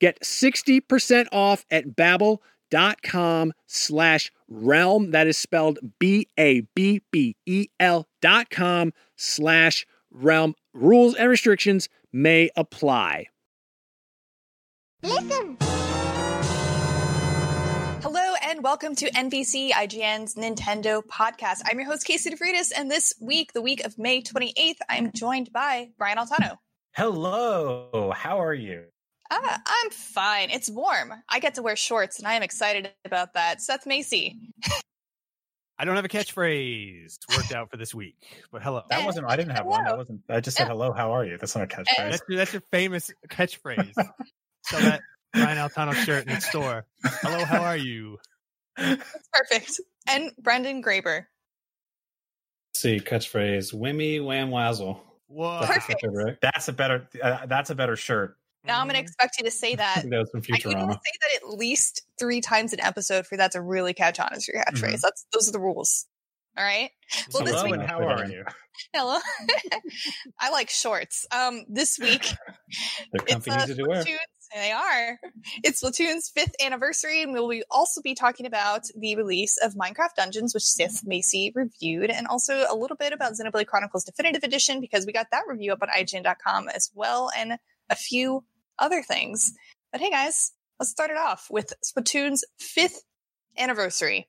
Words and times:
Get 0.00 0.20
60% 0.22 1.26
off 1.30 1.66
at 1.70 1.88
babbel.com 1.88 3.52
slash 3.66 4.32
realm. 4.48 5.10
That 5.10 5.26
is 5.26 5.36
spelled 5.36 5.78
B-A-B-B-E-L 5.98 8.08
dot 8.22 8.50
com 8.50 8.92
slash 9.16 9.86
realm. 10.10 10.54
Rules 10.72 11.14
and 11.14 11.28
restrictions 11.28 11.88
may 12.12 12.50
apply. 12.56 13.26
Listen. 15.02 15.56
Hello 18.02 18.34
and 18.42 18.62
welcome 18.62 18.94
to 18.96 19.10
NVC 19.10 19.70
IGN's 19.70 20.34
Nintendo 20.34 21.02
podcast. 21.02 21.60
I'm 21.66 21.78
your 21.78 21.86
host, 21.86 22.06
Casey 22.06 22.30
DeFreitas, 22.30 22.72
and 22.74 22.90
this 22.90 23.14
week, 23.20 23.52
the 23.52 23.62
week 23.62 23.84
of 23.84 23.98
May 23.98 24.22
28th, 24.22 24.76
I'm 24.88 25.12
joined 25.12 25.52
by 25.52 25.90
Brian 25.98 26.18
Altano. 26.18 26.56
Hello, 26.92 28.12
how 28.16 28.42
are 28.42 28.54
you? 28.54 28.84
Uh, 29.30 29.58
I'm 29.64 29.90
fine. 29.90 30.50
It's 30.50 30.68
warm. 30.68 31.12
I 31.28 31.38
get 31.38 31.54
to 31.54 31.62
wear 31.62 31.76
shorts, 31.76 32.18
and 32.18 32.26
I 32.26 32.34
am 32.34 32.42
excited 32.42 32.90
about 33.04 33.34
that. 33.34 33.62
Seth 33.62 33.86
Macy. 33.86 34.38
I 35.78 35.84
don't 35.84 35.96
have 35.96 36.04
a 36.04 36.08
catchphrase 36.08 37.18
worked 37.34 37.52
out 37.52 37.70
for 37.70 37.78
this 37.78 37.94
week, 37.94 38.16
but 38.52 38.62
hello. 38.62 38.82
That 38.90 39.06
wasn't. 39.06 39.26
I 39.26 39.36
didn't 39.36 39.56
have 39.56 39.64
one. 39.64 39.84
That 39.84 39.96
wasn't. 39.96 40.20
I 40.28 40.40
just 40.40 40.56
said 40.56 40.66
hello. 40.66 40.92
How 40.92 41.12
are 41.12 41.24
you? 41.24 41.38
That's 41.38 41.56
not 41.56 41.64
a 41.64 41.66
catchphrase. 41.66 42.10
That's 42.10 42.22
your, 42.28 42.38
that's 42.38 42.52
your 42.52 42.62
famous 42.70 43.10
catchphrase. 43.28 43.94
Sell 44.64 44.80
that 44.80 45.00
Brian 45.32 45.56
Altano 45.56 45.94
shirt 45.94 46.26
in 46.26 46.34
the 46.34 46.40
store. 46.40 46.84
Hello. 47.02 47.44
How 47.44 47.62
are 47.62 47.76
you? 47.76 48.18
That's 48.76 49.28
perfect. 49.32 49.80
And 50.06 50.32
Brendan 50.38 50.82
Graeber. 50.82 51.24
Let's 52.72 52.80
see 52.80 53.00
catchphrase. 53.00 53.72
Wimmy 53.72 54.22
wham 54.22 54.50
wazzle. 54.50 55.02
Whoa. 55.28 55.60
That's, 55.66 55.88
a, 55.88 56.10
right? 56.10 56.36
that's 56.42 56.68
a 56.68 56.72
better. 56.72 57.08
Uh, 57.22 57.46
that's 57.46 57.70
a 57.70 57.74
better 57.74 57.96
shirt. 57.96 58.36
Now 58.64 58.80
I'm 58.80 58.86
going 58.86 58.96
to 58.96 59.00
expect 59.00 59.38
you 59.38 59.44
to 59.44 59.50
say 59.50 59.74
that. 59.76 60.04
that 60.08 60.18
was 60.18 60.30
from 60.30 60.42
I 60.48 60.56
need 60.56 60.62
to 60.62 60.70
say 60.70 60.78
that 60.82 61.36
at 61.36 61.48
least 61.58 62.02
three 62.18 62.40
times 62.40 62.72
an 62.72 62.80
episode 62.80 63.26
for 63.26 63.36
that 63.36 63.52
to 63.52 63.60
really 63.60 63.94
catch 63.94 64.20
on 64.20 64.30
as 64.32 64.46
your 64.46 64.62
catchphrase. 64.62 64.82
Mm-hmm. 64.82 64.96
That's 65.02 65.26
those 65.32 65.48
are 65.48 65.52
the 65.52 65.60
rules. 65.60 66.06
All 66.58 66.64
right. 66.64 66.90
Well, 67.32 67.44
this 67.44 67.62
week, 67.62 67.74
and 67.74 67.82
how 67.82 68.02
are 68.02 68.26
you? 68.26 68.44
hello. 68.92 69.18
I 70.40 70.50
like 70.50 70.68
shorts. 70.68 71.24
Um, 71.30 71.64
this 71.68 71.98
week 71.98 72.22
They're 73.12 73.22
it's 73.22 73.32
comfy, 73.32 73.50
uh, 73.50 73.64
easy 73.64 73.74
to 73.76 73.84
wear. 73.84 74.04
They 74.54 74.72
are. 74.72 75.16
It's 75.62 75.80
Splatoon's 75.80 76.28
fifth 76.28 76.56
anniversary, 76.60 77.22
and 77.22 77.32
we'll 77.32 77.48
be 77.48 77.62
also 77.70 78.02
be 78.02 78.14
talking 78.14 78.46
about 78.46 78.82
the 78.96 79.14
release 79.14 79.56
of 79.62 79.74
Minecraft 79.74 80.16
Dungeons, 80.16 80.52
which 80.52 80.64
Seth 80.64 81.02
Macy 81.04 81.52
reviewed, 81.54 82.10
and 82.10 82.26
also 82.26 82.64
a 82.68 82.74
little 82.74 82.96
bit 82.96 83.12
about 83.12 83.34
Xenoblade 83.34 83.68
Chronicles 83.68 84.04
Definitive 84.04 84.42
Edition 84.42 84.80
because 84.80 85.06
we 85.06 85.12
got 85.12 85.28
that 85.30 85.44
review 85.46 85.72
up 85.72 85.82
on 85.82 85.88
IGN.com 85.88 86.68
as 86.68 86.90
well, 86.94 87.30
and 87.36 87.58
a 87.90 87.94
few 87.94 88.42
other 88.80 89.02
things. 89.02 89.52
But 89.92 90.00
hey, 90.00 90.10
guys, 90.10 90.52
let's 90.78 90.90
start 90.90 91.10
it 91.10 91.16
off 91.16 91.46
with 91.50 91.72
Splatoon's 91.84 92.44
fifth 92.58 93.02
anniversary. 93.58 94.28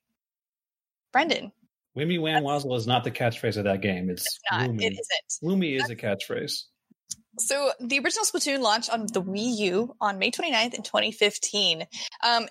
Brendan, 1.12 1.51
Wimmy 1.98 2.21
wham 2.21 2.44
wazzle 2.44 2.75
is 2.75 2.88
not 2.88 3.03
the 3.03 3.12
catchphrase 3.12 3.57
of 3.57 3.65
that 3.65 3.81
game. 3.81 4.09
It's, 4.09 4.24
it's 4.25 4.39
not. 4.51 4.69
It 4.69 4.94
isn't. 4.94 5.44
Woomy 5.44 5.75
is 5.81 5.89
a 5.89 5.95
catchphrase. 5.95 6.63
So 7.39 7.71
the 7.80 8.00
original 8.00 8.25
Splatoon 8.25 8.62
launched 8.62 8.89
on 8.89 9.07
the 9.07 9.21
Wii 9.21 9.57
U 9.59 9.95
on 10.00 10.19
May 10.19 10.31
29th 10.31 10.74
in 10.74 10.83
2015. 10.83 11.86
Um, 12.24 12.47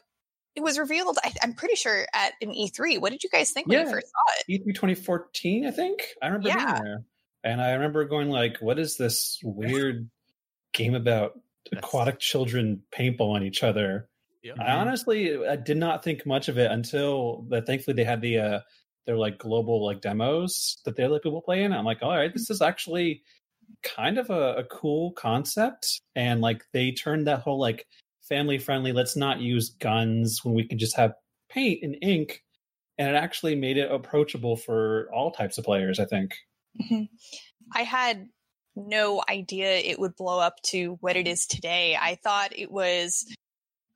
it 0.56 0.62
was 0.62 0.79
revealed. 0.79 1.19
I, 1.23 1.32
am 1.43 1.55
pretty 1.55 1.76
sure 1.76 2.06
at 2.12 2.32
an 2.43 2.50
E3. 2.50 3.00
What 3.00 3.12
did 3.12 3.23
you 3.23 3.31
guys 3.31 3.53
think 3.53 3.67
when 3.67 3.79
Yeah. 3.79 3.85
you 3.85 3.91
first 3.93 4.06
saw 4.08 4.53
it? 4.53 4.62
E3 4.67 4.75
2014, 4.75 5.67
I 5.67 5.70
think. 5.70 6.03
I 6.23 6.26
remember 6.26 6.49
Yeah. 6.49 6.73
being 6.73 6.85
there. 6.85 7.05
And 7.44 7.62
I 7.62 7.73
remember 7.73 8.05
going 8.05 8.29
like, 8.29 8.58
what 8.61 8.79
is 8.79 8.96
this 8.96 9.38
weird 9.43 10.11
game 10.75 10.94
about 10.94 11.38
aquatic 11.72 12.19
children 12.19 12.82
paintball 12.93 13.34
on 13.34 13.43
each 13.43 13.62
other? 13.62 14.08
Yep. 14.43 14.56
I 14.58 14.72
honestly 14.72 15.46
I 15.46 15.56
did 15.56 15.76
not 15.76 16.02
think 16.02 16.25
much 16.25 16.49
of 16.49 16.58
it 16.58 16.70
until 16.70 17.46
that 17.50 17.67
thankfully 17.67 17.94
they 17.94 18.05
had 18.05 18.22
the 18.22 18.38
uh 18.38 18.61
their 19.06 19.17
like 19.17 19.38
global 19.38 19.84
like 19.84 20.00
demos 20.00 20.78
that 20.84 20.96
they 20.96 21.06
let 21.06 21.22
people 21.22 21.43
play 21.43 21.62
in. 21.62 21.72
I'm 21.72 21.84
like, 21.84 22.02
all 22.02 22.17
right, 22.17 22.32
this 22.32 22.50
is 22.50 22.62
actually 22.62 23.22
kind 23.82 24.19
of 24.19 24.31
a, 24.31 24.56
a 24.56 24.64
cool 24.64 25.12
concept. 25.12 26.00
And 26.14 26.40
like 26.40 26.64
they 26.72 26.93
turned 26.93 27.26
that 27.26 27.40
whole 27.40 27.58
like 27.58 27.87
family 28.22 28.58
friendly, 28.58 28.93
let's 28.93 29.17
not 29.17 29.40
use 29.40 29.70
guns 29.70 30.40
when 30.44 30.55
we 30.55 30.67
can 30.67 30.78
just 30.78 30.96
have 30.96 31.14
paint 31.49 31.82
and 31.82 31.96
ink. 32.02 32.43
And 32.99 33.08
it 33.08 33.14
actually 33.14 33.56
made 33.56 33.78
it 33.78 33.90
approachable 33.90 34.56
for 34.56 35.08
all 35.12 35.31
types 35.31 35.58
of 35.58 35.64
players, 35.64 35.99
I 35.99 36.05
think. 36.05 36.37
Mhm. 36.81 37.08
I 37.75 37.82
had 37.82 38.28
no 38.87 39.23
idea 39.29 39.79
it 39.79 39.99
would 39.99 40.17
blow 40.17 40.38
up 40.38 40.61
to 40.62 40.99
what 41.00 41.17
it 41.17 41.27
is 41.27 41.47
today. 41.47 41.97
I 42.00 42.17
thought 42.23 42.56
it 42.56 42.71
was, 42.71 43.27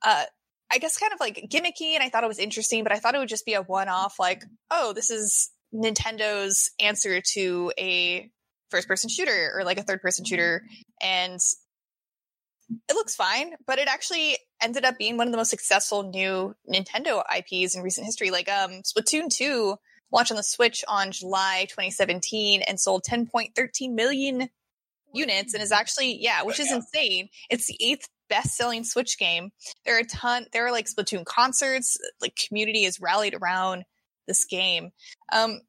uh, 0.03 0.23
I 0.71 0.77
guess, 0.77 0.97
kind 0.97 1.13
of 1.13 1.19
like 1.19 1.47
gimmicky, 1.49 1.93
and 1.93 2.03
I 2.03 2.09
thought 2.09 2.23
it 2.23 2.27
was 2.27 2.39
interesting, 2.39 2.83
but 2.83 2.91
I 2.91 2.99
thought 2.99 3.15
it 3.15 3.19
would 3.19 3.29
just 3.29 3.45
be 3.45 3.53
a 3.53 3.61
one-off. 3.61 4.19
Like, 4.19 4.43
oh, 4.71 4.93
this 4.93 5.09
is 5.09 5.51
Nintendo's 5.73 6.71
answer 6.79 7.21
to 7.33 7.71
a 7.77 8.29
first-person 8.71 9.09
shooter 9.09 9.51
or 9.55 9.63
like 9.63 9.79
a 9.79 9.83
third-person 9.83 10.25
shooter, 10.25 10.63
and 11.01 11.39
it 12.89 12.93
looks 12.93 13.15
fine. 13.15 13.53
But 13.65 13.79
it 13.79 13.87
actually 13.87 14.37
ended 14.61 14.85
up 14.85 14.97
being 14.97 15.17
one 15.17 15.27
of 15.27 15.31
the 15.31 15.37
most 15.37 15.49
successful 15.49 16.03
new 16.03 16.55
Nintendo 16.71 17.23
IPs 17.37 17.75
in 17.75 17.83
recent 17.83 18.05
history. 18.05 18.31
Like, 18.31 18.49
um, 18.49 18.81
Splatoon 18.83 19.29
two 19.29 19.77
launched 20.11 20.31
on 20.31 20.37
the 20.37 20.43
Switch 20.43 20.83
on 20.87 21.11
July 21.11 21.65
2017 21.69 22.61
and 22.61 22.79
sold 22.79 23.03
10.13 23.03 23.93
million 23.93 24.49
units 25.15 25.53
and 25.53 25.63
is 25.63 25.71
actually, 25.71 26.17
yeah, 26.21 26.43
which 26.43 26.59
is 26.59 26.67
Yeah. 26.69 26.77
insane. 26.77 27.29
It's 27.49 27.67
the 27.67 27.77
eighth 27.79 28.07
best 28.29 28.55
selling 28.55 28.83
Switch 28.83 29.17
game. 29.17 29.51
There 29.85 29.95
are 29.95 29.99
a 29.99 30.05
ton, 30.05 30.47
there 30.51 30.65
are 30.65 30.71
like 30.71 30.87
Splatoon 30.87 31.25
concerts, 31.25 31.97
like 32.21 32.35
community 32.47 32.85
is 32.85 32.99
rallied 32.99 33.35
around 33.35 33.83
this 34.27 34.45
game. 34.45 34.91
Um, 35.31 35.61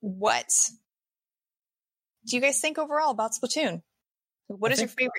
what 0.00 0.48
do 2.26 2.36
you 2.36 2.42
guys 2.42 2.60
think 2.60 2.78
overall 2.78 3.10
about 3.10 3.32
Splatoon? 3.32 3.82
What 4.48 4.70
I 4.70 4.74
is 4.74 4.80
your 4.80 4.88
favorite? 4.88 5.12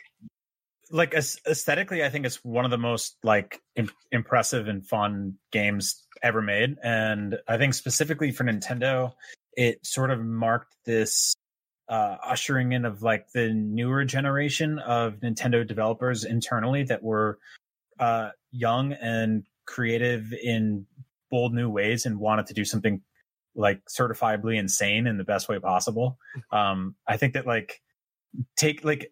like 0.92 1.14
aesthetically, 1.16 2.04
I 2.04 2.10
think 2.10 2.26
it's 2.26 2.44
one 2.44 2.66
of 2.66 2.72
the 2.72 2.78
most 2.78 3.18
like 3.24 3.60
im- 3.76 3.90
impressive 4.12 4.68
and 4.68 4.86
fun 4.86 5.38
games 5.52 6.06
ever 6.22 6.42
made, 6.42 6.78
and 6.84 7.38
I 7.48 7.58
think 7.58 7.74
specifically 7.74 8.32
for 8.32 8.44
Nintendo, 8.44 9.14
it 9.54 9.86
sort 9.86 10.12
of 10.12 10.24
marked 10.24 10.76
this 10.86 11.34
uh, 11.90 12.18
ushering 12.24 12.72
in 12.72 12.86
of 12.86 13.04
like 13.04 13.30
the 13.34 13.54
newer 13.54 14.06
generation 14.06 14.80
of 14.80 15.16
Nintendo 15.18 15.68
developers 15.68 16.24
internally 16.24 16.84
that 16.84 17.04
were 17.04 17.40
uh, 18.00 18.30
young 18.52 18.94
and 18.94 19.46
creative 19.66 20.34
in 20.34 20.86
bold 21.30 21.54
new 21.54 21.70
ways 21.70 22.06
and 22.06 22.20
wanted 22.20 22.46
to 22.48 22.54
do 22.54 22.66
something 22.66 23.02
like 23.56 23.82
certifiably 23.86 24.58
insane 24.58 25.08
in 25.08 25.18
the 25.18 25.24
best 25.24 25.50
way 25.50 25.60
possible. 25.60 26.18
Um, 26.52 26.96
I 27.08 27.18
think 27.18 27.34
that 27.34 27.48
like 27.48 27.82
take 28.56 28.84
like 28.84 29.12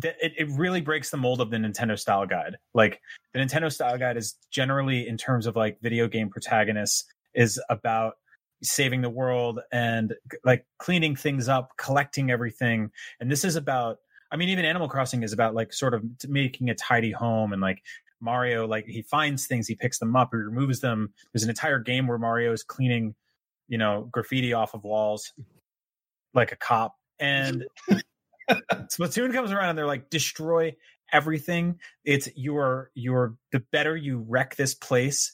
th- 0.00 0.14
it, 0.20 0.32
it 0.36 0.48
really 0.50 0.80
breaks 0.80 1.10
the 1.10 1.16
mold 1.16 1.40
of 1.40 1.50
the 1.50 1.56
Nintendo 1.56 1.98
style 1.98 2.26
guide. 2.26 2.56
Like 2.74 3.00
the 3.32 3.40
Nintendo 3.40 3.72
style 3.72 3.98
guide 3.98 4.16
is 4.16 4.36
generally 4.50 5.06
in 5.06 5.16
terms 5.16 5.46
of 5.46 5.56
like 5.56 5.80
video 5.80 6.08
game 6.08 6.28
protagonists 6.30 7.04
is 7.34 7.60
about 7.70 8.14
saving 8.62 9.02
the 9.02 9.10
world 9.10 9.60
and 9.72 10.14
like 10.44 10.64
cleaning 10.78 11.16
things 11.16 11.48
up, 11.48 11.70
collecting 11.76 12.30
everything. 12.30 12.90
And 13.20 13.30
this 13.30 13.44
is 13.44 13.56
about 13.56 13.98
I 14.30 14.36
mean 14.36 14.48
even 14.48 14.64
Animal 14.64 14.88
Crossing 14.88 15.22
is 15.22 15.32
about 15.32 15.54
like 15.54 15.72
sort 15.72 15.94
of 15.94 16.04
making 16.28 16.70
a 16.70 16.74
tidy 16.74 17.12
home 17.12 17.52
and 17.52 17.60
like 17.60 17.82
Mario 18.20 18.66
like 18.66 18.86
he 18.86 19.02
finds 19.02 19.46
things, 19.46 19.66
he 19.66 19.74
picks 19.74 19.98
them 19.98 20.16
up, 20.16 20.30
he 20.32 20.38
removes 20.38 20.80
them. 20.80 21.12
There's 21.32 21.42
an 21.42 21.50
entire 21.50 21.78
game 21.78 22.06
where 22.06 22.18
Mario 22.18 22.52
is 22.52 22.62
cleaning, 22.62 23.14
you 23.68 23.78
know, 23.78 24.08
graffiti 24.10 24.52
off 24.52 24.74
of 24.74 24.84
walls 24.84 25.32
like 26.34 26.52
a 26.52 26.56
cop. 26.56 26.96
And 27.18 27.64
Splatoon 28.50 29.32
comes 29.32 29.52
around 29.52 29.70
and 29.70 29.78
they're 29.78 29.86
like, 29.86 30.10
destroy 30.10 30.74
everything. 31.12 31.78
It's 32.04 32.28
your 32.34 32.90
your 32.94 33.36
the 33.52 33.60
better 33.72 33.96
you 33.96 34.24
wreck 34.28 34.56
this 34.56 34.74
place, 34.74 35.32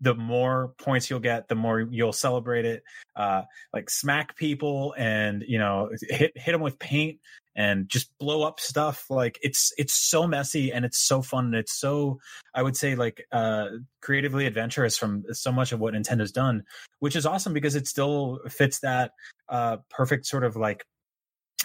the 0.00 0.14
more 0.14 0.72
points 0.78 1.10
you'll 1.10 1.20
get, 1.20 1.48
the 1.48 1.54
more 1.54 1.80
you'll 1.80 2.12
celebrate 2.12 2.64
it. 2.64 2.82
Uh, 3.14 3.42
like 3.72 3.90
smack 3.90 4.36
people 4.36 4.94
and 4.96 5.44
you 5.46 5.58
know 5.58 5.90
hit 6.08 6.32
hit 6.36 6.52
them 6.52 6.60
with 6.60 6.78
paint 6.78 7.18
and 7.56 7.88
just 7.88 8.16
blow 8.18 8.42
up 8.42 8.60
stuff. 8.60 9.06
Like 9.10 9.38
it's 9.42 9.72
it's 9.76 9.94
so 9.94 10.26
messy 10.26 10.72
and 10.72 10.84
it's 10.84 10.98
so 10.98 11.20
fun 11.22 11.46
and 11.46 11.54
it's 11.54 11.78
so 11.78 12.18
I 12.54 12.62
would 12.62 12.76
say 12.76 12.94
like 12.94 13.26
uh 13.32 13.66
creatively 14.00 14.46
adventurous 14.46 14.96
from 14.96 15.24
so 15.32 15.52
much 15.52 15.72
of 15.72 15.80
what 15.80 15.94
Nintendo's 15.94 16.32
done, 16.32 16.64
which 17.00 17.16
is 17.16 17.26
awesome 17.26 17.52
because 17.52 17.74
it 17.74 17.86
still 17.86 18.40
fits 18.48 18.80
that 18.80 19.12
uh 19.48 19.78
perfect 19.90 20.26
sort 20.26 20.44
of 20.44 20.56
like 20.56 20.84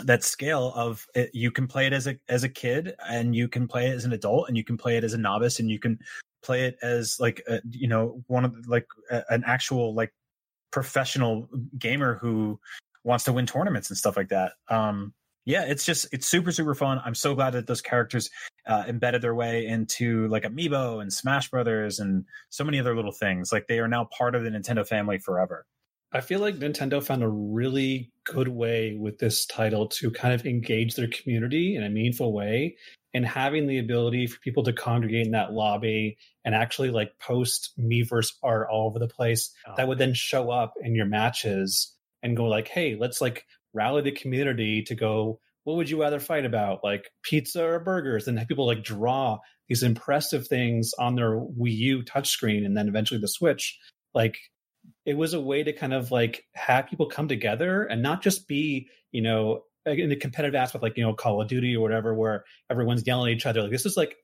that 0.04 0.24
scale 0.24 0.74
of 0.76 1.08
it, 1.16 1.30
you 1.34 1.52
can 1.52 1.68
play 1.68 1.88
it 1.88 1.94
as 1.94 2.08
a 2.08 2.18
as 2.28 2.44
a 2.44 2.50
kid 2.50 2.96
and 3.08 3.36
you 3.36 3.48
can 3.48 3.68
play 3.68 3.88
it 3.88 3.94
as 3.94 4.04
an 4.04 4.12
adult 4.12 4.48
and 4.50 4.58
you 4.58 4.64
can 4.64 4.78
play 4.78 4.98
it 4.98 5.04
as 5.04 5.14
a 5.14 5.18
novice 5.18 5.60
and 5.60 5.70
you 5.70 5.80
can 5.80 6.00
play 6.46 6.66
it 6.66 6.78
as 6.82 7.18
like 7.20 7.42
a, 7.48 7.60
you 7.70 7.88
know 7.88 8.24
one 8.28 8.46
of 8.46 8.54
the, 8.54 8.70
like 8.70 8.88
a, 9.10 9.24
an 9.30 9.44
actual 9.46 9.94
like 9.94 10.14
professional 10.72 11.48
gamer 11.78 12.18
who 12.22 12.60
wants 13.04 13.24
to 13.26 13.34
win 13.34 13.46
tournaments 13.46 13.90
and 13.90 13.98
stuff 13.98 14.18
like 14.18 14.30
that. 14.30 14.54
Um 14.70 15.14
yeah 15.46 15.64
it's 15.64 15.86
just 15.86 16.08
it's 16.12 16.28
super 16.28 16.52
super 16.52 16.76
fun. 16.76 17.02
I'm 17.04 17.16
so 17.16 17.36
glad 17.36 17.52
that 17.52 17.68
those 17.68 17.82
characters 17.82 18.30
uh, 18.68 18.84
embedded 18.88 19.22
their 19.22 19.36
way 19.36 19.68
into 19.68 20.28
like 20.30 20.44
amiibo 20.44 21.02
and 21.02 21.14
smash 21.14 21.50
brothers 21.50 22.00
and 22.00 22.26
so 22.50 22.64
many 22.64 22.80
other 22.80 22.96
little 22.96 23.12
things. 23.12 23.52
Like 23.52 23.68
they 23.68 23.80
are 23.80 23.88
now 23.88 24.06
part 24.18 24.36
of 24.36 24.44
the 24.44 24.50
nintendo 24.50 24.88
family 24.88 25.20
forever 25.20 25.66
I 26.12 26.22
feel 26.22 26.40
like 26.40 26.56
Nintendo 26.56 27.04
found 27.04 27.24
a 27.24 27.28
really 27.28 28.12
good 28.24 28.48
way 28.48 28.96
with 28.98 29.19
this 29.19 29.46
title 29.46 29.88
to 29.88 30.12
kind 30.12 30.34
of 30.34 30.46
engage 30.46 30.96
their 30.96 31.10
community 31.10 31.75
in 31.75 31.84
a 31.84 31.90
meaningful 31.90 32.34
way 32.34 32.78
and 33.13 33.25
having 33.25 33.68
the 33.68 33.80
ability 33.80 34.28
for 34.28 34.40
people 34.40 34.63
to 34.63 34.74
congregate 34.74 35.25
in 35.25 35.31
that 35.31 35.54
lobby 35.54 36.18
and 36.44 36.54
actually 36.54 36.90
like 36.90 37.18
post 37.19 37.72
Miiverse 37.80 38.34
art 38.44 38.68
all 38.72 38.88
over 38.88 39.00
the 39.00 39.07
place 39.07 39.54
oh, 39.68 39.74
that 39.78 39.88
would 39.88 39.98
then 39.98 40.13
show 40.13 40.52
up 40.52 40.74
in 40.81 40.96
your 40.96 41.06
matches 41.06 41.94
and 42.24 42.36
go 42.36 42.46
like, 42.46 42.68
hey, 42.68 42.98
let's 43.00 43.22
like 43.22 43.46
rally 43.74 44.01
the 44.01 44.12
community 44.12 44.84
to 44.84 44.96
go, 44.96 45.39
what 45.63 45.77
would 45.77 45.89
you 45.89 46.01
rather 46.01 46.20
fight 46.20 46.46
about? 46.46 46.84
Like 46.84 47.10
pizza 47.24 47.63
or 47.63 47.80
burgers? 47.80 48.27
And 48.27 48.38
have 48.38 48.48
people 48.48 48.65
like 48.65 48.84
draw 48.84 49.39
these 49.68 49.84
impressive 49.84 50.48
things 50.48 50.91
on 51.00 51.15
their 51.15 51.38
Wii 51.38 51.75
U 51.77 52.03
touchscreen 52.03 52.65
and 52.65 52.75
then 52.75 52.88
eventually 52.88 53.20
the 53.20 53.27
Switch. 53.27 53.77
Like 54.13 54.38
it 55.06 55.16
was 55.16 55.34
a 55.34 55.40
way 55.42 55.64
to 55.64 55.72
kind 55.72 55.94
of 55.94 56.12
like 56.12 56.46
have 56.54 56.88
people 56.88 57.06
come 57.06 57.28
together 57.28 57.84
and 57.84 58.02
not 58.02 58.22
just 58.22 58.48
be, 58.48 58.90
you 59.12 59.22
know, 59.22 59.64
in 59.86 60.10
the 60.10 60.16
competitive 60.16 60.56
aspect, 60.56 60.82
like, 60.82 60.98
you 60.98 61.04
know, 61.04 61.14
Call 61.14 61.42
of 61.42 61.48
Duty 61.48 61.76
or 61.76 61.82
whatever, 61.82 62.14
where 62.16 62.44
everyone's 62.72 63.06
yelling 63.06 63.32
at 63.32 63.38
each 63.38 63.46
other. 63.46 63.62
Like 63.62 63.72
this 63.72 63.86
is 63.86 63.96
like, 63.96 64.16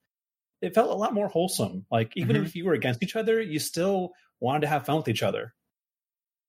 it 0.62 0.74
felt 0.74 0.90
a 0.90 0.96
lot 0.96 1.14
more 1.14 1.28
wholesome. 1.28 1.86
Like 1.92 2.12
even 2.16 2.36
Mhm. 2.36 2.46
if 2.46 2.56
you 2.56 2.66
were 2.66 2.74
against 2.74 3.04
each 3.04 3.16
other, 3.16 3.40
you 3.40 3.60
still 3.60 4.14
wanted 4.40 4.62
to 4.62 4.68
have 4.68 4.86
fun 4.86 4.98
with 4.98 5.08
each 5.08 5.22
other. 5.24 5.54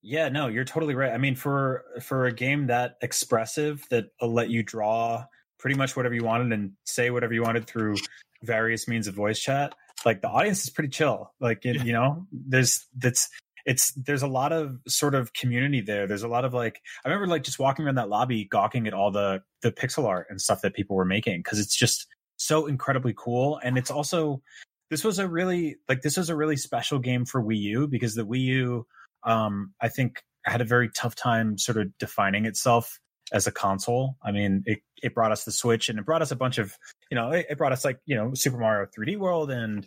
Yeah, 0.01 0.29
no, 0.31 0.49
you're 0.49 0.65
totally 0.65 0.95
right. 0.95 1.13
I 1.13 1.19
mean, 1.19 1.37
for 1.37 1.85
for 2.01 2.27
a 2.27 2.33
game 2.33 2.67
that 2.67 2.97
expressive 3.03 3.87
that 3.91 4.07
let 4.21 4.51
you 4.51 4.63
draw 4.63 5.25
pretty 5.59 5.77
much 5.77 5.95
whatever 5.95 6.15
you 6.15 6.25
wanted 6.25 6.53
and 6.53 6.73
say 6.85 7.11
whatever 7.11 7.33
you 7.33 7.43
wanted 7.43 7.67
through 7.67 7.97
various 8.43 8.89
means 8.89 9.07
of 9.07 9.15
voice 9.15 9.39
chat, 9.39 9.75
like 10.05 10.21
the 10.21 10.29
audience 10.29 10.65
is 10.65 10.71
pretty 10.71 10.89
chill. 10.89 11.33
Like 11.39 11.65
it, 11.65 11.85
you 11.85 11.93
know, 11.93 12.27
there's 12.33 12.85
that's 12.97 13.29
it's 13.65 13.93
there's 13.93 14.23
a 14.23 14.29
lot 14.29 14.53
of 14.53 14.79
sort 14.89 15.15
of 15.15 15.33
community 15.33 15.81
there. 15.81 16.07
There's 16.07 16.23
a 16.23 16.29
lot 16.29 16.45
of 16.45 16.55
like 16.55 16.81
I 17.05 17.09
remember 17.09 17.27
like 17.29 17.45
just 17.45 17.59
walking 17.59 17.85
around 17.85 17.97
that 17.97 18.09
lobby 18.09 18.45
gawking 18.45 18.87
at 18.87 18.95
all 18.95 19.11
the 19.11 19.43
the 19.63 19.73
pixel 19.73 20.07
art 20.07 20.27
and 20.31 20.41
stuff 20.41 20.63
that 20.63 20.75
people 20.75 20.97
were 20.97 21.05
making 21.05 21.41
because 21.41 21.59
it's 21.59 21.77
just 21.77 22.07
so 22.37 22.67
incredibly 22.67 23.15
cool 23.17 23.61
and 23.63 23.79
it's 23.79 23.91
also 23.91 24.43
this 24.91 25.05
was 25.05 25.19
a 25.19 25.29
really 25.29 25.77
like 25.89 26.03
this 26.03 26.17
was 26.17 26.29
a 26.29 26.37
really 26.37 26.57
special 26.57 26.99
game 26.99 27.25
for 27.25 27.43
Wii 27.43 27.61
U 27.61 27.89
because 27.89 28.15
the 28.15 28.27
Wii 28.27 28.41
U 28.41 28.87
um, 29.25 29.73
I 29.81 29.89
think 29.89 30.23
had 30.45 30.61
a 30.61 30.65
very 30.65 30.91
tough 30.91 31.15
time 31.15 31.57
sort 31.57 31.79
of 31.79 31.97
defining 31.99 32.47
itself 32.47 32.99
as 33.33 33.47
a 33.47 33.53
console. 33.53 34.17
I 34.23 34.33
mean, 34.33 34.63
it, 34.67 34.81
it 35.03 35.15
brought 35.15 35.33
us 35.33 35.45
the 35.45 35.53
Switch 35.53 35.89
and 35.89 35.99
it 35.99 36.05
brought 36.05 36.23
us 36.23 36.31
a 36.31 36.37
bunch 36.37 36.59
of, 36.59 36.77
you 37.11 37.15
know, 37.15 37.31
it, 37.31 37.47
it 37.49 37.59
brought 37.59 37.73
us 37.73 37.85
like, 37.85 37.99
you 38.07 38.15
know, 38.15 38.35
Super 38.35 38.59
Mario 38.59 38.87
3D 38.97 39.17
World 39.17 39.51
and 39.51 39.87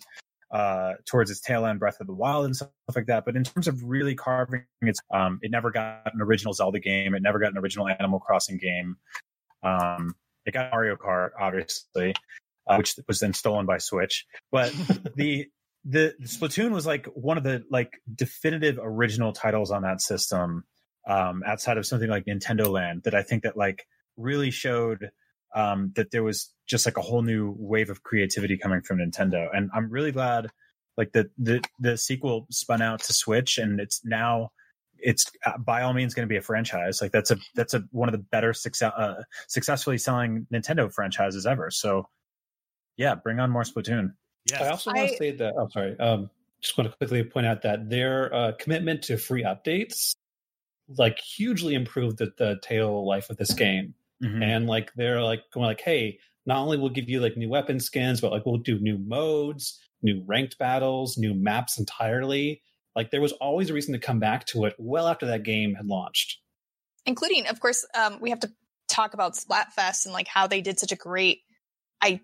uh, 0.51 0.93
towards 1.05 1.31
its 1.31 1.41
tail 1.41 1.65
end, 1.65 1.79
Breath 1.79 1.97
of 1.99 2.07
the 2.07 2.13
Wild 2.13 2.45
and 2.45 2.55
stuff 2.55 2.69
like 2.95 3.07
that. 3.07 3.25
But 3.25 3.35
in 3.35 3.43
terms 3.43 3.67
of 3.67 3.83
really 3.83 4.15
carving 4.15 4.63
its, 4.81 4.99
um, 5.13 5.39
it 5.41 5.51
never 5.51 5.71
got 5.71 6.13
an 6.13 6.21
original 6.21 6.53
Zelda 6.53 6.79
game. 6.79 7.15
It 7.15 7.21
never 7.21 7.39
got 7.39 7.51
an 7.51 7.57
original 7.57 7.87
Animal 7.87 8.19
Crossing 8.19 8.57
game. 8.57 8.97
Um, 9.63 10.15
it 10.45 10.53
got 10.53 10.71
Mario 10.71 10.95
Kart, 10.95 11.29
obviously, 11.39 12.13
uh, 12.67 12.75
which 12.77 12.95
was 13.07 13.19
then 13.19 13.33
stolen 13.33 13.65
by 13.65 13.79
Switch. 13.79 14.25
But 14.51 14.71
the 15.15 15.47
the 15.83 16.15
Splatoon 16.23 16.71
was 16.71 16.85
like 16.85 17.05
one 17.07 17.37
of 17.37 17.43
the 17.43 17.63
like 17.69 18.01
definitive 18.13 18.79
original 18.81 19.33
titles 19.33 19.71
on 19.71 19.83
that 19.83 20.01
system, 20.01 20.63
um, 21.07 21.43
outside 21.45 21.77
of 21.77 21.85
something 21.85 22.09
like 22.09 22.25
Nintendo 22.25 22.67
Land 22.67 23.03
that 23.03 23.13
I 23.13 23.23
think 23.23 23.43
that 23.43 23.57
like 23.57 23.85
really 24.17 24.51
showed 24.51 25.11
um, 25.55 25.91
that 25.95 26.11
there 26.11 26.23
was 26.23 26.51
just 26.67 26.85
like 26.85 26.97
a 26.97 27.01
whole 27.01 27.21
new 27.21 27.55
wave 27.57 27.89
of 27.89 28.03
creativity 28.03 28.57
coming 28.57 28.81
from 28.81 28.99
Nintendo, 28.99 29.47
and 29.51 29.69
I'm 29.73 29.89
really 29.89 30.11
glad 30.11 30.51
like 30.97 31.11
the 31.13 31.29
the 31.37 31.63
the 31.79 31.97
sequel 31.97 32.45
spun 32.51 32.81
out 32.81 33.01
to 33.03 33.13
Switch, 33.13 33.57
and 33.57 33.79
it's 33.79 34.05
now 34.05 34.51
it's 34.97 35.25
uh, 35.45 35.57
by 35.57 35.81
all 35.81 35.93
means 35.93 36.13
going 36.13 36.27
to 36.27 36.31
be 36.31 36.37
a 36.37 36.41
franchise. 36.41 37.01
Like 37.01 37.11
that's 37.11 37.31
a 37.31 37.37
that's 37.55 37.73
a 37.73 37.83
one 37.91 38.07
of 38.07 38.13
the 38.13 38.19
better 38.19 38.53
success 38.53 38.93
uh, 38.95 39.23
successfully 39.47 39.97
selling 39.97 40.45
Nintendo 40.53 40.91
franchises 40.91 41.45
ever. 41.45 41.71
So 41.71 42.07
yeah, 42.97 43.15
bring 43.15 43.39
on 43.39 43.49
more 43.49 43.63
Splatoon. 43.63 44.13
Yeah, 44.51 44.63
I 44.63 44.69
also 44.69 44.91
want 44.91 44.99
I- 44.99 45.07
to 45.07 45.17
say 45.17 45.31
that. 45.31 45.53
I'm 45.59 45.71
sorry. 45.71 45.99
Um, 45.99 46.29
just 46.61 46.77
want 46.77 46.89
to 46.89 46.97
quickly 46.97 47.23
point 47.23 47.45
out 47.45 47.61
that 47.63 47.89
their 47.89 48.33
uh, 48.33 48.51
commitment 48.57 49.03
to 49.03 49.17
free 49.17 49.43
updates, 49.43 50.15
like, 50.97 51.19
hugely 51.19 51.75
improved 51.75 52.17
the, 52.17 52.31
the 52.37 52.57
tail 52.61 53.05
life 53.05 53.29
of 53.29 53.37
this 53.37 53.53
game. 53.53 53.93
Mhm. 54.23 54.43
And 54.43 54.67
like, 54.67 54.91
they're 54.95 55.21
like 55.21 55.43
going 55.53 55.65
like, 55.67 55.81
"Hey, 55.81 56.19
not 56.45 56.59
only 56.59 56.77
we'll 56.77 56.89
give 56.89 57.09
you 57.09 57.19
like 57.21 57.37
new 57.37 57.49
weapon 57.49 57.79
skins, 57.79 58.21
but 58.21 58.31
like 58.31 58.45
we'll 58.45 58.57
do 58.57 58.79
new 58.79 58.97
modes, 58.97 59.79
new 60.01 60.23
ranked 60.25 60.57
battles, 60.57 61.17
new 61.17 61.33
maps 61.33 61.77
entirely." 61.77 62.61
Like, 62.95 63.11
there 63.11 63.21
was 63.21 63.33
always 63.33 63.69
a 63.69 63.73
reason 63.73 63.93
to 63.93 63.99
come 63.99 64.19
back 64.19 64.45
to 64.47 64.65
it 64.65 64.75
well 64.77 65.07
after 65.07 65.25
that 65.27 65.43
game 65.43 65.75
had 65.75 65.85
launched. 65.87 66.39
including 67.05 67.45
of 67.47 67.59
course 67.59 67.85
um, 67.95 68.19
we 68.21 68.29
have 68.31 68.39
to 68.39 68.51
talk 68.87 69.13
about 69.13 69.33
splatfest 69.35 70.05
and 70.05 70.13
like 70.13 70.27
how 70.27 70.47
they 70.47 70.61
did 70.61 70.79
such 70.79 70.91
a 70.91 70.95
great 70.95 71.41
i 72.01 72.19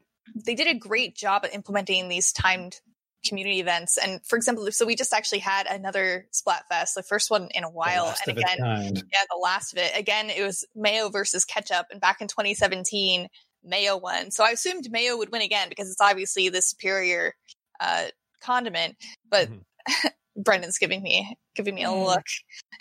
they 0.46 0.56
did 0.56 0.68
a 0.68 0.74
great 0.78 1.16
job 1.16 1.44
at 1.46 1.54
implementing 1.54 2.08
these 2.10 2.32
timed 2.32 2.80
community 3.28 3.60
events. 3.60 3.98
And 3.98 4.20
for 4.26 4.36
example 4.36 4.68
so 4.72 4.86
we 4.86 4.96
just 4.96 5.14
actually 5.14 5.40
had 5.40 5.68
another 5.68 6.28
splatfest 6.34 6.94
the 6.96 7.04
first 7.04 7.30
one 7.30 7.50
in 7.52 7.64
a 7.64 7.70
while. 7.70 8.14
and 8.28 8.38
again 8.38 8.58
yeah 8.60 9.24
the 9.30 9.40
last 9.42 9.74
of 9.74 9.80
it. 9.80 9.92
Again 9.98 10.30
it 10.30 10.44
was 10.44 10.66
mayo 10.76 11.10
versus 11.10 11.46
ketchup. 11.46 11.88
And 11.92 12.02
back 12.02 12.22
in 12.22 12.28
2017 12.28 13.28
mayo 13.64 13.98
won. 13.98 14.32
So 14.32 14.44
i 14.44 14.50
assumed 14.50 14.90
mayo 14.92 15.18
would 15.18 15.32
win 15.32 15.42
again 15.44 15.70
because 15.70 15.90
it's 15.90 16.02
obviously 16.02 16.50
the 16.50 16.62
superior 16.62 17.34
uh 17.80 18.06
condiment. 18.42 18.96
But 19.30 19.50
brendan's 20.36 20.78
giving 20.80 21.04
me 21.04 21.38
giving 21.56 21.76
me 21.76 21.84
a 21.84 21.88
Mm. 21.90 22.06
look. 22.06 22.26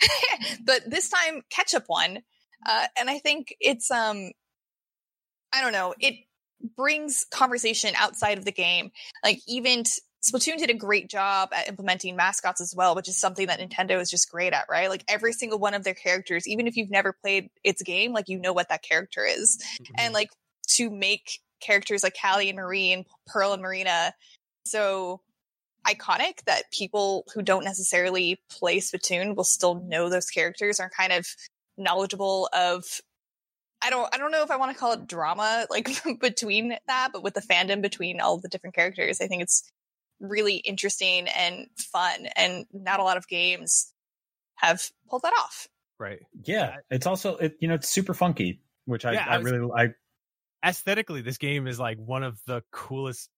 But 0.65 0.89
this 0.89 1.09
time 1.09 1.41
ketchup 1.49 1.85
won. 1.89 2.19
Uh 2.65 2.87
and 2.97 3.09
i 3.09 3.19
think 3.19 3.53
it's 3.59 3.91
um 3.91 4.31
i 5.53 5.61
don't 5.61 5.73
know. 5.73 5.93
It 5.99 6.15
brings 6.77 7.25
conversation 7.31 7.93
outside 7.97 8.37
of 8.37 8.45
the 8.45 8.51
game. 8.51 8.91
Like 9.23 9.39
even 9.47 9.83
t- 9.83 9.91
Splatoon 10.23 10.57
did 10.57 10.69
a 10.69 10.75
great 10.75 11.09
job 11.09 11.49
at 11.51 11.67
implementing 11.67 12.15
mascots 12.15 12.61
as 12.61 12.75
well, 12.75 12.93
which 12.93 13.07
is 13.07 13.19
something 13.19 13.47
that 13.47 13.59
Nintendo 13.59 13.99
is 13.99 14.09
just 14.09 14.29
great 14.29 14.53
at, 14.53 14.65
right? 14.69 14.89
Like 14.89 15.03
every 15.07 15.33
single 15.33 15.57
one 15.57 15.73
of 15.73 15.83
their 15.83 15.95
characters, 15.95 16.47
even 16.47 16.67
if 16.67 16.77
you've 16.77 16.91
never 16.91 17.11
played 17.11 17.49
its 17.63 17.81
game, 17.81 18.13
like 18.13 18.29
you 18.29 18.39
know 18.39 18.53
what 18.53 18.69
that 18.69 18.83
character 18.83 19.25
is. 19.25 19.57
Mm-hmm. 19.81 19.93
And 19.97 20.13
like 20.13 20.29
to 20.75 20.91
make 20.91 21.39
characters 21.59 22.03
like 22.03 22.15
Callie 22.21 22.49
and 22.49 22.57
Marie 22.57 22.91
and 22.91 23.05
Pearl 23.27 23.53
and 23.53 23.61
Marina 23.61 24.13
so 24.65 25.21
iconic 25.87 26.43
that 26.45 26.71
people 26.71 27.25
who 27.33 27.41
don't 27.41 27.63
necessarily 27.63 28.39
play 28.49 28.77
Splatoon 28.77 29.35
will 29.35 29.43
still 29.43 29.75
know 29.75 30.09
those 30.09 30.27
characters 30.27 30.79
are 30.79 30.91
kind 30.95 31.11
of 31.11 31.25
knowledgeable 31.77 32.47
of 32.53 32.83
I 33.83 33.89
don't 33.89 34.07
I 34.13 34.17
don't 34.19 34.31
know 34.31 34.43
if 34.43 34.51
I 34.51 34.57
want 34.57 34.71
to 34.71 34.77
call 34.77 34.91
it 34.93 35.07
drama 35.07 35.65
like 35.71 35.89
between 36.19 36.77
that, 36.87 37.09
but 37.11 37.23
with 37.23 37.33
the 37.33 37.41
fandom 37.41 37.81
between 37.81 38.21
all 38.21 38.37
the 38.37 38.49
different 38.49 38.75
characters, 38.75 39.19
I 39.19 39.27
think 39.27 39.41
it's 39.41 39.63
really 40.21 40.57
interesting 40.57 41.27
and 41.29 41.67
fun 41.77 42.27
and 42.37 42.65
not 42.73 42.99
a 43.01 43.03
lot 43.03 43.17
of 43.17 43.27
games 43.27 43.93
have 44.57 44.91
pulled 45.09 45.23
that 45.23 45.33
off. 45.39 45.67
right. 45.99 46.19
Yeah, 46.43 46.77
it's 46.89 47.05
also 47.05 47.37
it 47.37 47.55
you 47.59 47.67
know 47.67 47.75
it's 47.75 47.89
super 47.89 48.13
funky, 48.13 48.61
which 48.85 49.05
I, 49.05 49.13
Yeah, 49.13 49.27
I, 49.27 49.35
I 49.35 49.37
was- 49.37 49.53
really 49.53 49.69
I 49.75 49.89
Aesthetically, 50.65 51.21
this 51.21 51.37
game 51.39 51.67
is 51.67 51.79
like 51.79 51.97
one 51.99 52.23
of 52.23 52.41
the 52.47 52.63
coolest 52.71 53.29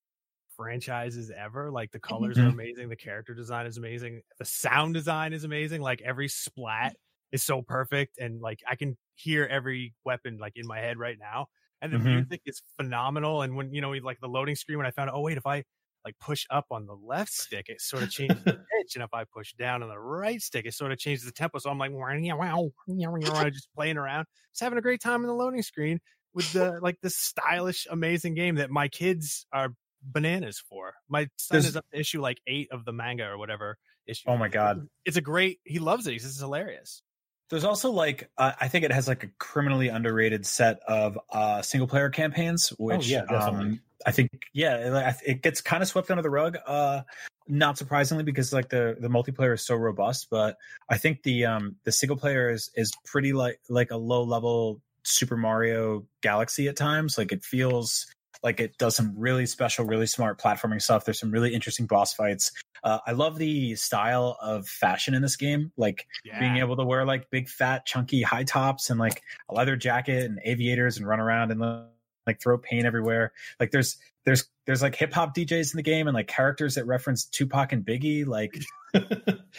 franchises 0.58 1.32
ever. 1.32 1.72
Like 1.72 1.92
the 1.92 2.00
colors 2.00 2.40
Mhm. 2.40 2.42
are 2.42 2.50
amazing, 2.50 2.90
the 2.90 2.96
character 2.98 3.34
design 3.36 3.68
is 3.68 3.78
amazing, 3.78 4.24
the 4.40 4.46
sound 4.46 4.94
design 4.96 5.34
is 5.34 5.44
amazing. 5.46 5.82
Like 5.82 6.02
every 6.04 6.30
splat 6.30 6.96
is 7.32 7.44
so 7.44 7.62
perfect, 7.64 8.18
and 8.20 8.42
like 8.42 8.62
I 8.70 8.76
can 8.78 8.98
hear 9.16 9.46
every 9.46 9.96
weapon 10.06 10.38
like 10.40 10.54
in 10.58 10.68
my 10.68 10.80
head 10.80 10.98
right 11.00 11.18
now. 11.20 11.48
And 11.82 11.94
the 11.94 12.00
Mhm. 12.00 12.28
music 12.28 12.42
is 12.46 12.62
phenomenal. 12.78 13.42
And 13.44 13.56
when 13.58 13.74
you 13.74 13.82
know, 13.82 13.92
like 13.92 14.20
the 14.22 14.30
loading 14.30 14.56
screen, 14.56 14.78
when 14.80 14.88
I 14.88 14.92
found 14.92 15.10
out, 15.12 15.16
oh 15.18 15.22
wait, 15.22 15.38
if 15.38 15.48
I 15.48 15.64
like 16.06 16.16
push 16.20 16.46
up 16.50 16.66
on 16.72 16.86
the 16.86 16.94
left 16.94 17.32
stick, 17.32 17.68
it 17.70 17.82
sort 17.82 18.04
of 18.04 18.10
changes 18.12 18.44
the 18.44 18.54
pitch, 18.54 18.96
and 18.96 19.04
if 19.04 19.14
I 19.14 19.24
push 19.26 19.54
down 19.54 19.84
on 19.84 19.90
the 19.90 20.00
right 20.00 20.42
stick, 20.42 20.66
it 20.66 20.74
sort 20.74 20.92
of 20.92 20.98
changes 20.98 21.26
the 21.26 21.32
tempo. 21.32 21.60
So 21.60 21.70
I'm 21.70 21.78
like, 21.78 21.92
wow, 21.92 22.72
just 22.88 23.70
playing 23.76 23.98
around, 23.98 24.26
just 24.52 24.62
having 24.62 24.78
a 24.78 24.82
great 24.82 25.02
time 25.02 25.22
in 25.22 25.28
the 25.28 25.34
loading 25.34 25.62
screen 25.62 26.00
with 26.34 26.52
the 26.54 26.80
like 26.82 26.98
this 27.02 27.16
stylish, 27.16 27.88
amazing 27.90 28.36
game 28.36 28.56
that 28.56 28.70
my 28.70 28.88
kids 28.88 29.46
are 29.54 29.74
bananas 30.02 30.62
for. 30.70 30.94
My 31.08 31.24
son 31.38 31.56
There's- 31.56 31.68
is 31.68 31.78
up 31.78 31.86
to 31.94 32.00
issue 32.00 32.22
like 32.22 32.40
eight 32.48 32.68
of 32.72 32.86
the 32.86 32.92
manga 32.94 33.26
or 33.28 33.38
whatever 33.38 33.78
issue. 34.06 34.24
Oh 34.28 34.38
my 34.38 34.50
God. 34.50 34.88
it's 35.06 35.18
a 35.18 35.22
great. 35.22 35.60
He 35.64 35.80
loves 35.80 36.08
it. 36.08 36.12
He 36.12 36.20
says 36.20 36.32
it's 36.32 36.40
hilarious. 36.40 37.02
There's 37.50 37.66
also 37.66 37.92
like 37.92 38.30
uh, 38.38 38.54
I 38.60 38.68
think 38.68 38.84
it 38.84 38.92
has 38.92 39.08
like 39.08 39.24
a 39.24 39.28
criminally 39.40 39.88
underrated 39.90 40.46
set 40.46 40.80
of 40.88 41.20
uh, 41.30 41.62
single 41.62 41.88
player 41.88 42.10
campaigns, 42.10 42.70
which 42.80 43.08
yeah, 43.08 43.22
definitely. 43.30 43.66
um, 43.66 43.82
I 44.06 44.12
think 44.12 44.30
yeah, 44.54 45.16
it, 45.26 45.42
gets 45.42 45.62
kind 45.62 45.82
of 45.82 45.90
swept 45.90 46.10
under 46.12 46.24
the 46.24 46.30
rug. 46.30 46.58
Uh, 46.66 47.02
not 47.48 47.78
surprisingly, 47.78 48.24
because 48.24 48.54
like 48.54 48.70
the 48.70 48.96
the 49.00 49.10
multiplayer 49.10 49.54
is 49.54 49.66
so 49.66 49.76
robust, 49.76 50.28
but 50.30 50.58
I 50.90 50.98
think 50.98 51.24
the 51.24 51.46
um 51.46 51.76
the 51.84 51.92
single 51.92 52.18
player 52.18 52.50
is 52.50 52.72
is 52.76 52.92
pretty 53.06 53.34
like 53.34 53.60
like 53.70 53.92
a 53.92 53.98
low 53.98 54.24
level 54.24 54.82
Super 55.04 55.38
Mario 55.38 56.06
Galaxy 56.22 56.68
at 56.68 56.76
times. 56.76 57.18
Like 57.18 57.32
it 57.32 57.44
feels 57.44 58.08
like 58.44 58.60
it 58.60 58.78
does 58.78 58.96
some 58.96 59.14
really 59.18 59.46
special, 59.46 59.86
really 59.86 60.08
smart 60.08 60.40
platforming 60.40 60.82
stuff. 60.82 61.06
There's 61.06 61.20
some 61.20 61.32
really 61.32 61.54
interesting 61.54 61.86
boss 61.86 62.14
fights. 62.14 62.52
Uh, 62.84 63.00
I 63.08 63.14
love 63.14 63.38
the 63.38 63.76
style 63.76 64.38
of 64.42 64.68
fashion 64.68 65.14
in 65.14 65.22
this 65.22 65.38
game. 65.38 65.72
Like 65.78 66.06
Yeah. 66.26 66.40
being 66.40 66.58
able 66.58 66.76
to 66.76 66.84
wear 66.84 67.06
like 67.06 67.30
big 67.30 67.48
fat 67.48 67.86
chunky 67.86 68.22
high 68.22 68.44
tops 68.44 68.90
and 68.90 69.00
like 69.00 69.22
a 69.50 69.54
leather 69.54 69.78
jacket 69.78 70.26
and 70.26 70.40
aviators 70.44 70.98
and 70.98 71.08
run 71.08 71.22
around 71.22 71.52
and 71.52 71.62
like 72.26 72.42
throw 72.42 72.58
paint 72.58 72.86
everywhere 72.86 73.32
like 73.60 73.72
there's 73.72 73.98
there's 74.26 74.48
there's 74.66 74.82
like 74.82 74.96
hip 74.96 75.14
hop 75.14 75.36
DJs 75.36 75.74
in 75.74 75.78
the 75.78 75.84
game 75.84 76.08
and 76.08 76.16
like 76.16 76.28
characters 76.28 76.76
that 76.76 76.86
reference 76.86 77.26
Tupac 77.26 77.72
and 77.74 77.86
Biggie 77.86 78.26
like 78.26 78.58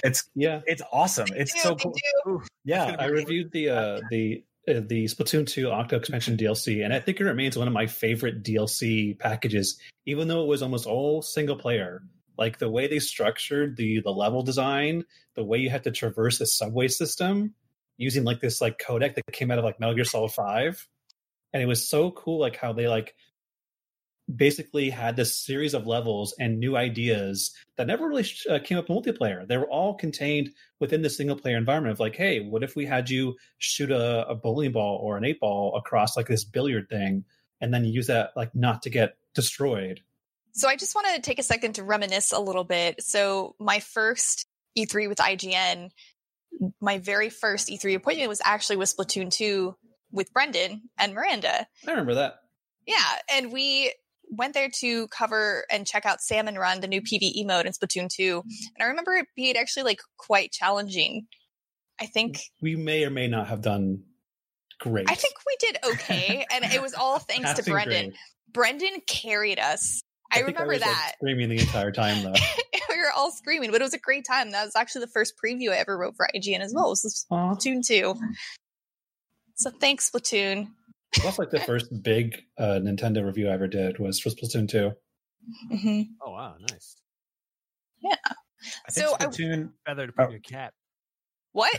it's 0.04 0.28
yeah. 0.35 0.61
it's 0.66 0.83
awesome 0.92 1.26
it's 1.35 1.52
do, 1.52 1.61
so 1.61 1.76
cool 1.76 1.94
do. 2.26 2.42
yeah 2.64 2.97
I 2.99 3.06
reviewed 3.06 3.52
the 3.52 3.71
uh, 3.71 4.00
the 4.11 4.44
uh, 4.66 4.80
the 4.87 5.04
Splatoon 5.04 5.47
2 5.47 5.71
Octo 5.71 5.97
expansion 5.97 6.38
DLC, 6.38 6.83
and 6.83 6.94
I 6.94 6.99
think 6.99 7.21
it 7.21 7.25
remains 7.25 7.59
one 7.59 7.68
of 7.68 7.75
my 7.75 7.87
favorite 7.87 8.42
DLC 8.42 9.18
packages, 9.18 9.78
even 10.06 10.26
though 10.26 10.42
it 10.42 10.47
was 10.47 10.62
almost 10.62 10.87
all 10.87 11.21
single 11.21 11.56
player. 11.56 12.02
Like 12.38 12.59
the 12.59 12.71
way 12.71 12.87
they 12.87 12.99
structured 12.99 13.76
the 13.76 14.00
the 14.00 14.11
level 14.11 14.42
design, 14.42 15.04
the 15.35 15.44
way 15.44 15.59
you 15.59 15.71
had 15.71 15.85
to 15.85 15.90
traverse 15.90 16.38
the 16.38 16.47
subway 16.47 16.88
system 16.88 17.54
using 17.97 18.25
like 18.25 18.40
this 18.40 18.61
like 18.61 18.78
codec 18.78 19.14
that 19.14 19.33
came 19.33 19.50
out 19.50 19.59
of 19.59 19.64
like 19.64 19.78
Metal 19.78 19.94
Gear 19.94 20.04
Solid 20.04 20.33
5. 20.33 20.88
And 21.54 21.62
it 21.62 21.66
was 21.66 21.88
so 21.88 22.11
cool 22.11 22.38
like 22.38 22.56
how 22.56 22.75
they 22.75 22.88
like 22.88 23.14
basically 24.34 24.90
had 24.90 25.16
this 25.16 25.38
series 25.38 25.75
of 25.75 25.87
levels 25.87 26.34
and 26.38 26.58
new 26.58 26.76
ideas 26.76 27.54
that 27.76 27.87
never 27.87 28.08
really 28.08 28.26
uh, 28.50 28.58
came 28.62 28.76
up 28.78 28.88
in 28.88 28.96
multiplayer. 28.96 29.46
They 29.46 29.56
were 29.56 29.70
all 29.70 29.94
contained 29.94 30.50
within 30.80 31.02
the 31.02 31.11
single 31.11 31.37
player 31.37 31.56
environment 31.56 31.92
of 31.92 32.00
like, 32.00 32.16
hey, 32.16 32.40
what 32.40 32.62
if 32.62 32.75
we 32.75 32.87
had 32.87 33.08
you 33.08 33.37
shoot 33.58 33.90
a, 33.90 34.26
a 34.28 34.34
bowling 34.34 34.73
ball 34.73 34.99
or 35.02 35.16
an 35.16 35.25
eight 35.25 35.40
ball 35.40 35.76
across 35.76 36.16
like 36.16 36.26
this 36.26 36.44
billiard 36.44 36.88
thing, 36.88 37.25
and 37.61 37.73
then 37.73 37.84
use 37.84 38.08
that 38.08 38.30
like 38.34 38.54
not 38.54 38.82
to 38.82 38.90
get 38.90 39.16
destroyed? 39.34 40.00
So 40.52 40.68
I 40.68 40.76
just 40.76 40.94
want 40.94 41.08
to 41.14 41.20
take 41.20 41.38
a 41.38 41.44
second 41.44 41.75
to 41.75 41.84
reminisce 41.84 42.32
a 42.32 42.40
little 42.40 42.64
bit. 42.64 43.02
So 43.02 43.56
my 43.58 43.80
first 43.80 44.46
E3 44.78 45.08
with 45.08 45.18
IGN, 45.18 45.90
my 46.80 46.99
very 46.99 47.28
first 47.28 47.68
E3 47.68 47.96
appointment 47.96 48.28
was 48.28 48.40
actually 48.42 48.76
with 48.76 48.96
Splatoon 48.96 49.30
2 49.30 49.76
with 50.14 50.33
Brendan 50.33 50.83
and 50.99 51.12
Miranda. 51.12 51.66
I 51.87 51.90
remember 51.90 52.14
that. 52.14 52.37
Yeah, 52.87 53.18
and 53.33 53.52
we 53.52 53.92
went 54.30 54.54
there 54.54 54.71
to 54.80 55.09
cover 55.09 55.64
and 55.71 55.87
check 55.87 56.06
out 56.06 56.21
Salmon 56.21 56.56
Run, 56.56 56.80
the 56.80 56.87
new 56.87 57.02
PvE 57.02 57.47
mode 57.47 57.66
in 57.66 57.73
Splatoon 57.73 58.09
2. 58.09 58.42
And 58.44 58.83
I 58.83 58.87
remember 58.87 59.12
it 59.12 59.26
being 59.37 59.56
actually 59.56 59.83
like 59.83 60.00
quite 60.16 60.52
challenging. 60.52 61.26
I 62.00 62.06
think 62.06 62.40
We 62.62 62.76
may 62.76 63.04
or 63.04 63.11
may 63.11 63.28
not 63.28 63.49
have 63.49 63.62
done 63.62 64.04
great. 64.80 65.11
I 65.11 65.14
think 65.14 65.35
we 65.47 65.56
did 65.61 65.78
okay, 65.92 66.47
and 66.52 66.64
it 66.64 66.83
was 66.83 66.94
all 66.94 67.18
thanks 67.18 67.54
to 67.54 67.62
Brendan. 67.62 68.14
Brendan 68.52 69.00
carried 69.06 69.59
us. 69.59 70.00
I, 70.30 70.37
think 70.37 70.49
remember 70.49 70.73
was, 70.73 70.80
like, 70.80 70.90
that. 70.90 71.12
screaming 71.18 71.49
the 71.49 71.59
entire 71.61 71.92
time 71.92 72.25
though. 72.25 72.33
we 72.90 72.97
were 72.97 73.12
all 73.16 73.30
screaming, 73.30 73.71
but 73.71 73.80
it 73.80 73.85
was 73.85 73.94
a 73.94 73.99
great 73.99 74.25
time. 74.26 74.50
That 74.50 74.64
was 74.64 74.75
actually 74.76 75.02
the 75.02 75.12
first 75.12 75.35
preview 75.42 75.71
I 75.71 75.76
ever 75.76 75.97
wrote 75.97 76.16
for 76.16 76.28
IGN 76.35 76.61
as 76.61 76.73
well. 76.75 76.87
It 76.87 76.99
was 77.02 77.26
Splatoon 77.30 77.87
2. 77.87 78.14
So 79.56 79.70
thanks, 79.70 80.11
Splatoon. 80.11 80.68
That's 81.23 81.38
like 81.38 81.50
the 81.50 81.61
first 81.66 81.87
big 82.02 82.34
uh, 82.58 82.80
Nintendo 82.82 83.25
review 83.25 83.49
I 83.49 83.52
ever 83.52 83.68
did 83.68 83.99
was 83.99 84.18
for 84.20 84.30
Splatoon 84.30 84.68
2. 84.68 84.90
hmm 85.70 86.02
Oh 86.25 86.30
wow, 86.32 86.56
nice. 86.70 86.96
I 88.04 88.90
think 88.90 89.08
So 89.08 89.14
I- 89.14 89.25
Splatoon. 89.26 89.70
Feather 89.87 90.06
to 90.06 90.12
put 90.12 90.23
Oh. 90.23 90.26
in 90.26 90.30
your 90.32 90.40
cap. 90.40 90.75
What? 91.52 91.73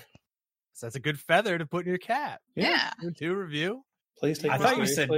So 0.73 0.85
that's 0.87 0.95
a 0.95 0.99
good 0.99 1.19
feather 1.19 1.57
to 1.57 1.65
put 1.65 1.85
in 1.85 1.89
your 1.89 1.97
cap. 1.97 2.41
Yeah. 2.55 2.91
Splatoon 3.03 3.17
Two 3.17 3.35
review. 3.35 3.83
Please 4.19 4.39
take 4.39 4.51
I 4.51 4.57
thought 4.57 4.77
you 4.77 4.85
said- 4.85 5.09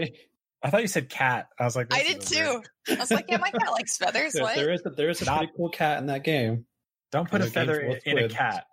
I 0.64 0.72
thought 0.72 0.82
you 0.82 0.88
said 0.88 1.08
cat. 1.10 1.50
I 1.60 1.66
was 1.66 1.76
like, 1.76 1.94
I 1.94 2.02
did 2.02 2.24
is 2.24 2.32
a 2.32 2.40
weird- 2.44 2.64
too. 2.88 2.94
I 2.94 3.00
was 3.00 3.12
like, 3.12 3.26
yeah, 3.30 3.38
my 3.38 3.52
cat 3.52 3.72
likes 3.72 3.96
feathers. 4.00 4.34
There- 4.34 4.42
What? 4.44 4.56
there 4.56 4.72
is 4.74 4.82
a, 4.86 4.90
there 4.90 5.10
is 5.10 5.22
a 5.22 5.26
Not- 5.26 5.38
pretty 5.38 5.54
cool 5.56 5.70
cat 5.70 6.00
in 6.00 6.08
that 6.08 6.24
game. 6.24 6.66
Don't 7.12 7.30
put 7.30 7.42
And 7.42 7.50
a 7.50 7.52
feather 7.52 7.80
in, 7.80 8.00
in 8.06 8.18
a 8.18 8.28
cat. 8.30 8.66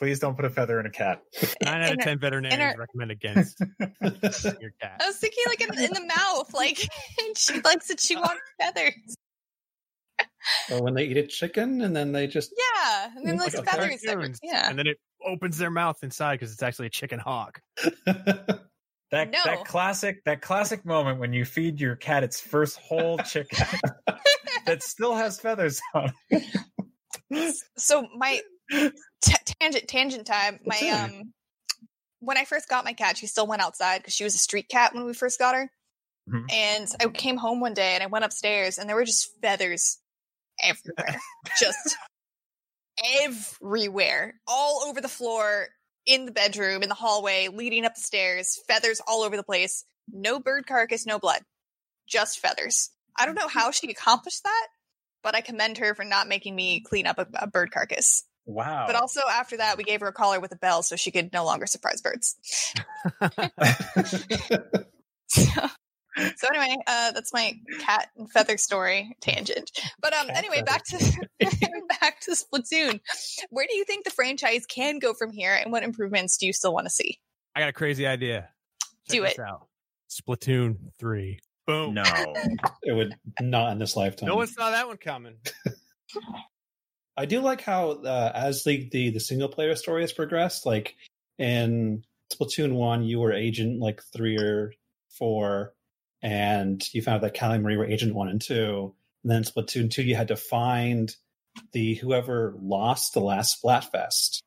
No. 0.00 0.06
Please 0.06 0.18
don't 0.18 0.36
put 0.36 0.44
a 0.44 0.50
feather 0.50 0.78
in 0.80 0.86
a 0.86 0.90
cat. 0.90 1.22
Nine 1.64 1.82
out 1.82 1.92
of 1.92 1.98
ten 2.00 2.18
veterinarians 2.18 2.74
her- 2.74 2.80
recommend 2.80 3.10
against 3.10 3.58
your 3.80 4.72
cat. 4.80 5.00
I 5.00 5.06
was 5.06 5.16
thinking 5.16 5.44
like 5.46 5.60
in, 5.60 5.78
in 5.78 5.92
the 5.92 6.06
mouth, 6.16 6.52
like 6.54 6.78
she 7.36 7.60
likes 7.60 7.88
to 7.88 7.94
chew 7.96 8.18
on 8.18 8.36
feathers. 8.60 9.16
or 10.70 10.82
when 10.82 10.94
they 10.94 11.04
eat 11.04 11.16
a 11.16 11.26
chicken 11.26 11.80
and 11.82 11.94
then 11.96 12.12
they 12.12 12.26
just 12.26 12.52
Yeah, 12.56 13.08
and 13.16 13.26
then 13.26 13.36
like 13.38 13.54
Like 13.54 13.66
a 13.66 13.70
feathers. 13.70 14.04
every- 14.06 14.34
Yeah, 14.42 14.68
And 14.68 14.78
then 14.78 14.86
it 14.86 14.98
opens 15.24 15.58
their 15.58 15.70
mouth 15.70 15.96
inside 16.02 16.34
because 16.34 16.52
it's 16.52 16.62
actually 16.62 16.86
a 16.86 16.90
chicken 16.90 17.18
hawk. 17.18 17.60
That 19.12 19.30
No. 19.30 19.38
that 19.44 19.64
classic 19.66 20.24
that 20.24 20.42
classic 20.42 20.84
moment 20.84 21.20
when 21.20 21.32
you 21.32 21.44
feed 21.44 21.80
your 21.80 21.94
cat 21.94 22.24
its 22.24 22.40
first 22.40 22.76
whole 22.76 23.18
chicken 23.18 23.64
that 24.66 24.82
still 24.82 25.14
has 25.14 25.38
feathers 25.38 25.80
on. 25.94 26.12
it. 26.28 27.54
so 27.76 28.08
my 28.16 28.40
t- 29.26 29.54
tangent 29.60 29.88
tangent 29.88 30.26
time. 30.26 30.60
My 30.64 30.76
um, 31.04 31.32
when 32.20 32.38
I 32.38 32.44
first 32.44 32.68
got 32.68 32.84
my 32.84 32.92
cat, 32.92 33.16
she 33.16 33.26
still 33.26 33.46
went 33.46 33.62
outside 33.62 33.98
because 33.98 34.14
she 34.14 34.24
was 34.24 34.34
a 34.34 34.38
street 34.38 34.68
cat 34.68 34.94
when 34.94 35.04
we 35.04 35.12
first 35.12 35.38
got 35.38 35.54
her. 35.54 35.70
Mhm. 36.28 36.52
And 36.52 36.88
I 37.00 37.06
came 37.08 37.36
home 37.36 37.60
one 37.60 37.74
day 37.74 37.94
and 37.94 38.02
I 38.02 38.06
went 38.06 38.24
upstairs 38.24 38.78
and 38.78 38.88
there 38.88 38.96
were 38.96 39.04
just 39.04 39.30
feathers 39.40 39.98
everywhere, 40.62 41.20
just 41.60 41.96
everywhere, 43.24 44.34
all 44.46 44.82
over 44.86 45.00
the 45.00 45.08
floor, 45.08 45.68
in 46.06 46.24
the 46.24 46.32
bedroom, 46.32 46.82
in 46.82 46.88
the 46.88 46.94
hallway, 46.94 47.48
leading 47.48 47.84
up 47.84 47.94
the 47.94 48.00
stairs, 48.00 48.58
feathers 48.68 49.00
all 49.06 49.22
over 49.22 49.36
the 49.36 49.42
place. 49.42 49.84
No 50.12 50.38
bird 50.38 50.66
carcass, 50.66 51.04
no 51.04 51.18
blood, 51.18 51.42
just 52.08 52.38
feathers. 52.38 52.90
I 53.18 53.26
don't 53.26 53.34
know 53.34 53.48
how 53.48 53.70
she 53.72 53.90
accomplished 53.90 54.44
that, 54.44 54.66
but 55.22 55.34
I 55.34 55.40
commend 55.40 55.78
her 55.78 55.94
for 55.94 56.04
not 56.04 56.28
making 56.28 56.54
me 56.54 56.80
clean 56.80 57.06
up 57.06 57.18
a, 57.18 57.26
a 57.34 57.46
bird 57.48 57.72
carcass. 57.72 58.24
Wow. 58.46 58.84
But 58.86 58.96
also 58.96 59.20
after 59.30 59.56
that, 59.58 59.76
we 59.76 59.84
gave 59.84 60.00
her 60.00 60.06
a 60.06 60.12
collar 60.12 60.40
with 60.40 60.52
a 60.52 60.56
bell 60.56 60.82
so 60.82 60.96
she 60.96 61.10
could 61.10 61.32
no 61.32 61.44
longer 61.44 61.66
surprise 61.66 62.00
birds. 62.00 62.36
So, 65.28 65.50
so 66.36 66.48
anyway, 66.48 66.76
uh, 66.86 67.12
that's 67.12 67.32
my 67.32 67.58
cat 67.80 68.08
and 68.16 68.30
feather 68.30 68.56
story 68.56 69.16
tangent. 69.20 69.70
But 70.00 70.14
um, 70.14 70.28
Cat 70.28 70.36
anyway, 70.36 70.62
back 70.62 70.84
to 70.84 71.28
back 72.00 72.20
to 72.20 72.32
Splatoon. 72.32 73.00
Where 73.50 73.66
do 73.68 73.76
you 73.76 73.84
think 73.84 74.04
the 74.04 74.10
franchise 74.10 74.64
can 74.66 74.98
go 74.98 75.12
from 75.14 75.30
here, 75.30 75.54
and 75.54 75.72
what 75.72 75.82
improvements 75.82 76.38
do 76.38 76.46
you 76.46 76.52
still 76.52 76.72
want 76.72 76.86
to 76.86 76.90
see? 76.90 77.18
I 77.54 77.60
got 77.60 77.68
a 77.68 77.72
crazy 77.74 78.06
idea. 78.06 78.48
Do 79.08 79.24
it. 79.24 79.38
Out. 79.38 79.68
Splatoon 80.08 80.76
three. 80.98 81.40
Boom. 81.66 81.94
no. 81.94 82.04
it 82.82 82.92
would 82.92 83.16
not 83.40 83.72
in 83.72 83.78
this 83.78 83.96
lifetime. 83.96 84.28
No 84.28 84.36
one 84.36 84.46
saw 84.46 84.70
that 84.70 84.86
one 84.86 84.96
coming. 84.98 85.36
I 87.16 87.24
do 87.24 87.40
like 87.40 87.62
how 87.62 87.90
uh, 87.90 88.32
as 88.34 88.64
the, 88.64 88.88
the 88.90 89.10
the 89.10 89.20
single 89.20 89.48
player 89.48 89.74
story 89.74 90.02
has 90.02 90.12
progressed, 90.12 90.66
like 90.66 90.96
in 91.38 92.04
Splatoon 92.32 92.74
one, 92.74 93.04
you 93.04 93.20
were 93.20 93.32
agent 93.32 93.80
like 93.80 94.02
three 94.12 94.36
or 94.38 94.72
four, 95.10 95.72
and 96.22 96.82
you 96.92 97.02
found 97.02 97.16
out 97.16 97.22
that 97.22 97.38
Callie 97.38 97.58
Marie 97.58 97.76
were 97.76 97.86
agent 97.86 98.14
one 98.14 98.28
and 98.28 98.40
two. 98.40 98.94
And 99.24 99.32
then 99.32 99.44
Splatoon 99.44 99.90
two, 99.90 100.02
you 100.02 100.14
had 100.14 100.28
to 100.28 100.36
find 100.36 101.14
the 101.72 101.94
whoever 101.94 102.54
lost 102.60 103.14
the 103.14 103.20
last 103.20 103.62
Splatfest. 103.62 104.42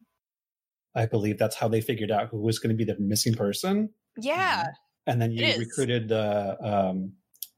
I 0.96 1.06
believe 1.06 1.38
that's 1.38 1.56
how 1.56 1.68
they 1.68 1.82
figured 1.82 2.12
out 2.12 2.30
who 2.30 2.40
was 2.40 2.60
going 2.60 2.76
to 2.76 2.76
be 2.76 2.84
the 2.92 3.00
missing 3.00 3.34
person. 3.34 3.90
Yeah, 4.18 4.66
and 5.08 5.22
then 5.22 5.32
you 5.32 5.58
recruited 5.58 6.12
uh, 6.12 6.55
um, 6.62 7.14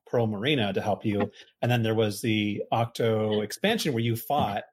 Pearl 0.07 0.27
Marina 0.27 0.71
to 0.71 0.81
help 0.81 1.03
you, 1.03 1.31
and 1.61 1.69
then 1.69 1.83
there 1.83 1.95
was 1.95 2.21
the 2.21 2.63
Octo 2.71 3.41
expansion 3.41 3.93
where 3.93 4.03
you 4.03 4.15
fought 4.15 4.63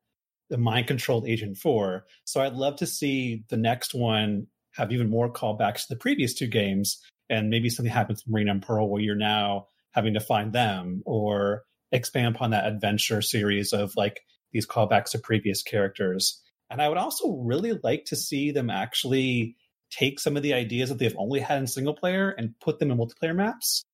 the 0.51 0.59
mind 0.59 0.87
controlled 0.87 1.29
Agent 1.29 1.59
Four. 1.59 2.07
So 2.25 2.41
I'd 2.41 2.55
love 2.55 2.77
to 2.77 2.87
see 2.87 3.45
the 3.49 3.57
next 3.57 3.95
one 3.95 4.47
have 4.75 4.93
even 4.93 5.11
more 5.11 5.33
callbacks 5.33 5.83
to 5.83 5.87
the 5.91 5.97
previous 5.97 6.35
two 6.35 6.47
games, 6.47 7.01
and 7.29 7.51
maybe 7.51 7.71
something 7.71 7.93
happens 7.93 8.23
to 8.23 8.31
Marina 8.31 8.53
and 8.53 8.63
Pearl 8.63 8.89
where 8.89 9.03
you're 9.03 9.15
now 9.15 9.67
having 9.93 10.15
to 10.15 10.21
find 10.21 10.53
them, 10.53 11.03
or 11.07 11.65
expand 11.93 12.35
upon 12.35 12.51
that 12.51 12.67
adventure 12.67 13.23
series 13.23 13.73
of 13.73 13.93
like 13.97 14.21
these 14.53 14.67
callbacks 14.67 15.11
to 15.11 15.19
previous 15.19 15.63
characters. 15.63 16.41
And 16.71 16.83
I 16.83 16.89
would 16.89 16.99
also 16.99 17.33
really 17.33 17.79
like 17.83 18.05
to 18.07 18.17
see 18.17 18.51
them 18.51 18.71
actually 18.71 19.57
take 19.91 20.21
some 20.21 20.37
of 20.37 20.43
the 20.43 20.55
ideas 20.55 20.91
that 20.91 20.99
they've 20.99 21.17
only 21.17 21.41
had 21.41 21.59
in 21.59 21.67
single 21.67 21.95
player 21.95 22.31
and 22.31 22.55
put 22.61 22.79
them 22.79 22.91
in 22.91 22.99
multiplayer 22.99 23.35
maps 23.35 23.85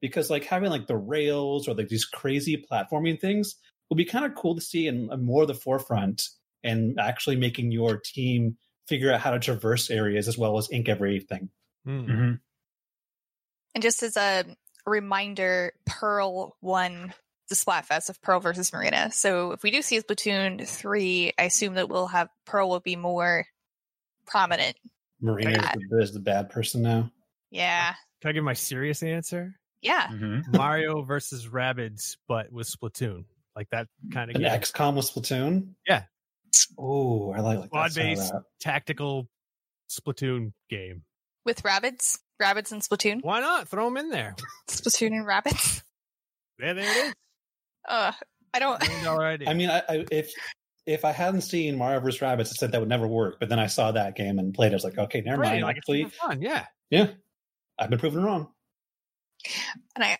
because 0.00 0.30
like 0.30 0.44
having 0.44 0.70
like 0.70 0.86
the 0.86 0.96
rails 0.96 1.68
or 1.68 1.74
like 1.74 1.88
these 1.88 2.04
crazy 2.04 2.62
platforming 2.70 3.20
things 3.20 3.54
would 3.90 3.96
be 3.96 4.04
kind 4.04 4.24
of 4.24 4.34
cool 4.34 4.54
to 4.54 4.60
see 4.60 4.86
in, 4.86 5.10
in 5.12 5.24
more 5.24 5.42
of 5.42 5.48
the 5.48 5.54
forefront 5.54 6.28
and 6.62 6.98
actually 6.98 7.36
making 7.36 7.70
your 7.70 7.98
team 7.98 8.56
figure 8.88 9.12
out 9.12 9.20
how 9.20 9.30
to 9.30 9.38
traverse 9.38 9.90
areas 9.90 10.28
as 10.28 10.36
well 10.38 10.58
as 10.58 10.68
ink 10.72 10.88
everything 10.88 11.48
Hmm. 11.84 12.00
Mhm. 12.10 12.40
and 13.74 13.82
just 13.82 14.02
as 14.02 14.16
a 14.16 14.44
reminder, 14.86 15.72
Pearl 15.86 16.56
won 16.60 17.12
the 17.48 17.54
Splatfest 17.54 18.08
of 18.08 18.20
Pearl 18.22 18.40
versus 18.40 18.72
Marina. 18.72 19.10
So 19.12 19.52
if 19.52 19.62
we 19.62 19.70
do 19.70 19.82
see 19.82 20.00
Splatoon 20.00 20.66
three, 20.66 21.32
I 21.38 21.42
assume 21.44 21.74
that 21.74 21.88
we'll 21.90 22.06
have 22.06 22.28
Pearl 22.46 22.68
will 22.70 22.80
be 22.80 22.96
more 22.96 23.46
prominent. 24.26 24.76
marina 25.20 25.50
is 25.50 25.88
the, 25.90 25.98
is 26.00 26.12
the 26.12 26.20
bad 26.20 26.48
person 26.50 26.82
now 26.82 27.10
Yeah, 27.50 27.94
Can 28.20 28.30
I 28.30 28.32
give 28.32 28.44
my 28.44 28.54
serious 28.54 29.02
answer? 29.02 29.54
yeah. 29.82 30.08
Mhm. 30.08 30.48
Mario 30.48 31.02
versus 31.02 31.46
Rabbids, 31.46 32.16
but 32.26 32.50
with 32.50 32.66
Splatoon. 32.68 33.24
Like 33.56 33.68
that 33.70 33.86
kind 34.12 34.30
of 34.30 34.36
an 34.36 34.42
game. 34.42 34.50
xcom 34.60 34.96
with 34.96 35.06
splatoon 35.06 35.74
Yeah. 35.86 36.04
oh 36.78 37.32
i 37.32 37.40
like, 37.40 37.58
like 37.60 37.70
that 37.70 37.92
sound 37.92 38.12
of 38.12 38.18
Squad-based. 38.18 38.32
tactical 38.60 39.28
Splatoon 39.90 40.52
game. 40.70 41.02
With 41.44 41.62
rabbits, 41.62 42.18
rabbits 42.40 42.72
and 42.72 42.80
Splatoon, 42.82 43.18
Why 43.22 43.40
not? 43.40 43.68
Throw 43.68 43.84
them 43.84 43.98
in 43.98 44.08
there. 44.08 44.34
Splatoon 44.68 45.08
and 45.08 45.26
Rabbids. 45.26 45.82
There, 46.58 46.72
there 46.74 46.84
it 46.84 47.06
is. 47.08 47.14
Uh, 47.86 48.12
I 48.54 48.58
don't. 48.60 48.80
Million 48.80 49.04
dollar 49.04 49.26
idea. 49.26 49.48
i 49.50 49.54
mean 49.54 49.68
I, 49.70 49.82
I 49.88 50.04
if 50.10 50.32
if 50.86 51.04
i 51.04 51.12
hadn't 51.12 51.42
seen 51.42 51.76
mario 51.76 52.00
vs 52.00 52.22
rabbits 52.22 52.50
i 52.50 52.54
said 52.54 52.72
that 52.72 52.80
would 52.80 52.88
never 52.88 53.06
work 53.06 53.36
but 53.40 53.48
then 53.50 53.58
i 53.58 53.66
saw 53.66 53.92
that 53.92 54.16
game 54.16 54.38
and 54.38 54.54
played 54.54 54.68
it 54.68 54.72
i 54.72 54.76
was 54.76 54.84
like 54.84 54.96
okay 54.98 55.20
never 55.20 55.42
right, 55.42 55.52
mind 55.52 55.62
like 55.64 55.76
it's 55.76 55.84
actually 55.84 56.02
super 56.04 56.16
fun. 56.28 56.40
Yeah. 56.42 56.64
yeah 56.90 57.06
i've 57.78 57.90
been 57.90 57.98
proven 57.98 58.22
wrong 58.24 58.48
And 59.96 60.04
I, 60.04 60.16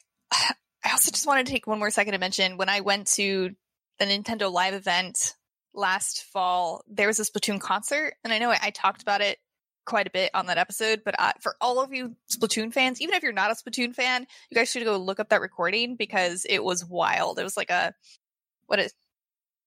I 0.84 0.90
also 0.92 1.10
just 1.10 1.26
wanted 1.26 1.46
to 1.46 1.52
take 1.52 1.66
one 1.66 1.78
more 1.78 1.90
second 1.90 2.12
to 2.12 2.18
mention 2.18 2.56
when 2.56 2.68
I 2.68 2.80
went 2.80 3.06
to 3.14 3.50
the 3.98 4.04
Nintendo 4.04 4.52
Live 4.52 4.74
event 4.74 5.34
last 5.72 6.24
fall, 6.24 6.82
there 6.88 7.06
was 7.06 7.18
a 7.18 7.24
Splatoon 7.24 7.60
concert, 7.60 8.14
and 8.22 8.32
I 8.32 8.38
know 8.38 8.50
I, 8.50 8.58
I 8.62 8.70
talked 8.70 9.02
about 9.02 9.20
it 9.20 9.38
quite 9.86 10.06
a 10.06 10.10
bit 10.10 10.30
on 10.34 10.46
that 10.46 10.58
episode. 10.58 11.02
But 11.04 11.14
uh, 11.18 11.32
for 11.40 11.56
all 11.60 11.80
of 11.80 11.92
you 11.92 12.16
Splatoon 12.30 12.72
fans, 12.72 13.00
even 13.00 13.14
if 13.14 13.22
you're 13.22 13.32
not 13.32 13.50
a 13.50 13.54
Splatoon 13.54 13.94
fan, 13.94 14.26
you 14.50 14.54
guys 14.54 14.70
should 14.70 14.84
go 14.84 14.96
look 14.96 15.20
up 15.20 15.30
that 15.30 15.40
recording 15.40 15.96
because 15.96 16.46
it 16.48 16.62
was 16.62 16.84
wild. 16.84 17.38
It 17.38 17.44
was 17.44 17.56
like 17.56 17.70
a 17.70 17.94
what 18.66 18.78
is 18.78 18.92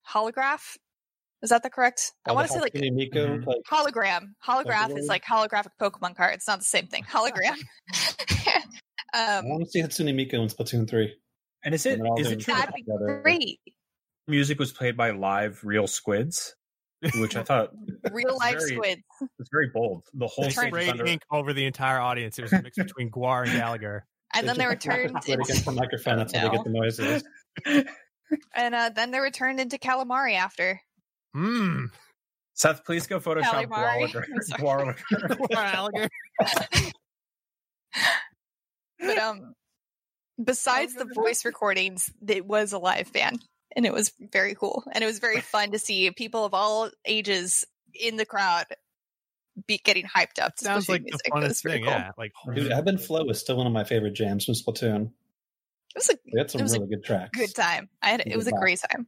holograph? 0.08 0.78
Is 1.44 1.52
that 1.52 1.62
the 1.62 1.70
correct? 1.70 2.14
I 2.26 2.34
want 2.34 2.48
to 2.48 2.54
say 2.54 2.60
like 2.60 2.74
Hatsune 2.74 2.94
Miku, 2.98 3.44
Mhm. 3.44 3.46
like 3.46 3.62
hologram. 3.70 4.34
Holograph 4.46 4.98
is 4.98 5.08
like 5.08 5.24
holographic 5.24 5.72
Pokemon 5.80 6.16
card. 6.16 6.34
It's 6.34 6.48
not 6.48 6.60
the 6.60 6.66
same 6.66 6.88
thing. 6.88 7.04
Hologram. 7.04 7.56
I 9.18 9.38
um, 9.38 9.50
want 9.50 9.64
to 9.64 9.70
see 9.70 9.82
Hatsune 9.82 10.14
Miku 10.14 10.34
in 10.34 10.48
Splatoon 10.48 10.90
3. 10.90 11.14
And 11.64 11.74
is 11.74 11.86
it 11.86 12.00
And 12.00 12.20
is 12.20 12.32
it 12.32 12.40
true 12.42 12.54
that 12.54 12.70
that'd 12.70 12.76
be 12.76 12.84
great. 13.24 13.60
music 14.28 14.60
was 14.60 14.72
played 14.72 14.96
by 14.96 15.12
live 15.12 15.60
real 15.64 15.88
squids? 15.88 16.56
Which 17.16 17.36
I 17.36 17.44
thought 17.44 17.72
Real 18.12 18.38
life 18.38 18.58
Very- 18.60 18.76
squids. 18.76 19.02
It's 19.40 19.50
very 19.52 19.70
bold. 19.74 20.04
The 20.14 20.28
whole 20.28 20.46
They 20.46 20.52
Turn- 20.52 20.52
stage 20.52 20.72
was 20.74 20.82
sprayed 20.84 20.90
under 20.90 21.06
ink 21.06 21.22
over 21.32 21.54
the 21.54 21.66
entire 21.66 22.00
audience. 22.00 22.38
It 22.40 22.44
was 22.44 22.54
a 22.54 22.62
mix 22.62 22.76
between 22.78 23.10
Gwar 23.12 23.44
and 23.44 23.52
Gallagher. 23.54 24.06
And 24.34 24.48
then 24.48 24.58
they 24.58 24.66
were 24.66 24.76
turned 24.76 25.14
Right 25.14 25.24
against 25.24 25.50
into, 25.52 25.64
the 25.66 25.72
microphone. 25.72 26.18
That's 26.18 26.36
how 26.36 26.50
they 26.50 26.56
get 26.58 26.64
the 26.66 26.70
noises. 26.74 27.24
and 28.56 28.76
uh, 28.76 28.90
then 28.96 29.12
they 29.12 29.20
were 29.20 29.30
turned 29.32 29.60
into 29.60 29.78
calamari 29.78 30.36
after. 30.36 30.82
Mmm. 31.36 31.86
Seth, 32.56 32.84
please 32.84 33.06
go 33.08 33.20
Photoshop 33.20 33.68
Calamari. 33.68 34.12
Gallagher. 34.12 34.28
I'm 34.34 34.42
sorry. 34.44 34.96
Gallagher. 35.50 35.50
Gallagher. 35.52 36.10
But 39.00 39.18
um, 39.18 39.54
besides 40.44 40.94
the 40.96 41.06
voice 41.06 41.46
recordings, 41.46 42.12
it 42.28 42.46
was 42.46 42.74
a 42.74 42.80
live 42.80 43.12
band, 43.14 43.44
and 43.76 43.86
it 43.86 43.94
was 43.94 44.12
very 44.20 44.56
cool, 44.56 44.84
and 44.92 45.04
it 45.04 45.08
was 45.08 45.20
very 45.20 45.42
fun 45.54 45.72
to 45.72 45.80
see 45.80 46.10
people 46.12 46.46
of 46.46 46.54
all 46.54 46.90
ages 47.06 47.66
in 47.94 48.18
the 48.18 48.26
crowd 48.26 48.66
be 49.66 49.80
getting 49.80 50.06
hyped 50.06 50.40
up. 50.42 50.56
To 50.58 50.66
Sounds 50.66 50.86
Splatoon 50.86 50.90
like 50.90 51.02
the 51.02 51.06
music. 51.12 51.28
It 51.28 51.34
was 51.34 51.44
funnest 51.44 51.64
thing. 51.64 51.84
cool. 51.84 51.92
Yeah. 51.92 52.12
Like 52.18 52.32
Dude, 52.54 52.72
Ebb 52.72 52.88
and 52.88 53.02
Flow 53.02 53.28
is 53.30 53.40
still 53.40 53.58
one 53.58 53.66
of 53.68 53.74
my 53.74 53.84
favorite 53.84 54.14
jams 54.14 54.46
from 54.46 54.54
Splatoon. 54.54 55.12
It 55.96 55.96
was 55.96 56.10
a 56.10 56.14
They 56.32 56.40
had 56.40 56.52
some 56.52 56.60
It 56.60 56.64
was 56.64 56.74
a 56.76 56.80
really 56.80 56.96
good 56.96 57.04
tracks. 57.04 57.38
good 57.40 57.56
time. 57.56 57.90
I 58.02 58.10
had 58.10 58.20
it 58.22 58.28
Good 58.30 58.36
was 58.36 58.48
a 58.48 58.52
laugh. 58.52 58.62
great 58.62 58.80
time. 58.92 59.08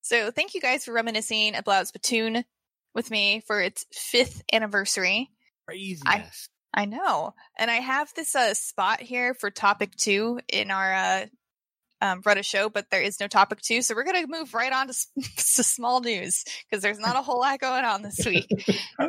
So 0.00 0.30
thank 0.32 0.54
you 0.54 0.60
guys 0.60 0.84
for 0.84 0.92
reminiscing 0.92 1.54
about 1.54 1.86
Splatoon 1.86 2.42
with 2.94 3.10
me 3.10 3.42
for 3.46 3.60
its 3.60 3.84
fifth 3.92 4.42
anniversary. 4.52 5.30
Craziness. 5.68 6.48
I 6.78 6.84
know. 6.84 7.34
And 7.58 7.70
I 7.70 7.76
have 7.76 8.12
this 8.14 8.34
uh, 8.36 8.54
spot 8.54 9.00
here 9.00 9.34
for 9.34 9.50
topic 9.50 9.96
two 9.96 10.38
in 10.48 10.70
our 10.70 10.94
uh, 10.94 11.26
um, 12.00 12.22
Reddit 12.22 12.44
show, 12.44 12.68
but 12.68 12.86
there 12.90 13.02
is 13.02 13.18
no 13.18 13.26
topic 13.26 13.60
two. 13.60 13.82
So 13.82 13.94
we're 13.96 14.04
going 14.04 14.22
to 14.24 14.30
move 14.30 14.54
right 14.54 14.72
on 14.72 14.86
to, 14.86 14.90
s- 14.90 15.08
to 15.56 15.64
small 15.64 16.00
news 16.00 16.44
because 16.70 16.82
there's 16.82 17.00
not 17.00 17.16
a 17.16 17.22
whole 17.22 17.40
lot 17.40 17.58
going 17.58 17.84
on 17.84 18.02
this 18.02 18.24
week. 18.24 18.46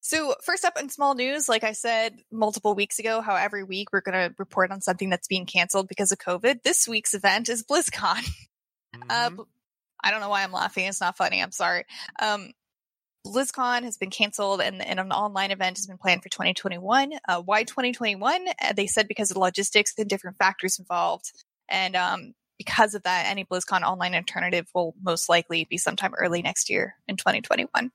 so, 0.00 0.34
first 0.42 0.64
up 0.64 0.78
in 0.80 0.88
small 0.88 1.14
news, 1.14 1.48
like 1.48 1.64
I 1.64 1.72
said 1.72 2.14
multiple 2.32 2.74
weeks 2.74 2.98
ago, 2.98 3.20
how 3.20 3.34
every 3.34 3.64
week 3.64 3.88
we're 3.92 4.00
going 4.00 4.30
to 4.30 4.34
report 4.38 4.70
on 4.70 4.80
something 4.80 5.10
that's 5.10 5.28
being 5.28 5.44
canceled 5.46 5.88
because 5.88 6.12
of 6.12 6.18
COVID. 6.18 6.62
This 6.62 6.88
week's 6.88 7.12
event 7.12 7.48
is 7.48 7.62
BlizzCon. 7.64 8.26
Uh, 9.10 9.28
Mhm. 9.30 9.36
bl- 9.36 9.42
I 10.02 10.10
don't 10.10 10.20
know 10.20 10.28
why 10.30 10.44
I'm 10.44 10.52
laughing. 10.52 10.86
It's 10.86 11.00
not 11.00 11.16
funny. 11.18 11.42
I'm 11.42 11.50
sorry. 11.52 11.84
Um, 12.20 12.52
BlizzCon 13.26 13.82
has 13.82 13.96
been 13.96 14.10
canceled 14.10 14.60
and, 14.60 14.84
and 14.84 15.00
an 15.00 15.12
online 15.12 15.50
event 15.50 15.78
has 15.78 15.86
been 15.86 15.98
planned 15.98 16.22
for 16.22 16.28
2021. 16.28 17.12
Uh, 17.28 17.42
why 17.42 17.64
2021? 17.64 18.46
Uh, 18.48 18.72
they 18.72 18.86
said 18.86 19.08
because 19.08 19.30
of 19.30 19.36
logistics 19.36 19.92
and 19.98 20.08
different 20.08 20.36
factors 20.38 20.78
involved. 20.78 21.32
And 21.68 21.96
um, 21.96 22.34
because 22.58 22.94
of 22.94 23.02
that, 23.02 23.26
any 23.28 23.44
BlizzCon 23.44 23.82
online 23.82 24.14
alternative 24.14 24.66
will 24.74 24.94
most 25.02 25.28
likely 25.28 25.66
be 25.68 25.78
sometime 25.78 26.14
early 26.14 26.42
next 26.42 26.70
year 26.70 26.94
in 27.08 27.16
2021. 27.16 27.90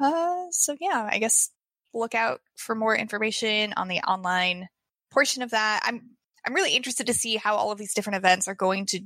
Uh, 0.00 0.44
so, 0.50 0.76
yeah, 0.80 1.08
I 1.10 1.18
guess 1.18 1.50
look 1.94 2.14
out 2.14 2.40
for 2.56 2.74
more 2.74 2.96
information 2.96 3.74
on 3.76 3.88
the 3.88 4.00
online 4.00 4.68
portion 5.10 5.42
of 5.42 5.50
that. 5.50 5.82
I'm 5.84 6.10
I'm 6.46 6.54
really 6.54 6.74
interested 6.74 7.08
to 7.08 7.14
see 7.14 7.36
how 7.36 7.56
all 7.56 7.72
of 7.72 7.78
these 7.78 7.92
different 7.92 8.16
events 8.16 8.48
are 8.48 8.54
going 8.54 8.86
to 8.86 9.00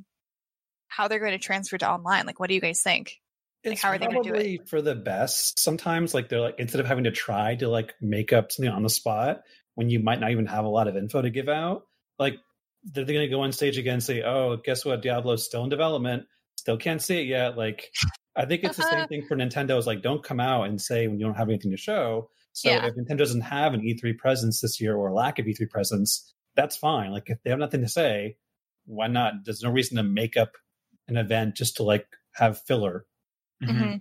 how 0.89 1.09
they're 1.09 1.19
going 1.19 1.33
to 1.33 1.39
transfer 1.39 1.79
to 1.79 1.91
online. 1.91 2.27
Like, 2.27 2.39
what 2.39 2.49
do 2.49 2.55
you 2.55 2.61
guys 2.61 2.83
think? 2.83 3.22
Like, 3.65 3.75
It's 3.75 3.83
how 3.83 3.91
are 3.91 3.99
they 3.99 4.07
do 4.07 4.19
it? 4.19 4.23
probably 4.25 4.61
for 4.67 4.83
the 4.83 4.95
best. 4.95 5.59
Sometimes, 5.61 6.15
like 6.15 6.29
they're 6.29 6.41
like 6.41 6.57
instead 6.59 6.81
of 6.81 6.87
having 6.87 7.05
to 7.05 7.11
try 7.13 7.55
to 7.57 7.69
like 7.69 7.95
make 8.01 8.33
up 8.33 8.51
something 8.53 8.73
on 8.73 8.83
the 8.83 8.91
spot 8.91 9.43
when 9.75 9.89
you 9.89 10.01
might 10.01 10.21
not 10.21 10.31
even 10.33 10.47
have 10.47 10.65
a 10.65 10.69
lot 10.69 10.89
of 10.89 10.97
info 10.97 11.23
to 11.23 11.31
give 11.31 11.49
out, 11.49 11.87
like 12.19 12.35
they're 12.85 13.05
going 13.05 13.21
to 13.21 13.29
go 13.29 13.43
on 13.43 13.53
stage 13.53 13.79
again 13.79 13.95
and 13.95 14.03
say, 14.03 14.23
"Oh, 14.23 14.57
guess 14.57 14.85
what? 14.85 15.03
Diablo's 15.03 15.45
still 15.45 15.63
in 15.65 15.71
development. 15.71 16.25
Still 16.57 16.77
can't 16.77 17.01
see 17.01 17.21
it 17.21 17.27
yet." 17.27 17.57
Like, 17.57 17.93
I 18.35 18.45
think 18.47 18.65
it's 18.65 18.77
the 18.77 18.83
same 18.83 19.07
thing 19.09 19.27
for 19.27 19.37
Nintendo. 19.37 19.79
Is 19.79 19.87
like, 19.87 20.03
don't 20.03 20.23
come 20.25 20.41
out 20.41 20.65
and 20.69 20.81
say 20.81 21.07
when 21.07 21.21
you 21.21 21.27
don't 21.27 21.37
have 21.37 21.49
anything 21.49 21.71
to 21.71 21.77
show. 21.77 22.31
So 22.55 22.69
Yeah. 22.71 22.85
if 22.87 22.95
Nintendo 22.97 23.19
doesn't 23.19 23.41
have 23.43 23.73
an 23.75 23.81
E3 23.83 24.19
presence 24.19 24.61
this 24.61 24.81
year 24.81 24.95
or 24.97 25.09
a 25.09 25.15
lack 25.15 25.39
of 25.39 25.47
E3 25.47 25.71
presence, 25.71 26.35
that's 26.57 26.77
fine. 26.77 27.13
Like 27.13 27.31
if 27.31 27.39
they 27.43 27.51
have 27.51 27.59
nothing 27.59 27.81
to 27.83 27.89
say, 27.89 28.37
why 28.85 29.07
not? 29.07 29.45
There's 29.45 29.63
no 29.63 29.71
reason 29.71 29.97
to 29.97 30.03
make 30.03 30.37
up 30.37 30.51
an 31.09 31.17
event 31.17 31.55
just 31.55 31.77
to 31.77 31.83
like 31.85 32.07
have 32.35 32.61
filler. 32.61 33.07
Mhm. 33.63 34.01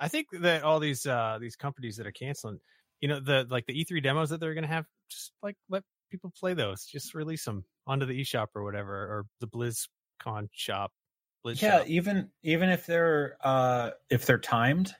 I 0.00 0.08
think 0.08 0.28
that 0.32 0.62
all 0.62 0.78
these 0.80 1.06
uh 1.06 1.38
these 1.40 1.56
companies 1.56 1.96
that 1.96 2.06
are 2.06 2.12
canceling, 2.12 2.60
you 3.00 3.08
know, 3.08 3.20
the 3.20 3.46
like 3.50 3.66
the 3.66 3.74
E3 3.74 4.02
demos 4.02 4.30
that 4.30 4.40
they're 4.40 4.54
gonna 4.54 4.66
have, 4.66 4.86
just 5.10 5.32
like 5.42 5.56
let 5.68 5.82
people 6.10 6.32
play 6.38 6.54
those. 6.54 6.84
Just 6.84 7.14
release 7.14 7.44
them 7.44 7.64
onto 7.86 8.06
the 8.06 8.20
eShop 8.20 8.48
or 8.54 8.64
whatever, 8.64 8.94
or 8.94 9.26
the 9.40 9.48
BlizzCon 9.48 10.48
shop. 10.52 10.92
Blizz 11.46 11.60
yeah 11.62 11.78
shop. 11.78 11.86
even 11.88 12.30
even 12.42 12.68
if 12.68 12.86
they're 12.86 13.36
uh 13.42 13.90
if 14.10 14.26
they're 14.26 14.38
timed 14.38 14.94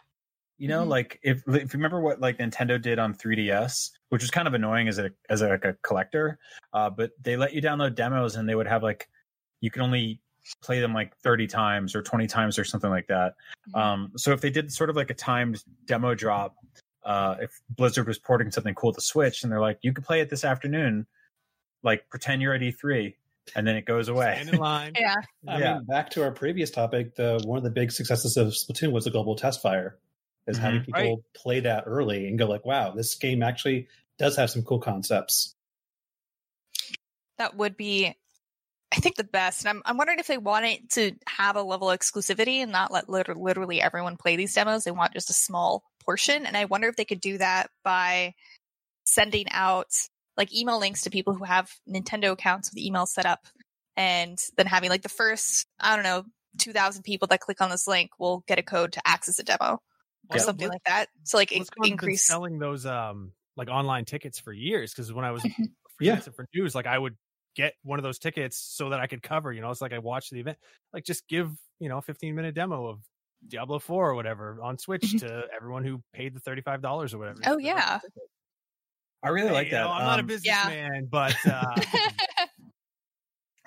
you 0.57 0.69
know 0.69 0.85
Mhm. 0.85 0.89
like 0.89 1.21
if 1.23 1.39
if 1.49 1.73
you 1.75 1.79
remember 1.79 2.01
what 2.01 2.21
like 2.21 2.39
nintendo 2.39 2.81
did 2.81 2.99
on 2.99 3.13
3ds 3.15 3.91
which 4.11 4.23
was 4.23 4.31
kind 4.31 4.49
of 4.49 4.55
annoying 4.55 4.89
as 4.89 4.99
a 4.99 5.11
as 5.31 5.43
a, 5.43 5.49
like 5.49 5.65
a 5.65 5.75
collector 5.83 6.39
uh 6.75 6.91
but 6.91 7.11
they 7.21 7.37
let 7.37 7.53
you 7.55 7.61
download 7.63 7.95
demos 7.97 8.37
and 8.37 8.49
they 8.49 8.55
would 8.55 8.69
have 8.69 8.83
like 8.85 9.09
you 9.61 9.71
can 9.71 9.83
only 9.83 10.21
play 10.63 10.81
them 10.81 10.95
like 10.95 11.17
30 11.19 11.47
times 11.47 11.95
or 11.95 12.03
20 12.03 12.27
times 12.27 12.59
or 12.59 12.65
something 12.65 12.91
like 12.91 13.07
that 13.09 13.35
Mhm. 13.71 13.81
um 13.81 14.13
so 14.17 14.33
if 14.33 14.41
they 14.41 14.51
did 14.51 14.73
sort 14.73 14.91
of 14.91 14.97
like 14.97 15.11
a 15.11 15.15
timed 15.15 15.63
demo 15.87 16.15
drop 16.15 16.55
uh 17.05 17.37
if 17.41 17.61
blizzard 17.71 18.07
was 18.07 18.19
porting 18.19 18.51
something 18.51 18.75
cool 18.75 18.93
to 18.93 19.01
switch 19.01 19.43
and 19.43 19.53
they're 19.53 19.61
like 19.61 19.79
you 19.83 19.93
can 19.93 20.05
play 20.05 20.21
it 20.21 20.31
this 20.31 20.45
afternoon 20.45 21.07
like 21.83 22.09
pretend 22.11 22.41
you're 22.43 22.55
at 22.55 22.61
e3 22.61 23.15
and 23.57 23.67
then 23.67 23.77
it 23.77 23.85
goes 23.85 24.09
away 24.09 24.35
Stand 24.35 24.51
in 24.51 24.59
line. 24.59 24.93
Yeah. 24.99 25.15
I 25.49 25.59
Yeah. 25.59 25.75
mean, 25.75 25.85
back 25.85 26.11
to 26.11 26.23
our 26.23 26.33
previous 26.33 26.71
topic, 26.71 27.15
the 27.15 27.41
one 27.45 27.57
of 27.57 27.65
the 27.65 27.71
big 27.71 27.93
successes 27.93 28.37
of 28.37 28.49
Splatoon 28.49 28.91
was 28.93 29.05
the 29.05 29.11
global 29.11 29.37
test 29.37 29.63
fire. 29.63 29.97
Is 30.49 30.59
having 30.59 30.83
people 30.83 30.95
Right. 31.01 31.19
play 31.35 31.61
that 31.61 31.85
early 31.87 32.27
and 32.27 32.39
go 32.39 32.47
like, 32.47 32.65
"Wow, 32.67 32.91
this 32.91 33.15
game 33.15 33.43
actually 33.43 33.87
does 34.19 34.37
have 34.37 34.51
some 34.51 34.65
cool 34.65 34.81
concepts." 34.81 35.55
that 37.39 37.55
would 37.57 37.77
be 37.77 38.15
I 38.93 38.97
think 39.01 39.17
the 39.17 39.25
best. 39.25 39.63
And 39.65 39.69
I'm 39.71 39.83
I'm 39.85 39.97
wondering 39.99 40.19
if 40.19 40.27
they 40.27 40.39
want 40.39 40.65
it 40.65 40.91
to 40.91 41.13
have 41.29 41.57
a 41.57 41.63
level 41.63 41.91
of 41.91 41.99
exclusivity 41.99 42.57
and 42.63 42.73
not 42.73 42.91
let 42.93 43.09
lit- 43.09 43.37
literally 43.37 43.81
everyone 43.83 44.17
play 44.17 44.37
these 44.37 44.55
demos. 44.55 44.85
They 44.85 44.91
want 44.91 45.13
just 45.13 45.31
a 45.31 45.35
small 45.35 45.83
portion. 46.05 46.47
And 46.47 46.57
I 46.57 46.65
wonder 46.65 46.89
if 46.89 46.97
they 46.97 47.05
could 47.05 47.21
do 47.21 47.37
that 47.39 47.71
by 47.85 48.35
sending 49.05 49.47
out 49.51 49.89
like 50.37 50.55
email 50.55 50.79
links 50.79 51.03
to 51.03 51.11
people 51.11 51.35
who 51.35 51.45
have 51.45 51.71
Nintendo 51.89 52.33
accounts 52.33 52.71
with 52.71 52.79
email 52.83 53.07
set 53.07 53.27
up 53.27 53.41
and 53.97 54.39
then 54.57 54.67
having 54.67 54.89
like 54.91 55.03
the 55.03 55.09
first, 55.09 55.67
I 55.81 55.95
don't 55.95 56.05
know, 56.05 56.25
2000 56.59 57.03
people 57.03 57.29
that 57.29 57.41
click 57.41 57.61
on 57.61 57.71
this 57.71 57.87
link 57.87 58.11
will 58.19 58.43
get 58.47 58.59
a 58.59 58.63
code 58.63 58.93
to 58.93 59.03
access 59.07 59.39
a 59.39 59.43
demo 59.43 59.75
or 59.75 59.81
Well, 60.31 60.39
something 60.41 60.69
like 60.69 60.85
that. 60.87 61.09
So 61.25 61.37
like 61.37 61.53
in- 61.53 61.63
BlizzCon's 61.63 61.71
been 61.83 61.93
increase. 61.93 62.27
selling 62.27 62.59
those 62.59 62.87
um 62.87 63.33
like 63.57 63.69
online 63.69 64.05
tickets 64.05 64.39
for 64.39 64.53
years 64.53 64.93
because 64.95 65.13
when 65.13 65.25
I 65.25 65.33
was 65.33 65.43
Mhm. 65.43 65.73
Yeah. 66.01 66.21
for 66.21 66.47
news, 66.55 66.75
like 66.75 66.87
I 66.87 66.97
would 66.99 67.17
get 67.59 67.75
one 67.83 67.99
of 67.99 68.05
those 68.05 68.19
tickets 68.21 68.57
so 68.57 68.91
that 68.91 69.01
I 69.01 69.09
could 69.09 69.21
cover. 69.23 69.53
You 69.53 69.61
know, 69.61 69.71
it's 69.73 69.81
like 69.83 69.93
I 69.93 69.99
watched 69.99 70.31
the 70.31 70.39
event. 70.39 70.59
Like 70.93 71.05
just 71.05 71.27
give 71.29 71.51
you 71.81 71.89
know 71.89 71.99
a 71.99 72.03
15 72.03 72.35
minute 72.35 72.55
demo 72.55 72.87
of 72.87 73.01
Diablo 73.47 73.79
4 73.81 74.11
or 74.11 74.15
whatever 74.15 74.59
on 74.63 74.79
Switch 74.79 75.03
Mhm. 75.03 75.21
to 75.21 75.43
everyone 75.55 75.85
who 75.85 76.01
paid 76.13 76.35
the 76.35 76.41
35 76.41 76.81
dollars 76.81 77.13
or 77.15 77.19
whatever. 77.19 77.41
Oh, 77.47 77.59
yeah. 77.59 77.99
i 79.25 79.29
really 79.31 79.49
Hey, 79.49 79.55
like 79.55 79.67
you 79.67 79.71
that 79.73 79.83
know, 79.85 79.91
I'm 79.91 80.05
not 80.05 80.19
a 80.21 80.23
Um, 80.23 80.27
businessman, 80.27 81.07
but 81.11 81.35
uh, 81.47 81.75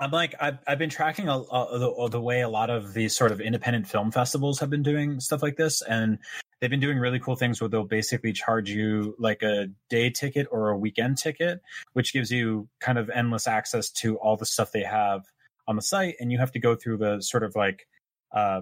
I'm 0.01 0.09
like 0.09 0.33
I've 0.39 0.57
I've 0.67 0.79
been 0.79 0.89
tracking 0.89 1.29
a, 1.29 1.37
a, 1.37 1.77
the, 1.77 2.09
the 2.09 2.21
way 2.21 2.41
a 2.41 2.49
lot 2.49 2.71
of 2.71 2.93
these 2.95 3.15
sort 3.15 3.31
of 3.31 3.39
independent 3.39 3.87
film 3.87 4.11
festivals 4.11 4.59
have 4.59 4.69
been 4.71 4.81
doing 4.81 5.19
stuff 5.19 5.43
like 5.43 5.57
this, 5.57 5.83
and 5.83 6.17
they've 6.59 6.71
been 6.71 6.79
doing 6.79 6.97
really 6.97 7.19
cool 7.19 7.35
things 7.35 7.61
where 7.61 7.69
they'll 7.69 7.83
basically 7.83 8.33
charge 8.33 8.71
you 8.71 9.15
like 9.19 9.43
a 9.43 9.67
day 9.89 10.09
ticket 10.09 10.47
or 10.51 10.69
a 10.69 10.77
weekend 10.77 11.19
ticket, 11.19 11.61
which 11.93 12.13
gives 12.13 12.31
you 12.31 12.67
kind 12.79 12.97
of 12.97 13.11
endless 13.11 13.47
access 13.47 13.91
to 13.91 14.17
all 14.17 14.35
the 14.35 14.45
stuff 14.45 14.71
they 14.71 14.83
have 14.83 15.23
on 15.67 15.75
the 15.75 15.83
site, 15.83 16.15
and 16.19 16.31
you 16.31 16.39
have 16.39 16.51
to 16.51 16.59
go 16.59 16.75
through 16.75 16.97
the 16.97 17.21
sort 17.21 17.43
of 17.43 17.55
like 17.55 17.87
uh, 18.31 18.61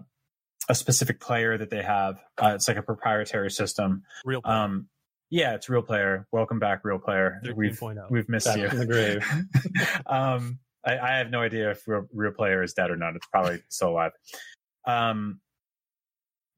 a 0.68 0.76
specific 0.76 1.22
player 1.22 1.58
that 1.58 1.70
they 1.70 1.82
have. 1.82 2.20
Uh, 2.38 2.52
it's 2.54 2.68
like 2.68 2.78
a 2.78 2.84
proprietary 2.84 3.50
system. 3.50 4.04
real 4.26 4.42
player, 4.42 4.56
Um, 4.58 4.90
yeah, 5.30 5.56
it's 5.56 5.70
real 5.70 5.84
player. 5.84 6.28
Welcome 6.34 6.60
back, 6.60 6.84
real 6.84 7.00
player. 7.00 7.42
We've 7.56 7.80
13.0. 7.80 8.12
we've 8.12 8.28
missed 8.28 8.48
Back 8.48 8.58
you. 8.58 8.70
from 8.70 8.80
the 8.80 8.86
grave. 8.88 9.26
um, 10.06 10.60
I, 10.86 10.98
I 10.98 11.18
have 11.18 11.30
no 11.30 11.42
idea 11.42 11.72
if 11.72 11.88
real, 11.88 12.08
real 12.14 12.32
player 12.32 12.64
is 12.64 12.74
dead 12.74 12.92
or 12.92 12.96
not. 12.96 13.16
It's 13.16 13.28
probably 13.28 13.62
still 13.70 13.90
alive. 13.90 14.12
Um, 14.86 15.40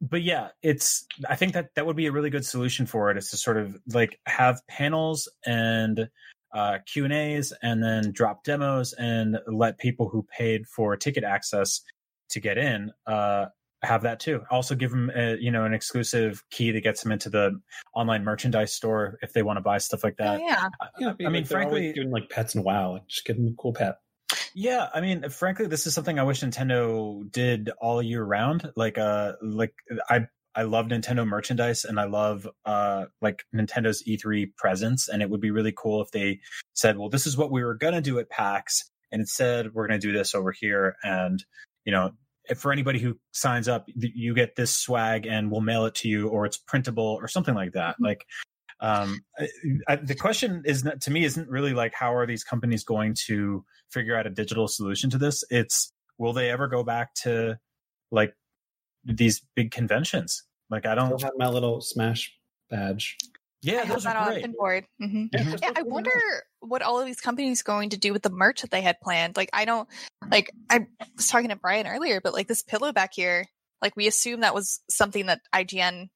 but 0.01 0.23
yeah, 0.23 0.49
it's. 0.63 1.05
I 1.29 1.35
think 1.35 1.53
that 1.53 1.69
that 1.75 1.85
would 1.85 1.95
be 1.95 2.07
a 2.07 2.11
really 2.11 2.31
good 2.31 2.45
solution 2.45 2.85
for 2.87 3.11
it. 3.11 3.17
Is 3.17 3.29
to 3.29 3.37
sort 3.37 3.57
of 3.57 3.77
like 3.93 4.19
have 4.25 4.61
panels 4.67 5.29
and 5.45 6.09
uh, 6.53 6.79
Q 6.91 7.05
and 7.05 7.13
A's, 7.13 7.53
and 7.61 7.83
then 7.83 8.11
drop 8.11 8.43
demos 8.43 8.93
and 8.93 9.37
let 9.47 9.77
people 9.77 10.09
who 10.09 10.25
paid 10.35 10.67
for 10.67 10.97
ticket 10.97 11.23
access 11.23 11.81
to 12.29 12.39
get 12.39 12.57
in 12.57 12.91
uh, 13.05 13.45
have 13.83 14.03
that 14.03 14.19
too. 14.19 14.41
Also, 14.49 14.73
give 14.73 14.89
them 14.89 15.11
a, 15.15 15.37
you 15.37 15.51
know 15.51 15.65
an 15.65 15.73
exclusive 15.73 16.43
key 16.49 16.71
that 16.71 16.81
gets 16.81 17.03
them 17.03 17.11
into 17.11 17.29
the 17.29 17.59
online 17.93 18.23
merchandise 18.23 18.73
store 18.73 19.19
if 19.21 19.33
they 19.33 19.43
want 19.43 19.57
to 19.57 19.61
buy 19.61 19.77
stuff 19.77 20.03
like 20.03 20.15
oh 20.19 20.23
that. 20.23 20.41
yeah. 20.41 20.67
Yeah, 20.99 21.13
I 21.25 21.29
mean, 21.29 21.43
they're 21.43 21.61
always 21.63 21.81
frankly, 21.81 21.93
doing 21.93 22.09
like 22.09 22.29
pets 22.29 22.55
and 22.55 22.63
WoW. 22.63 22.93
Like, 22.93 23.07
just 23.07 23.25
give 23.25 23.37
them 23.37 23.47
a 23.47 23.61
cool 23.61 23.73
pet. 23.73 23.97
Yeah, 24.53 24.89
I 24.93 25.01
mean, 25.01 25.29
frankly, 25.29 25.67
this 25.67 25.87
is 25.87 25.93
something 25.93 26.19
I 26.19 26.23
wish 26.23 26.41
Nintendo 26.41 27.29
did 27.31 27.69
all 27.79 28.01
year 28.01 28.23
round. 28.23 28.71
Like, 28.75 28.97
uh, 28.97 29.33
like 29.41 29.73
I 30.09 30.27
I 30.53 30.63
love 30.63 30.87
Nintendo 30.87 31.25
merchandise 31.25 31.85
and 31.85 31.99
I 31.99 32.05
love 32.05 32.47
uh 32.65 33.05
like 33.21 33.43
Nintendo's 33.55 34.03
E3 34.03 34.53
presence, 34.57 35.07
and 35.07 35.21
it 35.21 35.29
would 35.29 35.41
be 35.41 35.51
really 35.51 35.73
cool 35.75 36.01
if 36.01 36.11
they 36.11 36.39
said, 36.73 36.97
"Well, 36.97 37.09
this 37.09 37.25
is 37.25 37.37
what 37.37 37.51
we 37.51 37.63
were 37.63 37.75
gonna 37.75 38.01
do 38.01 38.19
at 38.19 38.29
PAX, 38.29 38.91
and 39.11 39.21
instead 39.21 39.73
we're 39.73 39.87
gonna 39.87 39.99
do 39.99 40.11
this 40.11 40.35
over 40.35 40.51
here." 40.51 40.97
And 41.03 41.43
you 41.85 41.91
know, 41.91 42.11
if 42.49 42.59
for 42.59 42.71
anybody 42.71 42.99
who 42.99 43.17
signs 43.31 43.67
up, 43.67 43.85
you 43.95 44.33
get 44.33 44.55
this 44.55 44.75
swag, 44.75 45.25
and 45.25 45.51
we'll 45.51 45.61
mail 45.61 45.85
it 45.85 45.95
to 45.95 46.09
you, 46.09 46.27
or 46.27 46.45
it's 46.45 46.57
printable, 46.57 47.17
or 47.21 47.27
something 47.27 47.55
like 47.55 47.73
that. 47.73 47.95
Like, 47.99 48.25
um, 48.81 49.21
I, 49.37 49.47
I, 49.87 49.95
the 49.97 50.15
question 50.15 50.63
is 50.65 50.83
not, 50.83 51.01
to 51.01 51.11
me 51.11 51.23
isn't 51.23 51.47
really 51.47 51.73
like 51.73 51.93
how 51.93 52.15
are 52.15 52.25
these 52.25 52.43
companies 52.43 52.83
going 52.83 53.15
to 53.27 53.63
figure 53.91 54.17
out 54.17 54.25
a 54.25 54.31
digital 54.31 54.67
solution 54.67 55.09
to 55.11 55.17
this? 55.17 55.43
It's 55.49 55.93
will 56.17 56.33
they 56.33 56.49
ever 56.49 56.67
go 56.67 56.83
back 56.83 57.13
to 57.15 57.59
like 58.11 58.35
these 59.05 59.41
big 59.55 59.71
conventions? 59.71 60.43
Like 60.69 60.85
I 60.85 60.95
don't. 60.95 61.21
have 61.21 61.31
my 61.37 61.47
little 61.47 61.81
Smash 61.81 62.33
badge. 62.69 63.17
Yeah, 63.61 63.81
I 63.81 63.85
have 63.85 63.89
those 63.89 64.03
that 64.05 64.15
are 64.15 64.23
on 64.23 64.33
great. 64.41 64.57
board. 64.57 64.85
hmm 64.99 65.25
Yeah, 65.31 65.39
Mhm. 65.41 65.61
Yeah, 65.61 65.71
I 65.75 65.83
wonder 65.83 66.09
what 66.61 66.81
all 66.81 66.99
of 66.99 67.05
these 67.05 67.21
companies 67.21 67.61
going 67.61 67.91
to 67.91 67.97
do 67.97 68.13
with 68.13 68.23
the 68.23 68.31
merch 68.31 68.61
that 68.61 68.71
they 68.71 68.81
had 68.81 68.99
planned. 68.99 69.37
Like, 69.37 69.51
I 69.53 69.65
don't 69.65 69.87
like. 70.31 70.49
I 70.69 70.87
was 71.15 71.27
talking 71.27 71.49
to 71.49 71.55
Brian 71.55 71.85
earlier, 71.85 72.19
but 72.21 72.33
like 72.33 72.47
this 72.47 72.63
pillow 72.63 72.91
back 72.91 73.11
here, 73.13 73.45
like 73.79 73.95
we 73.95 74.07
assume 74.07 74.39
that 74.39 74.55
was 74.55 74.81
something 74.89 75.27
that 75.27 75.41
IGN 75.53 76.09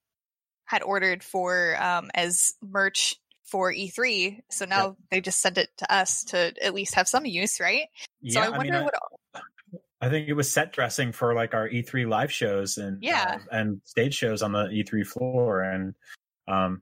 had 0.66 0.82
ordered 0.84 1.24
for 1.24 1.76
um 1.82 2.10
as 2.16 2.54
merch 2.64 3.16
for 3.44 3.72
E3. 3.72 4.40
So 4.50 4.66
now 4.66 4.98
they 5.12 5.22
just 5.22 5.40
sent 5.40 5.58
it 5.60 5.70
to 5.78 5.94
us 5.94 6.24
to 6.26 6.52
at 6.64 6.74
least 6.74 6.96
have 6.96 7.08
some 7.08 7.26
use, 7.26 7.60
right? 7.60 7.88
so 8.28 8.40
Yeah, 8.40 8.46
I 8.48 8.50
wonder 8.50 8.64
mean, 8.64 8.74
I- 8.74 8.84
what. 8.84 8.94
I 10.02 10.10
think 10.10 10.28
it 10.28 10.34
was 10.34 10.52
set 10.52 10.74
dressing 10.74 11.12
for 11.14 11.34
like 11.34 11.54
our 11.54 11.70
E3 11.70 12.08
live 12.08 12.32
shows 12.32 12.78
and 12.78 13.02
Yeah. 13.02 13.40
uh, 13.40 13.56
and 13.56 13.82
stage 13.86 14.14
shows 14.14 14.42
on 14.44 14.52
the 14.52 14.66
E3 14.66 15.06
floor, 15.08 15.62
and 15.62 15.96
um, 16.48 16.82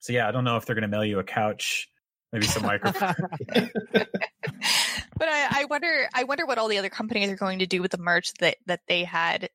so 0.00 0.12
yeah, 0.12 0.28
I 0.28 0.30
don't 0.30 0.44
know 0.44 0.56
if 0.56 0.66
they're 0.66 0.74
going 0.76 0.82
to 0.82 0.88
mail 0.88 1.04
you 1.04 1.18
a 1.18 1.24
couch, 1.24 1.88
maybe 2.32 2.46
some 2.46 2.62
microphone. 2.62 3.14
but 3.54 4.08
I, 5.28 5.62
I 5.62 5.64
wonder 5.70 6.08
I 6.14 6.24
wonder 6.24 6.46
what 6.46 6.58
all 6.58 6.68
the 6.68 6.78
other 6.78 6.90
companies 6.90 7.30
are 7.30 7.36
going 7.36 7.60
to 7.60 7.66
do 7.66 7.82
with 7.82 7.90
the 7.92 7.98
merch 7.98 8.32
that 8.34 8.56
that 8.66 8.80
they 8.88 9.04
had 9.04 9.48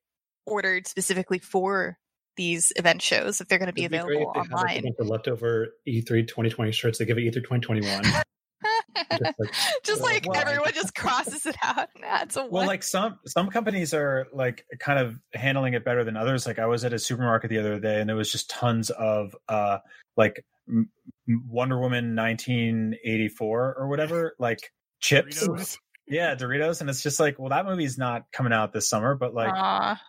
ordered 0.44 0.86
specifically 0.86 1.38
for 1.38 1.98
these 2.36 2.72
event 2.76 3.02
shows 3.02 3.40
if 3.40 3.48
they're 3.48 3.58
going 3.58 3.66
to 3.68 3.72
be 3.72 3.84
It'd 3.84 4.00
great 4.00 4.16
available 4.16 4.32
if 4.36 4.48
they 4.48 4.48
had, 4.48 4.50
like, 4.50 4.64
a 4.64 4.70
online. 4.70 4.82
bunch 4.84 4.96
of 5.00 5.06
leftover 5.08 5.68
E 5.86 6.02
E3 6.02 6.26
2020 6.28 6.72
shirts. 6.72 6.98
They 6.98 7.04
give 7.04 7.18
it 7.18 7.22
E 7.22 7.30
E3 7.30 7.34
2021. 7.34 8.02
Just 8.04 9.22
like, 9.38 9.52
just 9.84 10.00
well, 10.02 10.10
like 10.12 10.26
well, 10.28 10.40
everyone 10.40 10.72
just 10.72 10.94
crosses 10.94 11.44
it 11.46 11.56
out 11.62 11.88
and 11.94 12.04
adds 12.04 12.36
a 12.36 12.42
one. 12.42 12.50
well, 12.50 12.66
like 12.66 12.82
some 12.82 13.18
some 13.26 13.48
companies 13.50 13.92
are 13.94 14.26
like 14.32 14.64
kind 14.80 14.98
of 14.98 15.18
handling 15.34 15.74
it 15.74 15.84
better 15.84 16.02
than 16.04 16.16
others. 16.16 16.46
Like 16.46 16.58
I 16.58 16.66
was 16.66 16.84
at 16.84 16.92
a 16.92 16.98
supermarket 16.98 17.50
the 17.50 17.58
other 17.58 17.78
day, 17.78 18.00
and 18.00 18.08
there 18.08 18.16
was 18.16 18.32
just 18.32 18.48
tons 18.50 18.90
of 18.90 19.34
uh 19.48 19.78
like 20.16 20.44
M- 20.68 20.88
M- 21.28 21.44
Wonder 21.48 21.78
Woman 21.78 22.16
1984 22.16 23.74
or 23.78 23.88
whatever, 23.88 24.34
like 24.38 24.72
chips. 25.00 25.46
Doritos. 25.46 25.78
Yeah, 26.08 26.34
Doritos, 26.34 26.80
and 26.80 26.88
it's 26.88 27.02
just 27.02 27.18
like, 27.20 27.38
well, 27.38 27.50
that 27.50 27.66
movie's 27.66 27.98
not 27.98 28.24
coming 28.32 28.52
out 28.52 28.72
this 28.72 28.88
summer, 28.88 29.14
but 29.16 29.34
like, 29.34 29.52
Aw. 29.52 30.00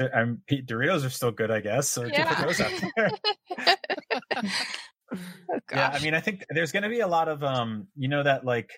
They're- 0.00 0.10
I'm, 0.14 0.42
Pete 0.46 0.66
Doritos 0.66 1.04
are 1.04 1.10
still 1.10 1.30
good, 1.30 1.50
I 1.50 1.60
guess. 1.60 1.88
So 1.90 2.04
you 2.04 2.10
can 2.12 2.20
Yeah. 2.20 2.34
put 2.34 2.46
those 2.46 2.60
out 2.60 2.72
there. 2.96 3.10
oh, 5.14 5.58
yeah, 5.72 5.90
I 5.92 5.98
mean, 6.00 6.14
I 6.14 6.20
think 6.20 6.44
there's 6.50 6.72
going 6.72 6.84
to 6.84 6.88
be 6.88 7.00
a 7.00 7.06
lot 7.06 7.28
of, 7.28 7.42
um, 7.44 7.88
you 7.96 8.08
know, 8.08 8.22
that 8.22 8.44
like 8.44 8.70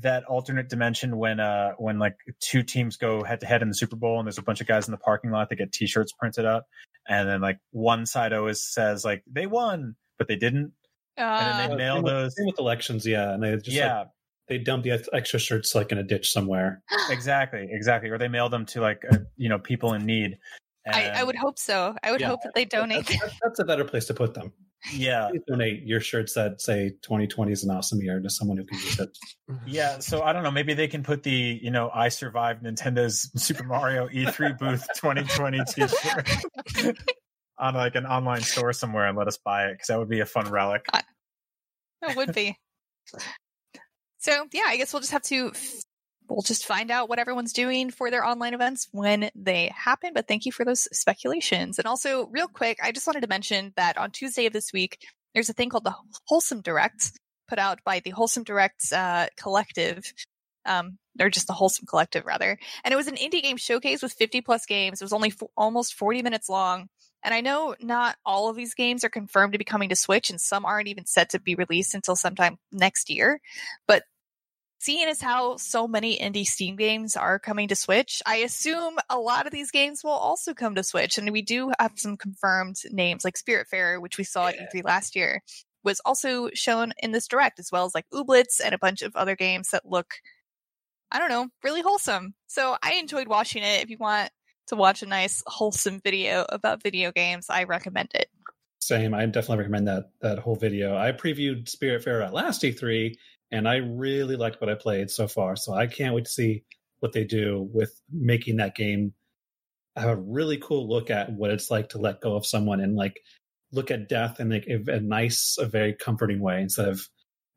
that 0.00 0.24
alternate 0.24 0.68
dimension 0.68 1.16
when, 1.16 1.40
uh, 1.40 1.72
when 1.78 1.98
like 1.98 2.16
two 2.40 2.62
teams 2.62 2.96
go 2.96 3.24
head 3.24 3.40
to 3.40 3.46
head 3.46 3.62
in 3.62 3.68
the 3.68 3.74
Super 3.74 3.96
Bowl, 3.96 4.18
and 4.18 4.26
there's 4.26 4.38
a 4.38 4.42
bunch 4.42 4.60
of 4.60 4.66
guys 4.66 4.86
in 4.88 4.92
the 4.92 4.98
parking 4.98 5.30
lot 5.30 5.48
that 5.48 5.56
get 5.56 5.72
T-shirts 5.72 6.12
printed 6.18 6.44
up, 6.44 6.66
and 7.08 7.28
then 7.28 7.40
like 7.40 7.58
one 7.70 8.06
side 8.06 8.32
always 8.32 8.62
says 8.62 9.04
like 9.04 9.22
they 9.30 9.46
won, 9.46 9.96
but 10.18 10.28
they 10.28 10.36
didn't, 10.36 10.72
and 11.16 11.26
Uh, 11.26 11.56
then 11.56 11.68
they 11.68 11.74
uh, 11.74 11.78
mail 11.78 11.96
with- 12.02 12.12
those. 12.12 12.34
with 12.38 12.58
elections, 12.58 13.06
yeah, 13.06 13.32
and 13.32 13.42
they 13.42 13.56
just 13.56 13.68
yeah, 13.70 13.98
like, 14.00 14.08
they 14.48 14.58
dump 14.58 14.84
the 14.84 15.04
extra 15.12 15.38
shirts 15.38 15.74
like 15.74 15.92
in 15.92 15.98
a 15.98 16.02
ditch 16.02 16.30
somewhere. 16.32 16.82
exactly, 17.10 17.66
exactly, 17.70 18.10
or 18.10 18.18
they 18.18 18.28
mail 18.28 18.48
them 18.48 18.66
to 18.66 18.80
like 18.80 19.02
uh, 19.10 19.18
you 19.36 19.48
know 19.48 19.58
people 19.58 19.92
in 19.94 20.04
need. 20.06 20.38
I, 20.88 21.08
I 21.08 21.24
would 21.24 21.34
hope 21.34 21.58
so. 21.58 21.96
I 22.04 22.12
would 22.12 22.20
Yeah. 22.20 22.28
hope 22.28 22.42
that 22.44 22.54
they 22.54 22.64
donate. 22.64 23.06
That's, 23.08 23.20
that's, 23.20 23.34
that's 23.42 23.58
a 23.58 23.64
better 23.64 23.84
place 23.84 24.04
to 24.06 24.14
put 24.14 24.34
them. 24.34 24.52
yeah, 24.92 25.26
Please 25.32 25.42
donate 25.48 25.82
your 25.82 25.98
shirts 25.98 26.34
that 26.34 26.60
say 26.60 26.90
2020 27.02 27.50
is 27.50 27.64
an 27.64 27.72
awesome 27.72 28.00
year 28.00 28.20
to 28.20 28.30
someone 28.30 28.56
who 28.56 28.64
can 28.64 28.78
use 28.78 29.00
it. 29.00 29.18
Yeah, 29.66 29.98
so 29.98 30.22
I 30.22 30.32
don't 30.32 30.44
know. 30.44 30.52
Maybe 30.52 30.74
they 30.74 30.86
can 30.86 31.02
put 31.02 31.24
the 31.24 31.58
you 31.60 31.72
know 31.72 31.90
I 31.92 32.08
survived 32.08 32.62
Nintendo's 32.62 33.30
Super 33.42 33.64
Mario 33.64 34.06
E3 34.08 34.56
booth 34.58 34.86
2020 34.94 35.60
T-shirt 35.74 36.94
on 37.58 37.74
like 37.74 37.96
an 37.96 38.06
online 38.06 38.42
store 38.42 38.72
somewhere 38.72 39.06
and 39.08 39.18
let 39.18 39.26
us 39.26 39.38
buy 39.38 39.64
it 39.66 39.72
because 39.72 39.88
that 39.88 39.98
would 39.98 40.08
be 40.08 40.20
a 40.20 40.26
fun 40.26 40.48
relic. 40.50 40.86
It 42.02 42.16
would 42.16 42.32
be. 42.32 42.56
So 44.18 44.46
yeah, 44.52 44.64
I 44.66 44.76
guess 44.76 44.92
we'll 44.92 45.00
just 45.00 45.12
have 45.12 45.22
to 45.22 45.52
we'll 46.28 46.42
just 46.42 46.66
find 46.66 46.90
out 46.90 47.08
what 47.08 47.18
everyone's 47.18 47.52
doing 47.52 47.90
for 47.90 48.10
their 48.10 48.24
online 48.24 48.54
events 48.54 48.88
when 48.92 49.30
they 49.34 49.72
happen. 49.74 50.12
But 50.14 50.28
thank 50.28 50.46
you 50.46 50.52
for 50.52 50.64
those 50.64 50.88
speculations. 50.96 51.78
And 51.78 51.86
also, 51.86 52.26
real 52.26 52.48
quick, 52.48 52.78
I 52.82 52.92
just 52.92 53.06
wanted 53.06 53.20
to 53.20 53.28
mention 53.28 53.72
that 53.76 53.96
on 53.96 54.10
Tuesday 54.10 54.46
of 54.46 54.52
this 54.52 54.72
week, 54.72 54.98
there's 55.34 55.48
a 55.48 55.52
thing 55.52 55.68
called 55.68 55.84
the 55.84 55.94
Wholesome 56.26 56.62
Direct 56.62 57.12
put 57.48 57.58
out 57.58 57.80
by 57.84 58.00
the 58.00 58.10
Wholesome 58.10 58.44
Direct 58.44 58.92
uh, 58.92 59.26
Collective. 59.36 60.12
Um, 60.64 60.98
or 61.20 61.30
just 61.30 61.46
the 61.46 61.52
Wholesome 61.52 61.86
Collective, 61.86 62.26
rather. 62.26 62.58
And 62.84 62.92
it 62.92 62.96
was 62.96 63.06
an 63.06 63.14
indie 63.14 63.40
game 63.40 63.56
showcase 63.56 64.02
with 64.02 64.12
50 64.12 64.40
plus 64.40 64.66
games. 64.66 65.00
It 65.00 65.04
was 65.04 65.12
only 65.12 65.28
f- 65.28 65.48
almost 65.56 65.94
40 65.94 66.22
minutes 66.22 66.48
long. 66.48 66.88
And 67.26 67.34
I 67.34 67.40
know 67.40 67.74
not 67.80 68.16
all 68.24 68.48
of 68.48 68.54
these 68.54 68.74
games 68.74 69.02
are 69.02 69.08
confirmed 69.08 69.52
to 69.52 69.58
be 69.58 69.64
coming 69.64 69.88
to 69.88 69.96
Switch, 69.96 70.30
and 70.30 70.40
some 70.40 70.64
aren't 70.64 70.86
even 70.86 71.06
set 71.06 71.30
to 71.30 71.40
be 71.40 71.56
released 71.56 71.92
until 71.92 72.14
sometime 72.14 72.56
next 72.70 73.10
year. 73.10 73.40
But 73.88 74.04
seeing 74.78 75.08
as 75.08 75.20
how 75.20 75.56
so 75.56 75.88
many 75.88 76.16
indie 76.16 76.44
Steam 76.44 76.76
games 76.76 77.16
are 77.16 77.40
coming 77.40 77.66
to 77.66 77.74
Switch, 77.74 78.22
I 78.24 78.36
assume 78.36 78.98
a 79.10 79.18
lot 79.18 79.46
of 79.46 79.52
these 79.52 79.72
games 79.72 80.04
will 80.04 80.12
also 80.12 80.54
come 80.54 80.76
to 80.76 80.84
Switch. 80.84 81.18
And 81.18 81.32
we 81.32 81.42
do 81.42 81.72
have 81.80 81.94
some 81.96 82.16
confirmed 82.16 82.76
names 82.92 83.24
like 83.24 83.34
Spiritfarer, 83.34 84.00
which 84.00 84.18
we 84.18 84.24
saw 84.24 84.46
at 84.46 84.58
E3 84.72 84.84
last 84.84 85.16
year, 85.16 85.42
was 85.82 86.00
also 86.04 86.50
shown 86.54 86.92
in 87.02 87.10
this 87.10 87.26
direct, 87.26 87.58
as 87.58 87.72
well 87.72 87.86
as 87.86 87.94
like 87.94 88.06
Ooblets 88.14 88.60
and 88.64 88.72
a 88.72 88.78
bunch 88.78 89.02
of 89.02 89.16
other 89.16 89.34
games 89.34 89.70
that 89.70 89.84
look, 89.84 90.14
I 91.10 91.18
don't 91.18 91.30
know, 91.30 91.48
really 91.64 91.82
wholesome. 91.82 92.34
So 92.46 92.76
I 92.84 92.92
enjoyed 92.92 93.26
watching 93.26 93.64
it. 93.64 93.82
If 93.82 93.90
you 93.90 93.98
want 93.98 94.30
to 94.68 94.76
watch 94.76 95.02
a 95.02 95.06
nice 95.06 95.42
wholesome 95.46 96.00
video 96.00 96.44
about 96.48 96.82
video 96.82 97.12
games, 97.12 97.46
I 97.50 97.64
recommend 97.64 98.10
it. 98.14 98.28
Same. 98.80 99.14
I 99.14 99.26
definitely 99.26 99.58
recommend 99.58 99.88
that 99.88 100.10
that 100.20 100.38
whole 100.38 100.56
video. 100.56 100.96
I 100.96 101.12
previewed 101.12 101.64
Spiritfarer 101.64 102.24
at 102.24 102.34
last 102.34 102.62
E3, 102.62 103.16
and 103.50 103.68
I 103.68 103.76
really 103.76 104.36
liked 104.36 104.60
what 104.60 104.70
I 104.70 104.74
played 104.74 105.10
so 105.10 105.26
far. 105.26 105.56
So 105.56 105.74
I 105.74 105.86
can't 105.86 106.14
wait 106.14 106.26
to 106.26 106.30
see 106.30 106.64
what 107.00 107.12
they 107.12 107.24
do 107.24 107.68
with 107.72 108.00
making 108.10 108.56
that 108.56 108.74
game 108.74 109.12
have 109.96 110.10
a 110.10 110.16
really 110.16 110.58
cool 110.58 110.88
look 110.88 111.10
at 111.10 111.32
what 111.32 111.50
it's 111.50 111.70
like 111.70 111.90
to 111.90 111.98
let 111.98 112.20
go 112.20 112.36
of 112.36 112.46
someone 112.46 112.80
and 112.80 112.96
like 112.96 113.20
look 113.72 113.90
at 113.90 114.08
death 114.08 114.40
in 114.40 114.50
like 114.50 114.66
a, 114.66 114.92
a 114.92 115.00
nice, 115.00 115.56
a 115.58 115.66
very 115.66 115.94
comforting 115.94 116.40
way 116.40 116.60
instead 116.60 116.88
of 116.88 117.08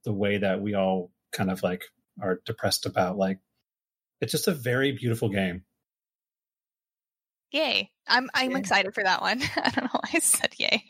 the 0.06 0.14
way 0.14 0.38
that 0.38 0.62
we 0.62 0.74
all 0.74 1.12
kind 1.32 1.52
of 1.52 1.62
like 1.64 1.84
are 2.22 2.40
depressed 2.46 2.86
about. 2.86 3.18
Like 3.18 3.40
it's 4.22 4.32
just 4.32 4.48
a 4.48 4.54
very 4.54 4.94
beautiful 4.94 5.30
game. 5.30 5.64
Yay. 7.52 7.90
I'm 8.08 8.30
I'm 8.34 8.52
Yeah. 8.52 8.58
excited 8.58 8.94
for 8.94 9.04
that 9.04 9.22
one. 9.22 9.42
I 9.56 9.70
don't 9.72 9.86
know 9.86 9.90
why 10.02 10.10
I 10.14 10.20
said 10.20 10.54
yay. 10.58 10.84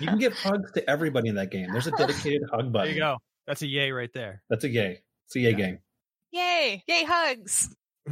You 0.00 0.08
can 0.08 0.18
give 0.18 0.32
hugs 0.34 0.72
to 0.72 0.88
everybody 0.90 1.28
in 1.28 1.36
that 1.36 1.50
game. 1.50 1.70
There's 1.72 1.86
a 1.86 1.92
dedicated 1.92 2.42
hug 2.52 2.72
button. 2.72 2.88
There 2.88 2.94
you 2.94 3.00
go. 3.00 3.18
That's 3.46 3.62
a 3.62 3.66
yay 3.66 3.90
right 3.92 4.10
there. 4.12 4.42
That's 4.50 4.64
a 4.64 4.68
yay. 4.68 5.02
It's 5.26 5.36
a 5.36 5.40
yay 5.40 5.50
Yeah. 5.50 5.56
game. 5.56 5.78
Yay! 6.30 6.84
Yay 6.86 7.04
hugs. 7.04 7.74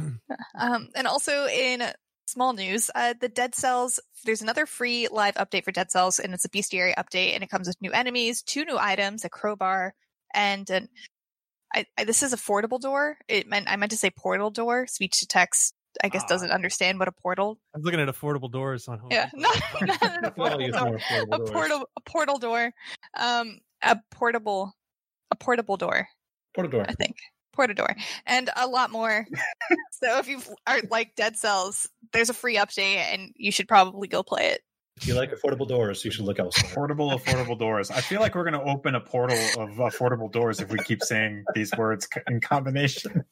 um, 0.59 0.89
and 0.95 1.05
also 1.07 1.45
in 1.47 1.83
small 2.27 2.53
news, 2.53 2.89
uh, 2.95 3.13
the 3.19 3.29
Dead 3.29 3.53
Cells. 3.53 3.99
There's 4.25 4.41
another 4.41 4.65
free 4.65 5.07
live 5.11 5.35
update 5.35 5.63
for 5.63 5.71
Dead 5.71 5.91
Cells, 5.91 6.17
and 6.19 6.33
it's 6.33 6.45
a 6.45 6.49
bestiary 6.49 6.95
update, 6.95 7.35
and 7.35 7.43
it 7.43 7.49
comes 7.49 7.67
with 7.67 7.79
new 7.81 7.91
enemies, 7.91 8.41
two 8.41 8.65
new 8.65 8.77
items, 8.77 9.23
a 9.23 9.29
crowbar, 9.29 9.93
and 10.33 10.67
an. 10.69 10.89
I, 11.75 11.85
I, 11.97 12.05
this 12.05 12.23
is 12.23 12.33
a 12.33 12.37
affordable 12.37 12.79
door. 12.79 13.17
It 13.27 13.47
meant 13.47 13.69
I 13.69 13.75
meant 13.75 13.91
to 13.91 13.97
say 13.97 14.09
portal 14.09 14.49
door. 14.49 14.87
Speech 14.87 15.19
to 15.19 15.27
text. 15.27 15.73
I 16.03 16.09
guess 16.09 16.23
Ah. 16.23 16.27
doesn't 16.29 16.51
understand 16.51 16.99
what 16.99 17.07
a 17.07 17.11
portal. 17.11 17.57
I'm 17.75 17.81
looking 17.81 17.99
at 17.99 18.07
affordable 18.07 18.51
doors 18.51 18.87
on 18.87 18.99
home. 18.99 19.09
Yeah, 19.11 19.29
not, 19.33 19.55
not 19.81 20.01
an 20.03 20.25
I 20.25 20.29
could 20.29 20.39
all 20.39 20.49
affordable 20.51 20.71
door. 20.71 20.97
affordable 20.99 21.33
A 21.33 21.39
portal, 21.51 21.89
a 21.97 22.01
portal 22.01 22.37
door. 22.39 22.71
Um, 23.17 23.59
a 23.81 23.97
portable, 24.11 24.73
a 25.31 25.35
portable 25.35 25.77
door. 25.77 26.07
Portal 26.55 26.71
door. 26.71 26.85
I 26.87 26.93
think. 26.93 27.17
Portador. 27.55 27.95
And 28.25 28.49
a 28.55 28.67
lot 28.67 28.91
more. 28.91 29.25
so 29.91 30.19
if 30.19 30.27
you 30.27 30.41
are 30.67 30.79
like 30.91 31.15
Dead 31.15 31.35
Cells, 31.37 31.89
there's 32.13 32.29
a 32.29 32.33
free 32.33 32.55
update 32.57 32.97
and 32.97 33.31
you 33.35 33.51
should 33.51 33.67
probably 33.67 34.07
go 34.07 34.21
play 34.23 34.47
it. 34.49 34.61
If 34.97 35.07
you 35.07 35.13
like 35.13 35.31
affordable 35.31 35.67
doors, 35.67 36.03
you 36.03 36.09
should 36.09 36.25
look 36.25 36.39
elsewhere. 36.39 36.71
Portable, 36.73 37.11
affordable 37.11 37.57
doors. 37.57 37.91
I 37.91 38.01
feel 38.01 38.19
like 38.19 38.33
we're 38.33 38.49
going 38.49 38.59
to 38.59 38.71
open 38.71 38.95
a 38.95 38.99
portal 38.99 39.37
of 39.59 39.69
affordable 39.77 40.31
doors 40.31 40.59
if 40.59 40.69
we 40.71 40.79
keep 40.79 41.03
saying 41.03 41.45
these 41.53 41.71
words 41.77 42.07
in 42.27 42.41
combination. 42.41 43.23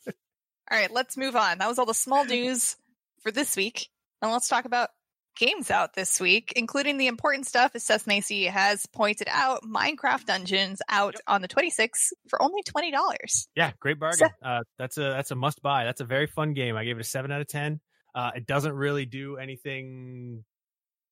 All 0.76 0.82
right, 0.82 0.92
let's 0.92 1.16
move 1.16 1.38
on. 1.38 1.60
That 1.60 1.70
was 1.70 1.80
all 1.80 1.86
the 1.86 1.94
small 1.94 2.26
news 2.36 2.76
for 3.24 3.32
this 3.32 3.56
week. 3.56 3.88
And 4.22 4.30
let's 4.30 4.50
talk 4.50 4.66
about 4.66 4.90
games 5.38 5.72
out 5.72 5.94
this 5.94 6.20
week, 6.20 6.52
including 6.58 6.98
the 6.98 7.08
important 7.08 7.48
stuff, 7.48 7.72
as 7.76 7.84
Seth 7.84 8.06
Macy 8.08 8.48
has 8.48 8.86
pointed 8.86 9.30
out 9.32 9.64
Minecraft 9.64 10.26
Dungeons 10.26 10.82
out 10.90 11.16
on 11.28 11.42
the 11.42 11.48
26th 11.48 12.12
for 12.28 12.42
only 12.42 12.62
$20. 12.64 13.48
Yeah, 13.56 13.72
great 13.80 14.00
bargain. 14.00 14.28
Uh, 14.44 14.64
that's 14.78 14.98
a 14.98 15.04
that's 15.04 15.32
a 15.32 15.36
must 15.36 15.62
buy. 15.62 15.86
That's 15.86 16.02
a 16.02 16.06
very 16.06 16.28
fun 16.28 16.54
game. 16.54 16.76
I 16.76 16.84
gave 16.84 16.98
it 16.98 17.02
a 17.02 17.06
seven 17.06 17.32
out 17.32 17.40
of 17.40 17.48
ten. 17.48 17.80
Uh, 18.14 18.32
it 18.36 18.46
doesn't 18.46 18.74
really 18.74 19.06
do 19.06 19.38
anything 19.38 20.44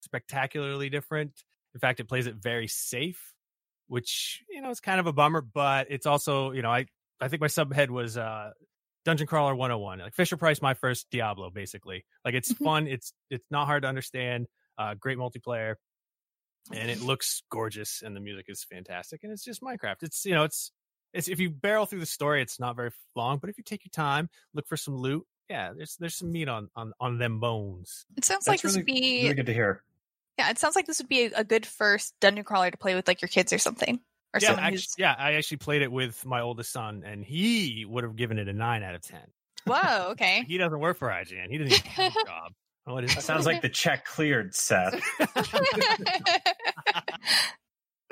spectacularly 0.01 0.89
different. 0.89 1.31
In 1.73 1.79
fact, 1.79 2.01
it 2.01 2.09
plays 2.09 2.27
it 2.27 2.35
very 2.35 2.67
safe, 2.67 3.33
which 3.87 4.43
you 4.49 4.61
know 4.61 4.71
is 4.71 4.81
kind 4.81 4.99
of 4.99 5.07
a 5.07 5.13
bummer. 5.13 5.39
But 5.39 5.87
it's 5.89 6.05
also 6.05 6.51
you 6.51 6.63
know 6.63 6.69
I 6.69 6.87
I 7.21 7.29
think 7.29 7.39
my 7.39 7.47
subhead 7.47 7.89
was 7.89 8.17
uh, 8.17 8.51
Dungeon 9.05 9.27
Crawler 9.27 9.55
101. 9.55 9.99
Like 9.99 10.13
Fisher 10.15 10.37
Price, 10.37 10.61
my 10.61 10.73
first 10.73 11.07
Diablo, 11.11 11.49
basically. 11.49 12.05
Like 12.23 12.33
it's 12.35 12.53
Mhm. 12.53 12.63
fun. 12.63 12.87
It's 12.87 13.13
it's 13.29 13.45
not 13.51 13.65
hard 13.65 13.83
to 13.83 13.89
understand. 13.89 14.47
Uh, 14.77 14.93
great 14.95 15.17
multiplayer. 15.17 15.75
and 16.71 16.89
it 16.89 17.01
looks 17.01 17.43
gorgeous, 17.51 18.01
and 18.01 18.15
the 18.15 18.21
music 18.21 18.45
is 18.47 18.63
fantastic, 18.63 19.21
and 19.23 19.33
it's 19.33 19.43
just 19.43 19.61
Minecraft. 19.61 20.01
It's 20.01 20.23
you 20.25 20.33
know, 20.33 20.43
it's 20.45 20.71
it's 21.13 21.27
if 21.27 21.37
you 21.39 21.49
barrel 21.49 21.85
through 21.85 21.99
the 21.99 22.05
story, 22.05 22.41
it's 22.41 22.57
not 22.59 22.75
very 22.77 22.91
long, 23.17 23.37
but 23.39 23.49
if 23.49 23.57
you 23.57 23.63
take 23.65 23.83
your 23.83 23.91
time, 23.91 24.29
look 24.53 24.65
for 24.67 24.77
some 24.77 24.95
loot. 24.95 25.27
Yeah, 25.49 25.73
there's 25.75 25.97
there's 25.97 26.15
some 26.15 26.31
meat 26.31 26.47
on 26.47 26.69
on 26.75 26.93
on 27.01 27.17
them 27.17 27.41
bones. 27.41 28.05
It 28.15 28.23
sounds 28.23 28.47
like 28.47 28.61
That's 28.61 28.75
this 28.75 28.85
really, 28.85 28.93
would 29.01 29.01
be 29.01 29.23
really 29.23 29.35
good 29.35 29.45
to 29.47 29.53
hear. 29.53 29.83
yeah. 30.39 30.49
It 30.51 30.57
sounds 30.57 30.75
like 30.77 30.85
this 30.87 30.99
would 30.99 31.09
be 31.09 31.25
a, 31.25 31.39
a 31.39 31.43
good 31.43 31.65
first 31.65 32.15
dungeon 32.21 32.45
crawler 32.45 32.71
to 32.71 32.77
play 32.77 32.95
with 32.95 33.09
like 33.09 33.21
your 33.21 33.27
kids 33.29 33.51
or 33.51 33.57
something, 33.57 33.99
or 34.33 34.39
yeah, 34.41 34.47
someone 34.47 34.63
actually, 34.63 34.77
who's 34.77 34.93
yeah, 34.97 35.15
I 35.17 35.33
actually 35.33 35.57
played 35.57 35.81
it 35.81 35.91
with 35.91 36.25
my 36.25 36.41
oldest 36.41 36.71
son, 36.71 37.03
and 37.05 37.23
he 37.23 37.85
would 37.87 38.03
have 38.03 38.15
given 38.15 38.39
it 38.39 38.47
a 38.47 38.53
nine 38.53 38.83
out 38.83 38.95
of 38.95 39.01
ten. 39.01 39.21
whoa. 39.65 40.09
Okay. 40.11 40.43
He 40.47 40.57
doesn't 40.57 40.79
work 40.79 40.97
for 40.97 41.09
IGN. 41.09 41.49
He 41.49 41.57
doesn't 41.57 41.73
even 41.73 41.91
have 41.91 42.15
a 42.15 42.25
job. 42.25 42.53
What 42.85 43.05
is 43.05 43.15
That 43.15 43.23
sounds 43.23 43.45
like 43.45 43.61
the 43.61 43.69
check 43.69 44.03
cleared, 44.03 44.53
Seth. 44.53 45.01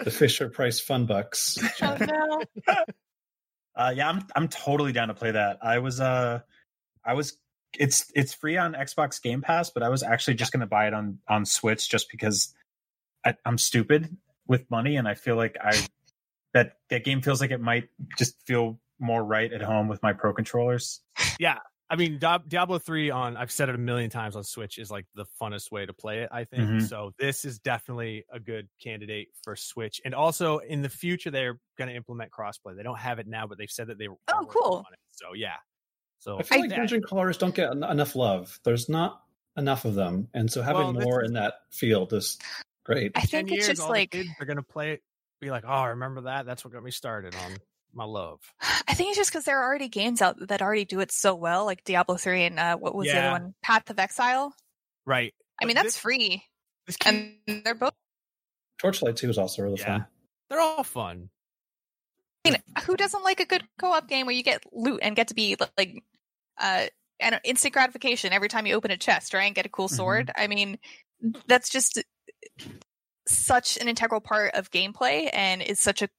The 0.03 0.11
Fisher 0.11 0.49
Price 0.49 0.79
Fun 0.79 1.05
Bucks. 1.05 1.57
oh 1.81 1.97
no. 1.99 2.43
Uh, 3.75 3.93
yeah, 3.95 4.09
I'm 4.09 4.25
I'm 4.35 4.47
totally 4.47 4.91
down 4.91 5.09
to 5.09 5.13
play 5.13 5.31
that. 5.31 5.59
I 5.61 5.79
was 5.79 5.99
uh, 6.01 6.39
I 7.05 7.13
was 7.13 7.37
it's 7.77 8.11
it's 8.15 8.33
free 8.33 8.57
on 8.57 8.73
Xbox 8.73 9.21
Game 9.21 9.41
Pass, 9.41 9.69
but 9.69 9.83
I 9.83 9.89
was 9.89 10.03
actually 10.03 10.35
just 10.35 10.51
going 10.51 10.61
to 10.61 10.67
buy 10.67 10.87
it 10.87 10.93
on 10.93 11.19
on 11.27 11.45
Switch 11.45 11.87
just 11.89 12.09
because 12.11 12.53
I, 13.25 13.35
I'm 13.45 13.57
stupid 13.57 14.17
with 14.47 14.69
money, 14.71 14.95
and 14.97 15.07
I 15.07 15.13
feel 15.13 15.35
like 15.35 15.57
I 15.61 15.71
that 16.53 16.77
that 16.89 17.03
game 17.03 17.21
feels 17.21 17.41
like 17.41 17.51
it 17.51 17.61
might 17.61 17.89
just 18.17 18.35
feel 18.45 18.79
more 18.99 19.23
right 19.23 19.51
at 19.51 19.61
home 19.61 19.87
with 19.87 20.01
my 20.03 20.13
Pro 20.13 20.33
controllers. 20.33 21.01
Yeah, 21.39 21.57
I 21.89 21.95
mean, 21.95 22.19
Diablo 22.19 22.77
3 22.77 23.09
on, 23.09 23.35
I've 23.35 23.51
said 23.51 23.67
it 23.69 23.75
a 23.75 23.77
million 23.79 24.09
times 24.11 24.35
on 24.35 24.43
Switch, 24.43 24.77
is 24.77 24.91
like 24.91 25.05
the 25.15 25.25
funnest 25.41 25.71
way 25.71 25.85
to 25.85 25.93
play 25.93 26.19
it, 26.19 26.29
I 26.31 26.43
think. 26.45 26.63
Mhm. 26.69 26.87
So 26.87 27.13
this 27.19 27.43
is 27.45 27.57
definitely 27.59 28.25
a 28.31 28.39
good 28.39 28.69
candidate 28.81 29.29
for 29.43 29.55
Switch. 29.55 29.99
And 30.05 30.13
also 30.13 30.59
in 30.59 30.83
the 30.83 30.89
future, 30.89 31.31
they're 31.31 31.59
going 31.77 31.89
to 31.89 31.95
implement 31.95 32.31
crossplay. 32.31 32.75
They 32.77 32.83
don't 32.83 32.99
have 32.99 33.17
it 33.19 33.27
now, 33.27 33.47
but 33.47 33.57
they've 33.57 33.69
said 33.71 33.87
that 33.87 33.97
they 33.97 34.05
are 34.07 34.15
Oh, 34.29 34.45
cool. 34.45 34.83
on 34.87 34.93
it. 34.93 34.99
So 35.11 35.33
yeah. 35.33 35.55
So 36.19 36.37
I 36.39 36.43
feel 36.43 36.59
like 36.61 36.69
that- 36.69 36.75
dungeon 36.77 37.01
crawlers 37.01 37.37
don't 37.37 37.55
get 37.55 37.71
en- 37.71 37.83
enough 37.83 38.15
love. 38.15 38.59
There's 38.63 38.87
not 38.87 39.23
enough 39.57 39.83
of 39.83 39.95
them, 39.95 40.29
and 40.35 40.49
so 40.51 40.61
having 40.61 40.93
Well, 40.93 41.05
more 41.05 41.23
in 41.23 41.33
that 41.33 41.55
field 41.71 42.13
is 42.13 42.37
great. 42.85 43.11
I 43.15 43.21
10 43.21 43.27
think 43.27 43.49
years, 43.51 43.59
it's 43.67 43.67
just 43.79 43.81
all 43.81 43.87
the 43.87 43.93
like 43.99 44.11
kids 44.11 44.29
are 44.39 44.45
going 44.45 44.57
to 44.57 44.63
play 44.63 44.91
it, 44.93 45.03
be 45.41 45.51
like, 45.51 45.63
oh, 45.67 45.83
remember 45.85 46.21
that? 46.21 46.45
That's 46.45 46.63
what 46.63 46.73
got 46.73 46.83
me 46.83 46.91
started 46.91 47.35
on 47.35 47.57
my 47.93 48.05
love. 48.05 48.39
I 48.87 48.93
think 48.93 49.09
it's 49.09 49.17
just 49.17 49.31
because 49.31 49.43
there 49.45 49.59
are 49.59 49.65
already 49.67 49.89
games 49.89 50.21
out 50.21 50.37
that 50.47 50.61
already 50.61 50.85
do 50.85 50.99
it 51.01 51.11
so 51.11 51.35
well, 51.35 51.65
like 51.65 51.83
Diablo 51.83 52.15
three 52.15 52.43
and 52.45 52.59
uh, 52.59 52.77
what 52.77 52.95
was 52.95 53.07
the 53.07 53.17
other 53.19 53.31
one, 53.31 53.53
Path 53.61 53.89
of 53.89 53.99
Exile. 53.99 54.53
Right. 55.05 55.33
I 55.61 55.65
mean, 55.65 55.75
that's 55.75 55.87
this- 55.87 55.97
free, 55.97 56.43
this 56.87 56.95
kid- 56.97 57.33
and 57.47 57.63
they're 57.65 57.75
both. 57.75 57.93
Torchlight 58.79 59.15
2 59.17 59.29
is 59.29 59.37
also 59.37 59.61
really 59.63 59.79
Yeah. 59.79 59.85
fun. 59.99 60.05
they're 60.49 60.59
all 60.61 60.83
fun. 60.83 61.29
I 62.45 62.49
mean, 62.51 62.61
who 62.85 62.95
doesn't 62.97 63.23
like 63.23 63.39
a 63.39 63.45
good 63.45 63.63
co-op 63.77 64.07
game 64.07 64.25
where 64.25 64.33
you 64.35 64.41
get 64.43 64.63
loot 64.73 64.99
and 65.03 65.15
get 65.15 65.27
to 65.27 65.33
be 65.35 65.55
like, 65.77 66.03
uh, 66.59 66.87
and 67.19 67.39
instant 67.43 67.73
gratification 67.73 68.33
every 68.33 68.47
time 68.49 68.65
you 68.65 68.73
open 68.73 68.89
a 68.91 68.97
chest, 68.97 69.33
right? 69.35 69.43
And 69.45 69.53
get 69.55 69.65
a 69.67 69.69
cool 69.69 69.87
Mhm. 69.87 69.95
sword. 69.95 70.31
I 70.35 70.47
mean, 70.47 70.79
that's 71.45 71.69
just 71.69 72.01
such 73.27 73.77
an 73.77 73.87
integral 73.87 74.21
part 74.21 74.53
of 74.55 74.71
gameplay, 74.71 75.29
and 75.33 75.61
is 75.61 75.79
such 75.79 76.01
a 76.01 76.09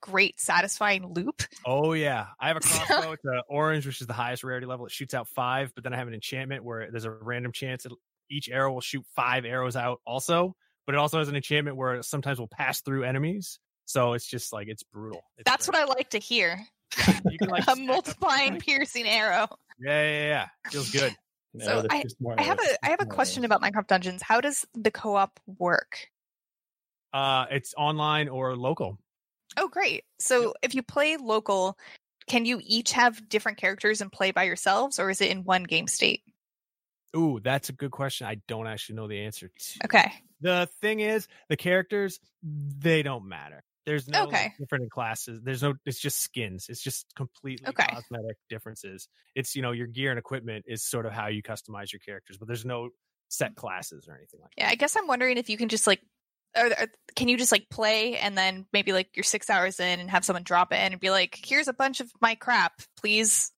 great, 0.00 0.40
satisfying 0.40 1.12
loop. 1.14 1.42
Oh 1.64 1.92
yeah, 1.92 2.26
I 2.38 2.48
have 2.48 2.56
a 2.56 2.60
crossbow. 2.60 3.12
it's 3.12 3.24
a 3.24 3.42
orange, 3.48 3.86
which 3.86 4.00
is 4.00 4.06
the 4.06 4.12
highest 4.12 4.44
rarity 4.44 4.66
level. 4.66 4.86
It 4.86 4.92
shoots 4.92 5.14
out 5.14 5.28
five, 5.28 5.72
but 5.74 5.84
then 5.84 5.94
I 5.94 5.96
have 5.96 6.08
an 6.08 6.14
enchantment 6.14 6.64
where 6.64 6.90
there's 6.90 7.04
a 7.04 7.10
random 7.10 7.52
chance 7.52 7.84
that 7.84 7.92
each 8.30 8.48
arrow 8.48 8.72
will 8.72 8.80
shoot 8.80 9.04
five 9.14 9.44
arrows 9.44 9.76
out. 9.76 10.00
Also, 10.06 10.54
but 10.86 10.94
it 10.94 10.98
also 10.98 11.18
has 11.18 11.28
an 11.28 11.36
enchantment 11.36 11.76
where 11.76 11.94
it 11.94 12.04
sometimes 12.04 12.38
will 12.38 12.48
pass 12.48 12.80
through 12.80 13.04
enemies. 13.04 13.58
So 13.84 14.12
it's 14.12 14.26
just 14.26 14.52
like 14.52 14.68
it's 14.68 14.82
brutal. 14.82 15.22
It's 15.38 15.50
That's 15.50 15.66
what 15.66 15.76
I 15.76 15.84
like 15.84 16.10
to 16.10 16.18
hear. 16.18 16.60
I. 16.98 17.20
You 17.30 17.38
can 17.38 17.48
like 17.48 17.64
a 17.68 17.76
multiplying, 17.76 18.58
piercing 18.58 19.06
arrow. 19.06 19.48
Yeah, 19.80 20.02
yeah, 20.02 20.26
yeah. 20.26 20.48
Feels 20.70 20.90
good. 20.90 21.14
Yeah, 21.54 21.64
So 21.64 21.82
there's 21.82 22.02
just 22.02 22.20
more 22.20 22.34
I 22.38 22.42
have 22.42 22.58
a 22.58 22.86
I 22.86 22.90
have 22.90 23.00
a 23.00 23.06
question 23.06 23.44
about 23.44 23.62
Minecraft 23.62 23.86
Dungeons. 23.86 24.22
How 24.22 24.40
does 24.40 24.66
the 24.74 24.90
co-op 24.90 25.40
work? 25.58 26.08
Uh, 27.12 27.46
it's 27.50 27.74
online 27.76 28.28
or 28.28 28.56
local. 28.56 28.98
Oh, 29.56 29.68
great. 29.68 30.04
So 30.18 30.54
if 30.62 30.74
you 30.74 30.82
play 30.82 31.16
local, 31.16 31.78
can 32.26 32.44
you 32.44 32.60
each 32.62 32.92
have 32.92 33.28
different 33.28 33.58
characters 33.58 34.00
and 34.00 34.10
play 34.10 34.30
by 34.30 34.44
yourselves, 34.44 34.98
or 34.98 35.10
is 35.10 35.20
it 35.20 35.30
in 35.30 35.44
one 35.44 35.64
game 35.64 35.86
state? 35.88 36.22
Ooh, 37.16 37.40
that's 37.40 37.68
a 37.68 37.72
good 37.72 37.90
question. 37.90 38.26
I 38.26 38.36
don't 38.48 38.66
actually 38.66 38.96
know 38.96 39.08
the 39.08 39.20
answer 39.20 39.48
to. 39.48 39.80
Okay. 39.84 40.22
The 40.40 40.68
thing 40.80 41.00
is, 41.00 41.28
the 41.48 41.56
characters 41.56 42.18
they 42.42 43.02
don't 43.02 43.28
matter. 43.28 43.62
There's 43.86 44.08
no 44.08 44.28
like, 44.30 44.48
Okay. 44.48 44.54
different 44.58 44.84
in 44.84 44.90
classes. 44.90 45.40
There's 45.42 45.62
no. 45.62 45.74
It's 45.86 46.00
just 46.00 46.18
skins. 46.20 46.68
It's 46.68 46.82
just 46.82 47.14
completely 47.16 47.76
Okay. 47.76 47.86
cosmetic 47.90 48.38
differences. 48.48 49.08
It's 49.34 49.54
you 49.54 49.62
know 49.62 49.72
your 49.72 49.86
gear 49.88 50.10
and 50.10 50.18
equipment 50.18 50.64
is 50.68 50.84
sort 50.84 51.06
of 51.06 51.12
how 51.12 51.28
you 51.28 51.42
customize 51.42 51.92
your 51.92 52.00
characters, 52.00 52.38
but 52.38 52.48
there's 52.48 52.64
no 52.64 52.90
set 53.28 53.54
classes 53.56 54.08
or 54.08 54.16
anything 54.16 54.40
like 54.40 54.56
that. 54.56 54.56
Yeah, 54.56 54.68
I 54.68 54.74
guess 54.74 54.96
I'm 54.96 55.06
wondering 55.06 55.38
if 55.38 55.48
you 55.48 55.56
can 55.56 55.68
just 55.68 55.86
like, 55.86 56.02
or, 56.56 56.66
or 56.66 56.86
can 57.16 57.28
you 57.28 57.36
just 57.36 57.52
like 57.52 57.68
play 57.70 58.16
and 58.16 58.36
then 58.36 58.66
maybe 58.72 58.92
like 58.92 59.10
you're 59.14 59.24
six 59.24 59.50
hours 59.50 59.80
in 59.80 60.00
and 60.00 60.10
have 60.10 60.24
someone 60.24 60.42
drop 60.42 60.72
it 60.72 60.76
in 60.76 60.92
and 60.92 61.00
be 61.00 61.10
like, 61.10 61.38
"Here's 61.44 61.68
a 61.68 61.72
bunch 61.72 62.00
of 62.00 62.10
my 62.20 62.34
crap. 62.34 62.80
Please 62.96 63.52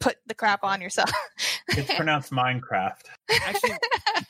put 0.00 0.16
the 0.26 0.34
crap 0.34 0.64
on 0.64 0.80
yourself." 0.80 1.10
It's 1.68 1.94
pronounced 1.94 2.32
Minecraft. 2.32 3.02
Actually, 3.30 3.76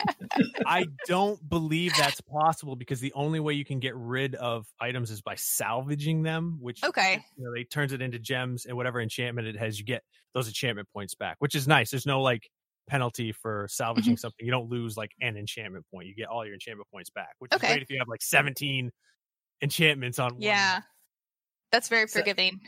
I 0.66 0.86
don't 1.06 1.46
believe 1.48 1.92
that's 1.96 2.20
possible 2.20 2.76
because 2.76 3.00
the 3.00 3.12
only 3.14 3.40
way 3.40 3.54
you 3.54 3.64
can 3.64 3.78
get 3.78 3.94
rid 3.94 4.34
of 4.34 4.66
items 4.80 5.10
is 5.10 5.22
by 5.22 5.36
salvaging 5.36 6.22
them, 6.22 6.58
which 6.60 6.82
okay. 6.82 7.24
you 7.36 7.44
know, 7.44 7.52
they 7.54 7.64
turns 7.64 7.92
it 7.92 8.02
into 8.02 8.18
gems 8.18 8.66
and 8.66 8.76
whatever 8.76 9.00
enchantment 9.00 9.46
it 9.46 9.56
has, 9.56 9.78
you 9.78 9.84
get 9.84 10.02
those 10.34 10.48
enchantment 10.48 10.88
points 10.92 11.14
back, 11.14 11.36
which 11.38 11.54
is 11.54 11.68
nice. 11.68 11.90
There's 11.90 12.06
no 12.06 12.20
like 12.20 12.50
penalty 12.88 13.32
for 13.32 13.66
salvaging 13.70 14.14
Mm-hmm. 14.14 14.18
something. 14.18 14.44
You 14.44 14.50
don't 14.50 14.68
lose 14.68 14.96
like 14.96 15.10
an 15.20 15.36
enchantment 15.36 15.84
point. 15.92 16.06
You 16.08 16.14
get 16.14 16.26
all 16.28 16.44
your 16.44 16.54
enchantment 16.54 16.88
points 16.92 17.10
back, 17.10 17.34
which 17.38 17.52
Okay. 17.52 17.66
is 17.68 17.72
great 17.74 17.82
if 17.82 17.90
you 17.90 17.98
have 17.98 18.08
like 18.08 18.22
17 18.22 18.90
enchantments 19.62 20.18
on 20.18 20.32
one. 20.34 20.42
Yeah, 20.42 20.80
that's 21.70 21.88
very 21.88 22.08
So- 22.08 22.18
forgiving. 22.20 22.60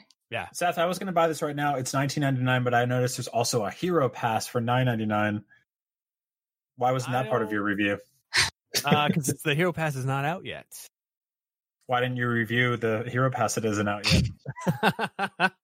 Seth, 0.53 0.79
I 0.79 0.87
was 0.87 0.99
going 1.01 1.09
to 1.09 1.13
buy 1.13 1.27
this 1.27 1.43
right 1.43 1.57
now. 1.57 1.75
It's 1.75 1.93
19.99, 1.93 2.63
but 2.63 2.73
I 2.73 2.85
noticed 2.85 3.17
there's 3.17 3.27
also 3.27 3.65
a 3.65 3.71
Hero 3.71 4.09
Pass 4.09 4.47
for 4.47 4.61
9.99. 4.61 5.43
Why 6.77 6.93
wasn't 6.93 7.13
that 7.15 7.29
part 7.29 7.43
of 7.43 7.51
your 7.51 7.65
review? 7.65 7.99
Uh 8.85 9.09
Because 9.09 9.27
the 9.45 9.55
hero 9.57 9.73
pass 9.73 9.97
is 9.97 10.07
not 10.07 10.25
out 10.25 10.45
yet. 10.47 10.67
Why 11.87 12.01
didn't 12.01 12.17
you 12.17 12.29
review 12.29 12.77
the 12.77 13.03
Hero 13.11 13.31
Pass 13.31 13.57
that 13.57 13.65
isn't 13.65 13.89
out 13.89 14.07
yet? 14.13 15.53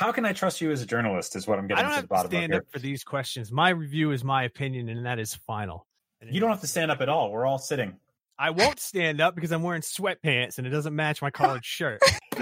I 0.00 0.04
How 0.04 0.12
can 0.12 0.24
I 0.24 0.32
trust 0.32 0.60
you 0.60 0.70
as 0.70 0.82
a 0.82 0.86
journalist? 0.86 1.36
Is 1.36 1.46
what 1.46 1.58
I'm 1.58 1.66
getting 1.66 1.78
I 1.78 1.82
don't 1.82 1.90
to 1.90 1.94
have 1.96 2.04
the 2.04 2.08
to 2.08 2.08
bottom 2.08 2.26
of 2.26 2.32
stand 2.32 2.54
up 2.54 2.62
for 2.70 2.78
these 2.78 3.04
questions. 3.04 3.52
My 3.52 3.70
review 3.70 4.12
is 4.12 4.24
my 4.24 4.44
opinion, 4.44 4.88
and 4.88 5.04
that 5.06 5.18
is 5.18 5.34
final. 5.34 5.86
And 6.20 6.32
You 6.34 6.40
don't 6.40 6.50
have 6.50 6.60
to 6.60 6.66
stand 6.66 6.90
up 6.90 7.00
at 7.00 7.08
all. 7.08 7.30
We're 7.30 7.46
all 7.46 7.58
sitting. 7.58 7.96
I 8.38 8.50
won't 8.50 8.80
stand 8.80 9.20
up 9.20 9.34
because 9.34 9.52
I'm 9.52 9.62
wearing 9.62 9.82
sweatpants 9.82 10.56
and 10.56 10.66
it 10.66 10.70
doesn't 10.70 10.96
match 10.96 11.20
my 11.20 11.30
collared 11.30 11.64
shirt. 11.64 12.00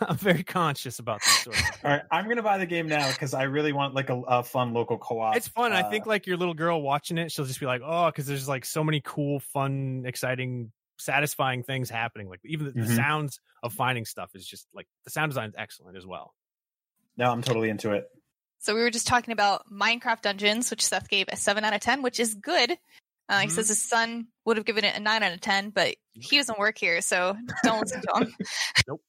I'm 0.00 0.16
very 0.16 0.42
conscious 0.42 0.98
about 0.98 1.20
this 1.20 1.38
sort 1.40 1.58
of. 1.58 1.64
All 1.84 1.90
right, 1.90 2.02
I'm 2.10 2.26
to 2.34 2.42
buy 2.42 2.56
the 2.56 2.64
game 2.64 2.86
now 2.86 3.10
because 3.10 3.34
I 3.34 3.42
really 3.42 3.72
want 3.74 3.94
like 3.94 4.08
a, 4.08 4.18
a 4.22 4.42
fun 4.42 4.72
local 4.72 4.96
co-op. 4.96 5.36
It's 5.36 5.48
fun. 5.48 5.74
I 5.74 5.82
Uh, 5.82 5.90
think 5.90 6.06
like 6.06 6.26
your 6.26 6.38
little 6.38 6.54
girl 6.54 6.80
watching 6.80 7.18
it, 7.18 7.30
she'll 7.30 7.44
just 7.44 7.60
be 7.60 7.66
like, 7.66 7.82
"Oh," 7.84 8.06
because 8.06 8.26
there's 8.26 8.48
like 8.48 8.64
so 8.64 8.82
many 8.82 9.02
cool, 9.04 9.40
fun, 9.40 10.04
exciting, 10.06 10.72
satisfying 11.00 11.62
things 11.62 11.90
happening. 11.90 12.28
Like 12.28 12.40
even 12.44 12.66
the, 12.66 12.72
the 12.72 12.80
Mhm. 12.82 12.96
sounds 12.96 13.40
of 13.62 13.72
finding 13.72 14.04
stuff 14.04 14.30
is 14.34 14.46
just 14.46 14.66
like 14.74 14.86
the 15.04 15.10
sound 15.10 15.30
design 15.30 15.48
is 15.48 15.54
excellent 15.58 15.96
as 15.96 16.06
well. 16.06 16.34
no, 17.16 17.30
I'm 17.30 17.42
totally 17.42 17.70
into 17.70 17.92
it. 17.92 18.04
So 18.60 18.74
we 18.74 18.82
were 18.82 18.90
just 18.90 19.06
talking 19.06 19.32
about 19.32 19.62
Minecraft 19.72 20.22
Dungeons, 20.22 20.70
which 20.70 20.84
Seth 20.84 21.08
gave 21.08 21.26
a 21.28 21.36
seven 21.36 21.64
out 21.64 21.74
of 21.74 21.80
ten, 21.80 22.02
which 22.02 22.20
is 22.20 22.34
good. 22.34 22.72
Uh, 23.28 23.40
He 23.40 23.46
Mhm. 23.46 23.50
says 23.52 23.68
his 23.68 23.88
son 23.88 24.28
would 24.44 24.56
have 24.56 24.66
given 24.66 24.84
it 24.84 24.96
a 24.96 25.00
nine 25.00 25.22
out 25.22 25.32
of 25.32 25.40
ten, 25.40 25.70
but 25.70 25.94
he 26.12 26.36
doesn't 26.36 26.58
work 26.58 26.76
here, 26.78 27.00
so 27.00 27.36
don't 27.62 27.80
listen 27.80 28.02
to 28.02 28.18
him. 28.24 28.34
nope, 28.88 29.02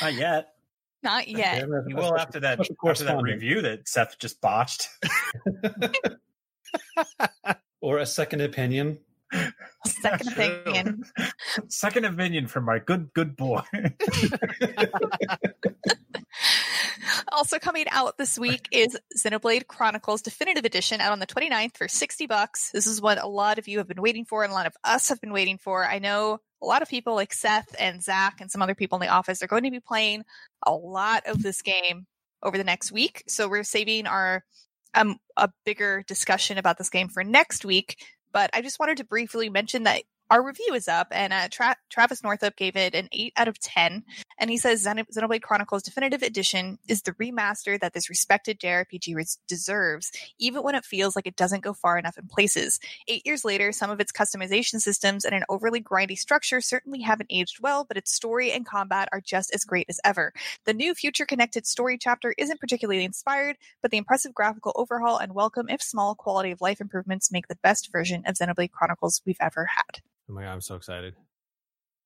Not 0.00 0.14
yet. 0.14 0.48
Not 1.02 1.28
yet. 1.28 1.68
we 1.68 1.74
have 1.74 1.84
You 1.88 1.96
will 1.96 2.18
after 2.18 2.40
that 2.40 2.58
special 2.58 2.76
after 2.88 3.04
that 3.04 3.22
review 3.22 3.62
that 3.62 3.88
Seth 3.88 4.18
just 4.18 4.40
botched. 4.40 4.88
or 7.80 7.98
a 7.98 8.06
second 8.06 8.40
opinion. 8.40 8.98
Second 9.86 10.28
opinion. 10.32 11.04
Second 11.68 12.04
opinion 12.04 12.46
from 12.46 12.64
my 12.64 12.78
good 12.78 13.12
good 13.14 13.36
boy. 13.36 13.62
also 17.32 17.58
coming 17.58 17.86
out 17.90 18.18
this 18.18 18.38
week 18.38 18.68
is 18.70 18.98
Xenoblade 19.16 19.66
Chronicles 19.66 20.22
Definitive 20.22 20.64
Edition 20.64 21.00
out 21.00 21.12
on 21.12 21.18
the 21.18 21.26
29th 21.26 21.76
for 21.76 21.88
60 21.88 22.26
bucks. 22.26 22.70
This 22.72 22.86
is 22.86 23.00
what 23.00 23.22
a 23.22 23.26
lot 23.28 23.58
of 23.58 23.68
you 23.68 23.78
have 23.78 23.88
been 23.88 24.02
waiting 24.02 24.24
for 24.24 24.42
and 24.42 24.50
a 24.50 24.54
lot 24.54 24.66
of 24.66 24.74
us 24.84 25.08
have 25.08 25.20
been 25.20 25.32
waiting 25.32 25.58
for. 25.58 25.84
I 25.86 25.98
know 25.98 26.38
a 26.62 26.66
lot 26.66 26.82
of 26.82 26.88
people 26.88 27.14
like 27.14 27.32
Seth 27.32 27.74
and 27.78 28.02
Zach 28.02 28.40
and 28.40 28.50
some 28.50 28.62
other 28.62 28.74
people 28.74 28.96
in 28.96 29.06
the 29.06 29.12
office 29.12 29.42
are 29.42 29.46
going 29.48 29.64
to 29.64 29.70
be 29.70 29.80
playing 29.80 30.24
a 30.64 30.72
lot 30.72 31.24
of 31.26 31.42
this 31.42 31.62
game 31.62 32.06
over 32.42 32.56
the 32.56 32.64
next 32.64 32.92
week. 32.92 33.22
So 33.28 33.48
we're 33.48 33.64
saving 33.64 34.06
our 34.06 34.44
um, 34.94 35.18
a 35.36 35.50
bigger 35.64 36.02
discussion 36.06 36.58
about 36.58 36.78
this 36.78 36.88
game 36.90 37.08
for 37.08 37.22
next 37.22 37.64
week. 37.64 37.96
But 38.32 38.50
I 38.52 38.62
just 38.62 38.78
wanted 38.78 38.98
to 38.98 39.04
briefly 39.04 39.48
mention 39.48 39.84
that 39.84 40.02
our 40.28 40.44
review 40.44 40.74
is 40.74 40.88
up, 40.88 41.06
and 41.12 41.32
uh, 41.32 41.48
Tra- 41.48 41.76
Travis 41.88 42.22
Northup 42.22 42.56
gave 42.56 42.74
it 42.74 42.96
an 42.96 43.08
8 43.12 43.32
out 43.36 43.48
of 43.48 43.60
10. 43.60 44.02
And 44.38 44.50
he 44.50 44.56
says 44.56 44.84
Xen- 44.84 45.06
Xenoblade 45.14 45.42
Chronicles 45.42 45.84
Definitive 45.84 46.22
Edition 46.22 46.78
is 46.88 47.02
the 47.02 47.12
remaster 47.12 47.78
that 47.78 47.92
this 47.92 48.10
respected 48.10 48.58
JRPG 48.58 49.14
res- 49.14 49.38
deserves, 49.46 50.10
even 50.38 50.64
when 50.64 50.74
it 50.74 50.84
feels 50.84 51.14
like 51.14 51.28
it 51.28 51.36
doesn't 51.36 51.62
go 51.62 51.72
far 51.72 51.96
enough 51.96 52.18
in 52.18 52.26
places. 52.26 52.80
Eight 53.06 53.24
years 53.24 53.44
later, 53.44 53.70
some 53.70 53.88
of 53.88 54.00
its 54.00 54.10
customization 54.10 54.80
systems 54.80 55.24
and 55.24 55.34
an 55.34 55.44
overly 55.48 55.80
grindy 55.80 56.18
structure 56.18 56.60
certainly 56.60 57.02
haven't 57.02 57.30
aged 57.30 57.60
well, 57.60 57.84
but 57.84 57.96
its 57.96 58.12
story 58.12 58.50
and 58.50 58.66
combat 58.66 59.08
are 59.12 59.20
just 59.20 59.54
as 59.54 59.64
great 59.64 59.86
as 59.88 60.00
ever. 60.04 60.32
The 60.64 60.74
new 60.74 60.94
future 60.94 61.24
connected 61.24 61.66
story 61.66 61.98
chapter 61.98 62.34
isn't 62.36 62.60
particularly 62.60 63.04
inspired, 63.04 63.58
but 63.80 63.92
the 63.92 63.98
impressive 63.98 64.34
graphical 64.34 64.72
overhaul 64.74 65.18
and 65.18 65.34
welcome, 65.34 65.68
if 65.68 65.82
small, 65.82 66.16
quality 66.16 66.50
of 66.50 66.60
life 66.60 66.80
improvements 66.80 67.30
make 67.30 67.46
the 67.46 67.58
best 67.62 67.92
version 67.92 68.24
of 68.26 68.34
Xenoblade 68.34 68.72
Chronicles 68.72 69.22
we've 69.24 69.36
ever 69.40 69.66
had. 69.66 70.02
Oh 70.28 70.32
my 70.32 70.42
god, 70.42 70.52
I'm 70.52 70.60
so 70.60 70.74
excited. 70.74 71.14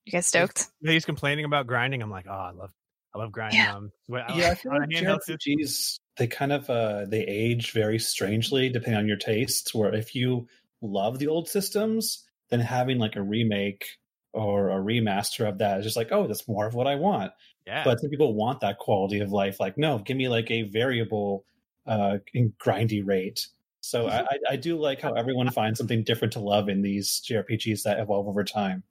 You 0.05 0.13
guys 0.13 0.27
stoked? 0.27 0.69
He's 0.83 1.05
complaining 1.05 1.45
about 1.45 1.67
grinding. 1.67 2.03
I'm 2.03 2.11
like, 2.11 2.27
oh, 2.29 2.33
I 2.33 2.51
love, 2.51 2.73
I 3.15 3.19
love 3.19 3.33
grinding. 3.33 3.61
Yeah. 3.61 3.77
Um, 3.77 3.93
so 4.09 4.15
I- 4.17 4.37
Yeah, 4.37 4.51
I 4.51 4.55
feel 4.55 4.73
like 4.73 4.83
a 4.91 4.93
JRPGs 5.37 5.99
they 6.17 6.27
kind 6.27 6.53
of 6.53 6.69
uh 6.69 7.07
they 7.07 7.23
age 7.23 7.73
very 7.73 7.99
strangely 7.99 8.69
depending 8.69 8.99
on 8.99 9.09
your 9.09 9.17
tastes. 9.17 9.75
Where 9.75 9.95
if 9.95 10.15
you 10.15 10.49
love 10.83 11.19
the 11.19 11.29
old 11.29 11.49
systems, 11.49 12.27
then 12.51 12.61
having 12.61 12.99
like 12.99 13.17
a 13.17 13.23
remake 13.23 13.85
or 14.33 14.71
a 14.71 14.77
remaster 14.77 15.49
of 15.49 15.59
that 15.59 15.79
is 15.79 15.85
just 15.85 15.97
like, 15.97 16.09
oh, 16.13 16.27
that's 16.27 16.47
more 16.47 16.67
of 16.67 16.75
what 16.75 16.87
I 16.87 16.95
want. 16.97 17.33
yeah, 17.67 17.83
But 17.85 18.01
some 18.01 18.11
people 18.11 18.35
want 18.35 18.61
that 18.61 18.79
quality 18.79 19.21
of 19.21 19.33
life. 19.33 19.59
Like, 19.59 19.77
no, 19.79 19.99
give 19.99 20.17
me 20.17 20.29
like 20.29 20.51
a 20.51 20.63
variable 20.63 21.45
uh 21.87 22.19
in 22.35 22.53
grindy 22.63 23.05
rate. 23.05 23.47
So 23.81 24.09
I, 24.09 24.21
I, 24.21 24.39
I 24.51 24.57
do 24.57 24.77
like 24.79 25.01
how 25.01 25.15
everyone 25.15 25.51
finds 25.51 25.79
something 25.79 26.03
different 26.05 26.33
to 26.35 26.41
love 26.41 26.69
in 26.69 26.83
these 26.83 27.23
JRPGs 27.27 27.83
that 27.85 27.99
evolve 27.99 28.29
over 28.29 28.45
time. 28.45 28.83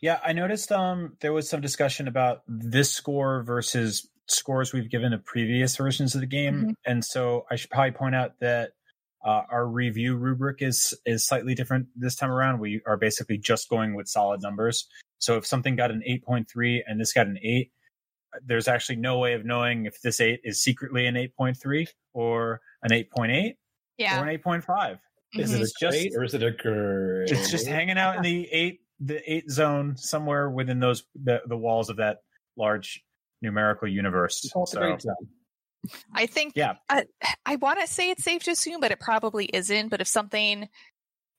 Yeah, 0.00 0.20
I 0.24 0.32
noticed 0.32 0.70
um 0.70 1.16
there 1.20 1.32
was 1.32 1.48
some 1.48 1.60
discussion 1.60 2.08
about 2.08 2.42
this 2.46 2.92
score 2.92 3.42
versus 3.42 4.08
scores 4.26 4.72
we've 4.72 4.90
given 4.90 5.12
to 5.12 5.18
previous 5.18 5.76
versions 5.76 6.14
of 6.14 6.20
the 6.20 6.26
game, 6.26 6.64
Mhm. 6.66 6.74
and 6.86 7.04
so 7.04 7.46
I 7.50 7.56
should 7.56 7.70
probably 7.70 7.92
point 7.92 8.14
out 8.14 8.38
that 8.40 8.72
uh, 9.24 9.42
our 9.50 9.66
review 9.66 10.16
rubric 10.16 10.60
is 10.60 10.92
is 11.06 11.26
slightly 11.26 11.54
different 11.54 11.88
this 11.96 12.14
time 12.14 12.30
around. 12.30 12.60
We 12.60 12.82
are 12.86 12.96
basically 12.96 13.38
just 13.38 13.68
going 13.70 13.94
with 13.94 14.06
solid 14.08 14.42
numbers. 14.42 14.86
So 15.18 15.36
if 15.38 15.46
something 15.46 15.76
got 15.76 15.90
an 15.90 16.02
eight 16.04 16.22
point 16.24 16.48
three 16.50 16.84
and 16.86 17.00
this 17.00 17.12
got 17.12 17.26
an 17.26 17.38
eight, 17.42 17.72
there's 18.44 18.68
actually 18.68 18.96
no 18.96 19.18
way 19.18 19.32
of 19.32 19.44
knowing 19.46 19.86
if 19.86 20.00
this 20.02 20.20
eight 20.20 20.40
is 20.44 20.62
secretly 20.62 21.06
an 21.06 21.16
eight 21.16 21.34
point 21.34 21.56
three 21.56 21.86
or 22.12 22.60
an 22.82 22.92
eight 22.92 23.10
point 23.10 23.32
eight 23.32 23.56
Yeah. 23.98 24.20
or 24.20 24.24
an 24.24 24.30
eight 24.30 24.42
point 24.42 24.64
five. 24.64 24.98
Is 25.34 25.50
Mhm. 25.52 25.56
it 25.56 25.60
It's 25.62 25.70
a 25.70 25.80
just- 25.86 25.98
great 25.98 26.12
or 26.16 26.24
is 26.24 26.34
it 26.34 26.42
a 26.42 26.50
great? 26.52 27.30
It's 27.30 27.50
just 27.50 27.66
hanging 27.66 27.98
out 27.98 28.16
in 28.16 28.22
the 28.22 28.48
eight 28.52 28.80
the 29.00 29.20
eight 29.30 29.50
zone 29.50 29.96
somewhere 29.96 30.48
within 30.48 30.78
those 30.80 31.02
the, 31.20 31.42
the 31.46 31.56
walls 31.56 31.90
of 31.90 31.96
that 31.96 32.18
large 32.56 33.02
numerical 33.42 33.88
universe. 33.88 34.40
So. 34.52 34.64
I 36.14 36.26
think 36.26 36.52
Yeah. 36.56 36.74
I, 36.88 37.04
I 37.44 37.56
want 37.56 37.80
to 37.80 37.86
say 37.86 38.08
it's 38.10 38.24
safe 38.24 38.44
to 38.44 38.52
assume, 38.52 38.80
but 38.80 38.90
it 38.92 39.00
probably 39.00 39.44
isn't. 39.46 39.88
But 39.88 40.00
if 40.00 40.08
something 40.08 40.68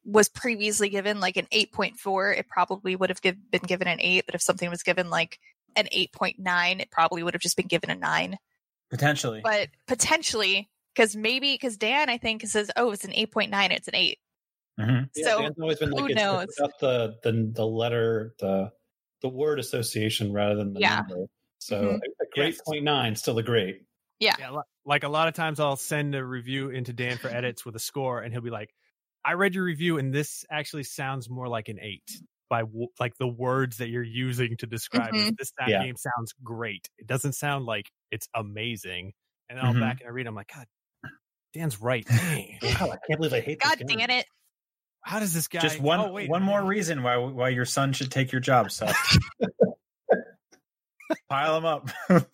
was 0.03 0.30
previously 0.30 0.89
given 0.89 1.20
like 1.20 1.38
an 1.38 1.47
8.4, 1.51 2.38
it 2.38 2.47
probably 2.47 2.95
would 2.95 3.10
have 3.10 3.22
give, 3.22 3.38
been 3.49 3.62
given 3.64 3.88
an 3.88 3.99
8. 4.01 4.26
But 4.28 4.36
if 4.36 4.41
something 4.43 4.70
was 4.70 4.84
given 4.84 5.10
like 5.10 5.39
an 5.76 5.88
8.9, 5.91 6.80
it 6.82 6.91
probably 6.91 7.24
would 7.24 7.34
have 7.34 7.41
just 7.41 7.58
been 7.58 7.68
given 7.68 7.89
a 7.89 7.95
9. 7.95 8.38
potentially. 8.91 9.41
But 9.43 9.70
potentially, 9.88 10.70
because 10.96 11.16
maybe, 11.16 11.54
because 11.56 11.78
Dan, 11.78 12.10
I 12.10 12.18
think, 12.18 12.43
says, 12.48 12.72
oh, 12.78 12.91
it's 12.91 13.06
an 13.06 13.14
8.9, 13.16 13.72
it's 13.72 13.88
an 13.89 13.96
8. 13.96 14.20
Mhm. 14.80 15.10
Yeah, 15.16 15.30
so 15.30 15.38
Dan's 15.38 15.56
always 15.60 15.80
been 15.80 15.91
who 15.98 16.10
like 16.10 16.10
it's 16.10 16.26
knows? 16.26 16.48
about 16.58 16.72
the, 16.80 17.18
the 17.24 17.52
the 17.56 17.66
letter 17.66 18.36
the 18.39 18.72
the 19.22 19.30
word 19.30 19.60
association 19.60 20.34
rather 20.34 20.56
than 20.56 20.74
the 20.74 20.82
Yeah. 20.82 21.02
number. 21.06 21.28
So 21.60 21.91
Mhm. 21.91 22.02
a, 22.04 22.24
a 22.24 22.28
great 22.34 22.56
Yes. 22.56 22.62
point 22.66 22.84
nine, 22.84 23.16
still 23.16 23.38
a 23.38 23.43
great. 23.43 23.84
Yeah. 24.20 24.38
yeah, 24.38 24.62
like 24.86 25.04
a 25.04 25.10
lot 25.10 25.28
of 25.30 25.34
times 25.36 25.60
I'll 25.60 25.78
send 25.78 26.16
a 26.16 26.26
review 26.26 26.70
into 26.72 26.93
Dan 26.93 27.20
for 27.20 27.30
edits 27.32 27.66
with 27.66 27.76
a 27.76 27.80
score, 27.80 28.22
and 28.22 28.34
he'll 28.34 28.41
be 28.41 28.50
like, 28.52 28.74
"I 29.26 29.34
read 29.34 29.56
your 29.56 29.66
review, 29.66 29.98
and 30.00 30.14
this 30.14 30.46
actually 30.52 30.84
sounds 30.84 31.30
more 31.30 31.48
like 31.50 31.70
an 31.70 31.80
eight 31.82 32.22
by 32.50 32.62
w- 32.62 32.89
like 33.00 33.16
the 33.18 33.28
words 33.28 33.78
that 33.78 33.89
you're 33.89 34.04
using 34.04 34.58
to 34.58 34.68
describe 34.68 35.18
it. 35.20 35.30
This 35.39 35.52
that 35.60 35.76
Yeah. 35.76 35.80
game 35.80 35.96
sounds 35.98 36.34
great. 36.43 36.89
It 37.00 37.08
doesn't 37.08 37.34
sound 37.34 37.66
like 37.66 37.91
it's 38.12 38.28
amazing." 38.36 39.14
And 39.50 39.58
then 39.60 39.66
I'll 39.66 39.74
Mhm. 39.74 39.76
back 39.76 40.02
and 40.02 40.08
I 40.10 40.12
read. 40.14 40.28
I'm 40.28 40.36
like, 40.36 40.52
God, 40.54 40.68
Dan's 41.56 41.82
right. 41.82 42.06
Dang. 42.10 42.60
Wow, 42.62 42.91
I 42.91 42.97
can't 43.08 43.18
believe 43.18 43.34
I 43.34 43.39
hate 43.39 43.62
God 43.62 43.80
this 43.80 43.88
game. 43.88 43.99
damn 43.99 44.10
it. 44.10 44.26
How 45.01 45.20
does 45.20 45.34
this 45.34 45.47
guy? 45.47 45.62
Just 45.62 45.80
one 45.80 46.01
oh, 46.01 46.12
wait, 46.12 46.30
one 46.30 46.43
more 46.43 46.62
reason 46.62 47.01
why 47.01 47.16
why 47.18 47.49
your 47.49 47.66
son 47.66 47.93
should 47.93 48.12
take 48.12 48.32
your 48.32 48.41
job. 48.41 48.72
So 48.72 48.88
pile 51.30 51.53
them 51.56 51.66
up. 51.66 51.89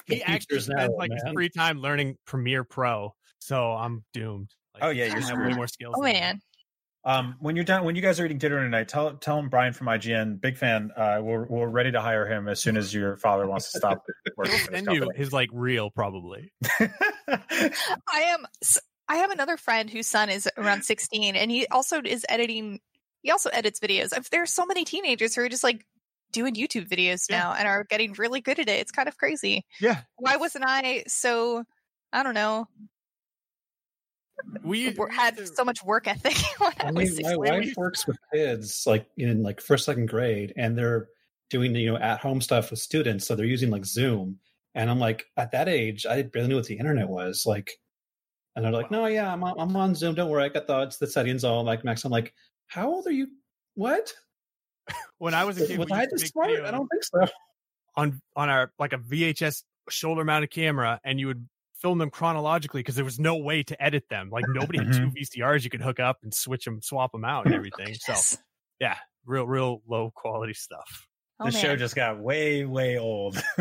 He 0.06 0.24
actually 0.24 0.48
future's 0.48 0.66
spends 0.66 0.90
now, 0.90 0.98
like 0.98 1.12
his 1.12 1.24
man. 1.24 1.34
free 1.34 1.50
time 1.50 1.80
learning 1.80 2.18
Premiere 2.26 2.64
Pro, 2.64 3.14
so 3.40 3.74
I'm 3.74 4.04
doomed. 4.14 4.50
Like, 4.74 4.84
Oh, 4.84 4.90
yeah, 4.90 5.06
you're 5.06 5.20
have 5.20 5.38
way 5.38 5.54
more 5.54 5.68
skills. 5.68 5.96
Oh, 5.98 6.02
man. 6.02 6.42
Um, 7.04 7.36
when 7.40 7.56
you're 7.56 7.66
done, 7.66 7.84
when 7.84 7.96
you 7.96 8.02
guys 8.02 8.20
are 8.20 8.26
eating 8.26 8.38
dinner 8.38 8.64
tonight, 8.64 8.88
tell 8.88 9.16
tell 9.16 9.38
him 9.38 9.50
Brian 9.50 9.74
from 9.74 9.88
IGN, 9.88 10.40
big 10.40 10.58
fan. 10.58 10.92
Uh, 10.96 11.20
we're 11.22 11.46
we're 11.46 11.68
ready 11.68 11.92
to 11.92 12.00
hire 12.00 12.28
him 12.28 12.48
as 12.48 12.60
soon 12.60 12.78
as 12.78 12.94
your 12.94 13.18
father 13.18 13.48
wants 13.48 13.72
to 13.72 13.80
stop 13.80 14.04
working 14.38 14.54
He'll 14.54 14.66
send 14.68 14.88
you 14.88 15.00
company. 15.00 15.18
his 15.18 15.34
like 15.34 15.50
real 15.52 15.90
probably. 15.90 16.54
I 16.80 18.22
am. 18.22 18.46
S- 19.12 19.16
I 19.18 19.20
have 19.22 19.32
another 19.32 19.58
friend 19.58 19.90
whose 19.90 20.08
son 20.08 20.30
is 20.30 20.50
around 20.58 20.84
16, 20.86 21.36
and 21.36 21.52
he 21.52 21.68
also 21.68 22.02
is 22.04 22.26
editing. 22.30 22.80
He 23.22 23.32
also 23.32 23.50
edits 23.52 23.80
videos. 23.80 24.10
There 24.30 24.42
are 24.42 24.48
so 24.48 24.66
many 24.66 24.84
teenagers 24.86 25.36
who 25.36 25.42
are 25.44 25.50
just 25.50 25.64
like 25.64 25.86
doing 26.32 26.56
YouTube 26.56 26.88
videos 26.90 27.26
Yeah. 27.30 27.40
now 27.40 27.54
and 27.54 27.68
are 27.68 27.84
getting 27.84 28.14
really 28.14 28.42
good 28.42 28.58
at 28.60 28.68
it. 28.70 28.80
It's 28.80 28.92
kind 28.92 29.08
of 29.08 29.18
crazy. 29.18 29.66
Yeah, 29.80 30.02
Why 30.18 30.38
wasn't 30.38 30.64
I 30.68 31.04
so? 31.08 31.64
I 32.14 32.24
don't 32.24 32.34
know. 32.34 32.68
we 34.64 34.96
had 35.12 35.38
to- 35.38 35.48
so 35.48 35.64
much 35.64 35.84
work 35.84 36.08
ethic 36.08 36.36
when 36.58 36.72
I 36.80 36.88
I 36.88 36.92
was 36.92 37.18
mean, 37.18 37.28
my 37.30 37.36
wife 37.38 37.74
works 37.78 38.08
with 38.08 38.18
kids 38.34 38.84
like 38.88 39.06
in 39.18 39.44
like 39.44 39.62
first 39.62 39.86
second 39.86 40.08
grade, 40.08 40.54
and 40.58 40.78
they're 40.78 41.10
doing 41.52 41.76
you 41.76 41.92
know 41.92 41.98
at 41.98 42.20
home 42.22 42.42
stuff 42.42 42.72
with 42.72 42.80
students, 42.80 43.28
so 43.28 43.36
they're 43.36 43.46
using 43.46 43.70
like 43.70 43.86
Zoom. 43.86 44.40
And 44.74 44.90
I'm 44.90 45.00
like, 45.00 45.26
at 45.38 45.52
that 45.52 45.68
age, 45.68 46.06
I 46.06 46.22
barely 46.24 46.48
knew 46.48 46.56
what 46.56 46.66
the 46.66 46.78
internet 46.78 47.10
was. 47.10 47.44
Like, 47.46 47.72
and 48.56 48.66
they're 48.66 48.72
like, 48.72 48.92
no, 48.92 49.06
yeah, 49.06 49.32
I'm 49.32 49.44
on, 49.44 49.56
I'm 49.58 49.76
on 49.76 49.96
Zoom. 49.96 50.16
Don't 50.16 50.30
worry, 50.30 50.44
I 50.44 50.50
got 50.50 50.68
the 50.68 50.94
the 51.00 51.08
settings 51.08 51.44
all 51.44 51.64
like 51.64 51.84
max. 51.84 52.04
I'm 52.06 52.12
like, 52.12 52.34
how 52.68 52.90
old 52.90 53.08
are 53.08 53.12
you? 53.12 53.28
What? 53.76 54.14
when 55.18 55.34
I 55.34 55.46
was 55.46 55.60
a 55.62 55.68
kid. 55.68 55.80
Was 55.80 55.90
we 55.90 55.98
I 55.98 56.02
used 56.02 56.10
to 56.10 56.16
this 56.16 56.22
make 56.24 56.32
smart? 56.32 56.66
I 56.66 56.72
don't 56.72 56.88
think 56.88 57.04
so. 57.04 57.26
on 57.96 58.22
on 58.36 58.50
our 58.50 58.72
like 58.80 58.94
a 58.94 58.98
VHS 58.98 59.64
shoulder 59.90 60.24
mounted 60.24 60.52
camera, 60.52 61.00
and 61.04 61.20
you 61.20 61.28
would 61.28 61.48
film 61.82 61.98
them 61.98 62.10
chronologically 62.10 62.80
because 62.80 62.96
there 62.96 63.06
was 63.06 63.20
no 63.20 63.38
way 63.38 63.64
to 63.64 63.82
edit 63.82 64.04
them. 64.10 64.30
Like 64.30 64.46
nobody 64.48 64.80
had 64.80 64.94
two 64.94 65.00
mm-hmm. 65.08 65.42
VCRs 65.42 65.64
you 65.64 65.70
could 65.70 65.82
hook 65.82 66.00
up 66.00 66.20
and 66.24 66.34
switch 66.34 66.66
them, 66.66 66.82
swap 66.82 67.12
them 67.12 67.26
out, 67.26 67.46
and 67.46 67.56
everything. 67.56 67.96
So 67.96 68.38
yeah, 68.80 68.98
real 69.26 69.46
real 69.46 69.82
low 69.88 70.12
quality 70.14 70.54
stuff. 70.54 71.08
Oh, 71.40 71.46
the 71.46 71.52
show 71.52 71.76
just 71.76 71.96
got 71.96 72.20
way 72.20 72.66
way 72.66 72.98
old. 72.98 73.42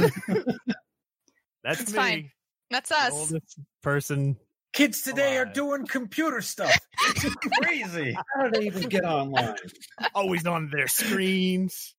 That's 1.63 1.81
It's 1.83 1.93
me, 1.93 1.99
fine. 1.99 2.31
That's 2.71 2.89
the 2.89 2.97
us. 2.97 3.13
oldest 3.13 3.59
person. 3.83 4.37
Kids 4.73 5.03
today 5.03 5.37
are 5.37 5.45
doing 5.45 5.87
computer 5.87 6.41
stuff. 6.41 6.79
It's 7.17 7.35
crazy. 7.63 8.17
How 8.37 8.49
do 8.49 8.61
they 8.61 8.67
even 8.67 8.89
get 8.89 9.05
online? 9.05 9.57
Always 10.15 10.47
on 10.47 10.71
their 10.71 10.87
screens. 10.87 11.95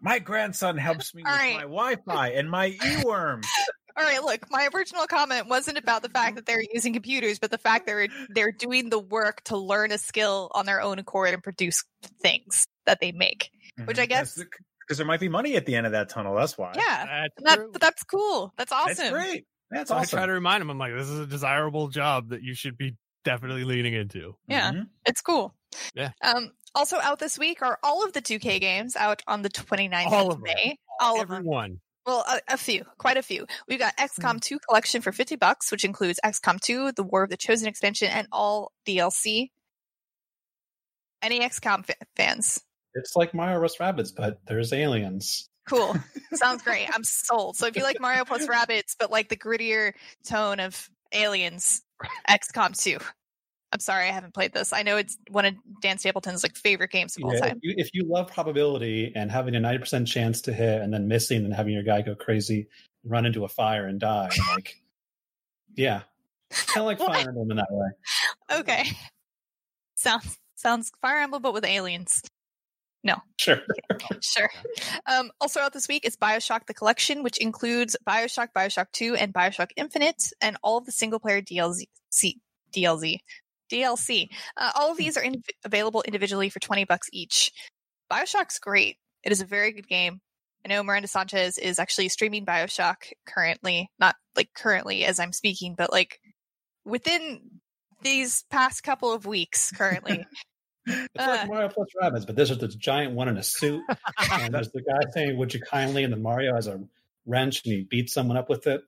My 0.00 0.18
grandson 0.18 0.76
helps 0.76 1.14
me 1.14 1.22
All 1.24 1.32
with 1.32 1.40
right. 1.40 1.54
my 1.54 1.62
Wi-Fi 1.62 2.28
and 2.30 2.50
my 2.50 2.72
eWorm. 2.72 3.44
All 3.96 4.04
right, 4.04 4.22
look, 4.22 4.50
my 4.50 4.68
original 4.74 5.06
comment 5.06 5.48
wasn't 5.48 5.78
about 5.78 6.02
the 6.02 6.08
fact 6.08 6.36
that 6.36 6.46
they're 6.46 6.62
using 6.72 6.92
computers, 6.92 7.38
but 7.38 7.50
the 7.50 7.58
fact 7.58 7.86
they're 7.86 8.08
they're 8.28 8.52
doing 8.52 8.90
the 8.90 8.98
work 8.98 9.42
to 9.44 9.56
learn 9.56 9.90
a 9.90 9.98
skill 9.98 10.50
on 10.54 10.66
their 10.66 10.80
own 10.80 10.98
accord 10.98 11.34
and 11.34 11.42
produce 11.42 11.82
things 12.20 12.66
that 12.86 13.00
they 13.00 13.12
make. 13.12 13.50
Which 13.84 13.96
mm-hmm. 13.96 14.02
I 14.02 14.06
guess- 14.06 14.38
because 14.88 14.96
there 14.96 15.06
might 15.06 15.20
be 15.20 15.28
money 15.28 15.56
at 15.56 15.66
the 15.66 15.76
end 15.76 15.84
of 15.84 15.92
that 15.92 16.08
tunnel. 16.08 16.34
That's 16.34 16.56
why. 16.56 16.72
Yeah, 16.74 17.04
That's 17.04 17.44
that, 17.44 17.54
true. 17.56 17.70
but 17.72 17.80
that's 17.82 18.02
cool. 18.04 18.54
That's 18.56 18.72
awesome. 18.72 18.94
that's 18.96 19.10
great. 19.10 19.44
That's 19.70 19.88
So 19.90 19.96
I 19.96 20.04
try 20.04 20.26
to 20.26 20.32
remind 20.32 20.62
him. 20.62 20.70
I'm 20.70 20.78
like, 20.78 20.94
this 20.94 21.08
is 21.08 21.18
a 21.20 21.26
desirable 21.26 21.88
job 21.88 22.30
that 22.30 22.42
you 22.42 22.54
should 22.54 22.76
be 22.78 22.96
definitely 23.24 23.64
leaning 23.64 23.94
into. 23.94 24.36
Yeah, 24.46 24.72
Mhm. 24.72 24.88
it's 25.06 25.20
cool. 25.20 25.54
Yeah. 25.94 26.10
Um. 26.22 26.52
Also 26.74 26.98
out 26.98 27.18
this 27.18 27.38
week 27.38 27.60
are 27.62 27.78
all 27.82 28.04
of 28.04 28.12
the 28.12 28.20
2K 28.22 28.60
games 28.60 28.94
out 28.96 29.22
on 29.26 29.42
the 29.42 29.48
29th 29.50 30.06
All 30.06 30.28
of 30.28 30.34
of 30.34 30.42
them. 30.42 30.42
May. 30.54 30.78
All 31.00 31.20
of 31.20 31.28
them. 31.28 31.36
Everyone. 31.38 31.80
Well, 32.06 32.24
a, 32.26 32.40
a 32.54 32.56
few, 32.56 32.84
quite 32.98 33.16
a 33.18 33.22
few. 33.22 33.46
We've 33.66 33.78
got 33.78 33.94
XCOM 33.98 34.40
2 34.40 34.58
collection 34.66 35.02
for 35.02 35.12
50 35.12 35.36
bucks, 35.36 35.70
which 35.70 35.84
includes 35.84 36.18
XCOM 36.24 36.58
2, 36.60 36.92
the 36.92 37.02
War 37.02 37.24
of 37.24 37.28
the 37.30 37.36
Chosen 37.36 37.68
expansion, 37.68 38.08
and 38.08 38.26
all 38.32 38.72
DLC. 38.86 39.50
Any 41.20 41.40
XCOM 41.40 41.84
fa- 41.84 41.96
fans? 42.16 42.60
It's 42.94 43.14
like 43.16 43.34
Mario 43.34 43.58
Rush 43.58 43.76
Rabbids, 43.78 44.12
but 44.16 44.38
there's 44.46 44.72
aliens. 44.72 45.50
Cool. 45.68 45.96
Sounds 46.34 46.62
great. 46.62 46.88
I'm 46.92 47.04
sold. 47.04 47.56
So 47.56 47.66
if 47.66 47.76
you 47.76 47.82
like 47.82 48.00
Mario 48.00 48.24
plus 48.24 48.46
Rabbids, 48.46 48.96
but 48.98 49.10
like 49.10 49.28
the 49.28 49.36
grittier 49.36 49.92
tone 50.26 50.60
of 50.60 50.88
Aliens, 51.12 51.82
XCOM 52.28 52.78
2. 52.78 52.98
I'm 53.70 53.80
sorry, 53.80 54.08
I 54.08 54.12
haven't 54.12 54.32
played 54.32 54.54
this. 54.54 54.72
I 54.72 54.82
know 54.82 54.96
it's 54.96 55.18
one 55.30 55.44
of 55.44 55.54
Dan 55.82 55.98
Stapleton's 55.98 56.42
like 56.42 56.56
favorite 56.56 56.90
games 56.90 57.16
of 57.16 57.24
all 57.24 57.32
Yeah, 57.32 57.36
if 57.36 57.42
time. 57.44 57.58
you, 57.62 57.74
if 57.76 57.90
you 57.92 58.04
love 58.06 58.28
probability 58.32 59.12
and 59.14 59.30
having 59.30 59.54
a 59.56 59.60
90% 59.60 60.06
chance 60.06 60.40
to 60.42 60.54
hit 60.54 60.80
and 60.80 60.92
then 60.92 61.06
missing 61.06 61.44
and 61.44 61.52
having 61.52 61.74
your 61.74 61.82
guy 61.82 62.00
go 62.00 62.14
crazy, 62.14 62.68
run 63.04 63.26
into 63.26 63.44
a 63.44 63.48
fire 63.48 63.86
and 63.86 64.00
die, 64.00 64.30
like, 64.54 64.76
yeah. 65.76 66.00
Kind 66.50 66.78
of 66.78 66.84
like? 66.86 66.98
Fire 66.98 67.28
Emblem 67.28 67.50
in 67.50 67.58
that 67.58 67.68
way. 67.70 67.88
Okay. 68.60 68.84
Sounds 69.96 70.38
sounds 70.54 70.90
Fire 71.02 71.18
Emblem, 71.18 71.42
but 71.42 71.52
with 71.52 71.64
aliens. 71.66 72.22
Sure. 73.36 73.60
Sure. 74.20 74.50
Um, 75.06 75.30
also 75.40 75.60
out 75.60 75.72
this 75.72 75.88
week 75.88 76.04
is 76.04 76.16
Bioshock 76.16 76.66
the 76.66 76.74
Collection, 76.74 77.22
which 77.22 77.38
includes 77.38 77.96
Bioshock, 78.06 78.48
Bioshock 78.56 78.86
2, 78.92 79.14
and 79.14 79.32
Bioshock 79.32 79.70
Infinite, 79.76 80.22
and 80.40 80.56
all 80.62 80.78
of 80.78 80.86
the 80.86 80.92
single 80.92 81.18
player 81.20 81.40
DLC. 81.40 81.84
DLC. 82.72 83.18
DLC. 83.70 84.28
Uh, 84.56 84.72
all 84.74 84.90
of 84.90 84.96
these 84.96 85.16
are 85.16 85.22
in- 85.22 85.42
available 85.64 86.02
individually 86.02 86.48
for 86.48 86.58
20 86.60 86.84
bucks 86.84 87.08
each. 87.12 87.52
Bioshock's 88.10 88.58
great. 88.58 88.96
It 89.22 89.32
is 89.32 89.40
a 89.40 89.46
very 89.46 89.72
good 89.72 89.88
game. 89.88 90.20
I 90.64 90.68
know 90.68 90.82
Miranda 90.82 91.08
Sanchez 91.08 91.58
is 91.58 91.78
actually 91.78 92.08
streaming 92.08 92.44
Bioshock 92.44 93.12
currently, 93.26 93.90
not 93.98 94.16
like 94.36 94.50
currently 94.54 95.04
as 95.04 95.20
I'm 95.20 95.32
speaking, 95.32 95.74
but 95.76 95.92
like 95.92 96.18
within 96.84 97.40
these 98.02 98.44
past 98.50 98.82
couple 98.82 99.12
of 99.12 99.26
weeks 99.26 99.70
currently. 99.76 100.26
It's 100.88 101.08
Uh. 101.24 101.26
like 101.26 101.48
Mario 101.48 101.68
plus 101.68 101.88
Rabbids, 102.00 102.26
but 102.26 102.36
there's 102.36 102.56
this 102.56 102.74
giant 102.74 103.12
one 103.14 103.28
in 103.28 103.36
a 103.36 103.42
suit, 103.42 103.82
and 104.32 104.54
there's 104.54 104.70
the 104.72 104.82
guy 104.82 104.98
saying, 105.12 105.36
Would 105.36 105.54
you 105.54 105.60
kindly? 105.60 106.04
And 106.04 106.12
then 106.12 106.22
Mario 106.22 106.54
has 106.54 106.66
a 106.66 106.80
wrench 107.26 107.62
and 107.64 107.74
he 107.74 107.82
beats 107.84 108.12
someone 108.14 108.36
up 108.36 108.48
with 108.48 108.66
it. 108.66 108.82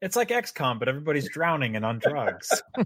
It's 0.00 0.16
like 0.16 0.30
XCOM, 0.30 0.80
but 0.80 0.88
everybody's 0.88 1.28
drowning 1.30 1.76
and 1.76 1.84
on 1.84 2.00
drugs. 2.00 2.48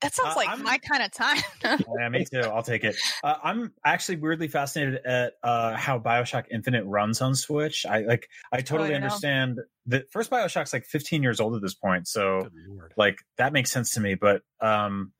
that 0.00 0.14
sounds 0.14 0.30
Uh, 0.30 0.34
like 0.36 0.48
I'm- 0.48 0.62
my 0.62 0.78
kind 0.78 1.02
of 1.02 1.10
time. 1.10 1.38
yeah, 1.98 2.08
me 2.08 2.24
too. 2.24 2.40
I'll 2.40 2.62
take 2.62 2.84
it. 2.84 2.94
Uh, 3.24 3.34
I'm 3.42 3.72
actually 3.84 4.16
weirdly 4.18 4.46
fascinated 4.46 5.04
at 5.04 5.32
uh, 5.42 5.74
how 5.76 5.98
Bioshock 5.98 6.44
Infinite 6.52 6.84
runs 6.84 7.20
on 7.20 7.34
Switch. 7.34 7.84
I 7.84 8.00
like. 8.02 8.28
I 8.52 8.60
totally 8.60 8.90
Oh, 8.90 8.92
I 8.92 8.96
understand 8.96 9.58
that 9.86 10.10
first 10.12 10.30
Bioshock's 10.30 10.72
like 10.72 10.84
15 10.84 11.22
years 11.24 11.40
old 11.40 11.56
at 11.56 11.62
this 11.62 11.74
point, 11.74 12.06
so 12.06 12.48
like 12.96 13.18
that 13.36 13.52
makes 13.52 13.72
sense 13.72 13.90
to 13.94 14.00
me. 14.00 14.14
But 14.14 14.42
um, 14.60 15.10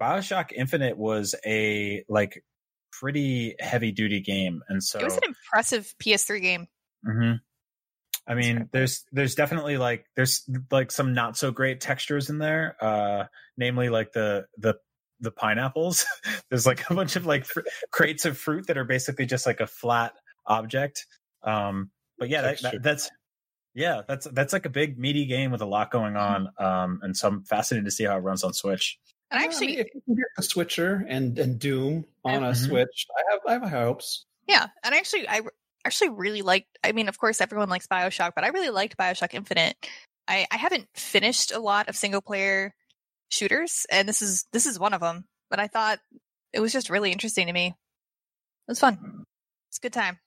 Bioshock 0.00 0.52
Infinite 0.52 0.96
was 0.96 1.34
a 1.46 2.04
like 2.08 2.42
pretty 2.92 3.54
heavy 3.58 3.92
duty 3.92 4.20
game, 4.20 4.62
and 4.68 4.82
so 4.82 4.98
It 4.98 5.04
was 5.04 5.16
an 5.16 5.24
impressive 5.28 5.94
PS3 6.02 6.40
game. 6.40 6.68
hmm 7.04 7.32
I 8.26 8.34
mean, 8.34 8.68
there's 8.70 9.04
there's 9.10 9.34
definitely 9.34 9.76
like 9.76 10.06
there's 10.14 10.48
like 10.70 10.92
some 10.92 11.14
not 11.14 11.36
so 11.36 11.50
great 11.50 11.80
textures 11.80 12.30
in 12.30 12.38
there, 12.38 12.76
uh, 12.80 13.24
namely 13.56 13.88
like 13.88 14.12
the 14.12 14.46
the 14.56 14.76
the 15.20 15.32
pineapples. 15.32 16.06
there's 16.48 16.66
like 16.66 16.88
a 16.90 16.94
bunch 16.94 17.16
of 17.16 17.26
like 17.26 17.44
fr- 17.44 17.62
crates 17.90 18.24
of 18.26 18.38
fruit 18.38 18.68
that 18.68 18.78
are 18.78 18.84
basically 18.84 19.26
just 19.26 19.46
like 19.46 19.60
a 19.60 19.66
flat 19.66 20.12
object. 20.46 21.06
Um, 21.42 21.90
but 22.18 22.28
yeah, 22.28 22.42
that, 22.42 22.62
that, 22.62 22.82
that's 22.82 23.10
yeah, 23.74 24.02
that's 24.06 24.28
that's 24.32 24.52
like 24.52 24.66
a 24.66 24.70
big 24.70 24.98
meaty 24.98 25.26
game 25.26 25.50
with 25.50 25.62
a 25.62 25.66
lot 25.66 25.90
going 25.90 26.16
on. 26.16 26.50
Um, 26.58 27.00
and 27.02 27.16
so 27.16 27.28
I'm 27.28 27.42
fascinated 27.44 27.86
to 27.86 27.90
see 27.90 28.04
how 28.04 28.16
it 28.16 28.20
runs 28.20 28.44
on 28.44 28.52
Switch. 28.52 28.98
And 29.30 29.38
Yeah, 29.40 29.44
I 29.44 29.44
actually, 29.48 29.66
mean, 29.68 29.78
if 29.80 29.86
you 29.94 30.00
can 30.02 30.14
get 30.16 30.24
the 30.36 30.52
Witcher 30.56 31.06
and, 31.08 31.38
and 31.38 31.58
Doom 31.58 32.04
on 32.24 32.42
a 32.42 32.50
Mhm. 32.50 32.56
Switch, 32.66 33.06
I 33.16 33.22
have 33.30 33.40
I 33.46 33.52
have 33.52 33.62
high 33.62 33.68
hopes. 33.84 34.24
yeah, 34.48 34.66
and 34.82 34.94
actually, 34.94 35.28
I 35.28 35.42
actually 35.84 36.10
really 36.10 36.42
liked. 36.42 36.78
I 36.82 36.92
mean, 36.92 37.08
of 37.08 37.18
course, 37.18 37.40
everyone 37.40 37.68
likes 37.68 37.86
Bioshock, 37.86 38.32
but 38.34 38.44
I 38.44 38.48
really 38.48 38.70
liked 38.70 38.96
Bioshock 38.96 39.32
Infinite. 39.34 39.76
I, 40.28 40.46
I 40.50 40.56
haven't 40.56 40.88
finished 40.94 41.52
a 41.52 41.58
lot 41.60 41.88
of 41.88 41.96
single 41.96 42.20
player 42.20 42.74
shooters, 43.30 43.86
and 43.90 44.08
this 44.08 44.20
is 44.22 44.46
this 44.52 44.66
is 44.66 44.78
one 44.78 44.94
of 44.94 45.00
them. 45.00 45.26
But 45.48 45.60
I 45.60 45.66
thought 45.68 46.00
it 46.52 46.60
was 46.60 46.72
just 46.72 46.90
really 46.90 47.12
interesting 47.12 47.46
to 47.46 47.52
me. 47.52 47.66
It 47.68 47.74
was 48.70 48.80
fun. 48.80 49.24
It's 49.68 49.78
a 49.78 49.80
good 49.80 49.92
time. 49.92 50.18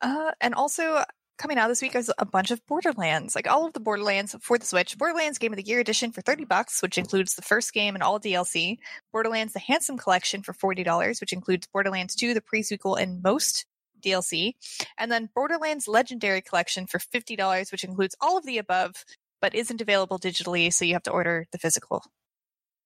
Uh, 0.00 0.32
and 0.40 0.54
also 0.54 1.04
coming 1.40 1.56
out 1.58 1.68
this 1.68 1.80
week 1.80 1.94
is 1.94 2.12
a 2.18 2.26
bunch 2.26 2.50
of 2.50 2.64
Borderlands, 2.66 3.34
like 3.34 3.48
all 3.48 3.66
of 3.66 3.72
the 3.72 3.80
Borderlands 3.80 4.36
for 4.42 4.58
the 4.58 4.66
Switch. 4.66 4.96
Borderlands 4.98 5.38
Game 5.38 5.52
of 5.52 5.56
the 5.56 5.64
Year 5.64 5.80
edition 5.80 6.12
for 6.12 6.20
thirty 6.20 6.44
bucks, 6.44 6.82
which 6.82 6.98
includes 6.98 7.34
the 7.34 7.42
first 7.42 7.72
game 7.72 7.94
and 7.94 8.02
all 8.02 8.20
DLC. 8.20 8.76
Borderlands: 9.10 9.54
The 9.54 9.58
Handsome 9.58 9.96
Collection 9.96 10.42
for 10.42 10.52
forty 10.52 10.84
dollars, 10.84 11.20
which 11.20 11.32
includes 11.32 11.66
Borderlands 11.72 12.14
2, 12.14 12.34
the 12.34 12.42
prequel, 12.42 13.00
and 13.00 13.22
most 13.22 13.64
DLC, 14.02 14.52
and 14.98 15.10
then 15.10 15.30
Borderlands 15.34 15.88
Legendary 15.88 16.42
Collection 16.42 16.86
for 16.86 16.98
fifty 16.98 17.36
dollars, 17.36 17.72
which 17.72 17.84
includes 17.84 18.14
all 18.20 18.36
of 18.36 18.44
the 18.44 18.58
above, 18.58 19.04
but 19.40 19.54
isn't 19.54 19.80
available 19.80 20.18
digitally, 20.18 20.72
so 20.72 20.84
you 20.84 20.92
have 20.92 21.02
to 21.04 21.10
order 21.10 21.46
the 21.52 21.58
physical. 21.58 22.04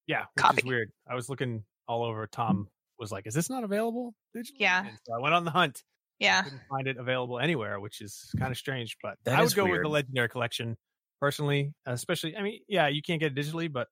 Yeah, 0.07 0.25
which 0.33 0.43
Copy. 0.43 0.57
is 0.59 0.63
weird. 0.63 0.91
I 1.09 1.15
was 1.15 1.29
looking 1.29 1.63
all 1.87 2.03
over. 2.03 2.25
Tom 2.27 2.69
was 2.97 3.11
like, 3.11 3.27
"Is 3.27 3.33
this 3.33 3.49
not 3.49 3.65
available 3.65 4.13
digitally?" 4.35 4.59
Yeah. 4.59 4.85
So 5.03 5.13
I 5.13 5.19
went 5.19 5.35
on 5.35 5.43
the 5.43 5.51
hunt. 5.51 5.83
Yeah, 6.19 6.43
Couldn't 6.43 6.61
find 6.69 6.87
it 6.87 6.97
available 6.97 7.39
anywhere, 7.39 7.79
which 7.79 8.01
is 8.01 8.29
kind 8.39 8.51
of 8.51 8.57
strange. 8.57 8.97
But 9.03 9.17
That 9.25 9.37
I 9.37 9.43
would 9.43 9.53
go 9.53 9.65
with 9.69 9.81
the 9.81 9.89
Legendary 9.89 10.29
Collection 10.29 10.77
personally, 11.19 11.73
especially. 11.85 12.37
I 12.37 12.41
mean, 12.41 12.61
yeah, 12.67 12.87
you 12.87 13.01
can't 13.01 13.19
get 13.19 13.37
it 13.37 13.41
digitally, 13.41 13.71
but 13.71 13.87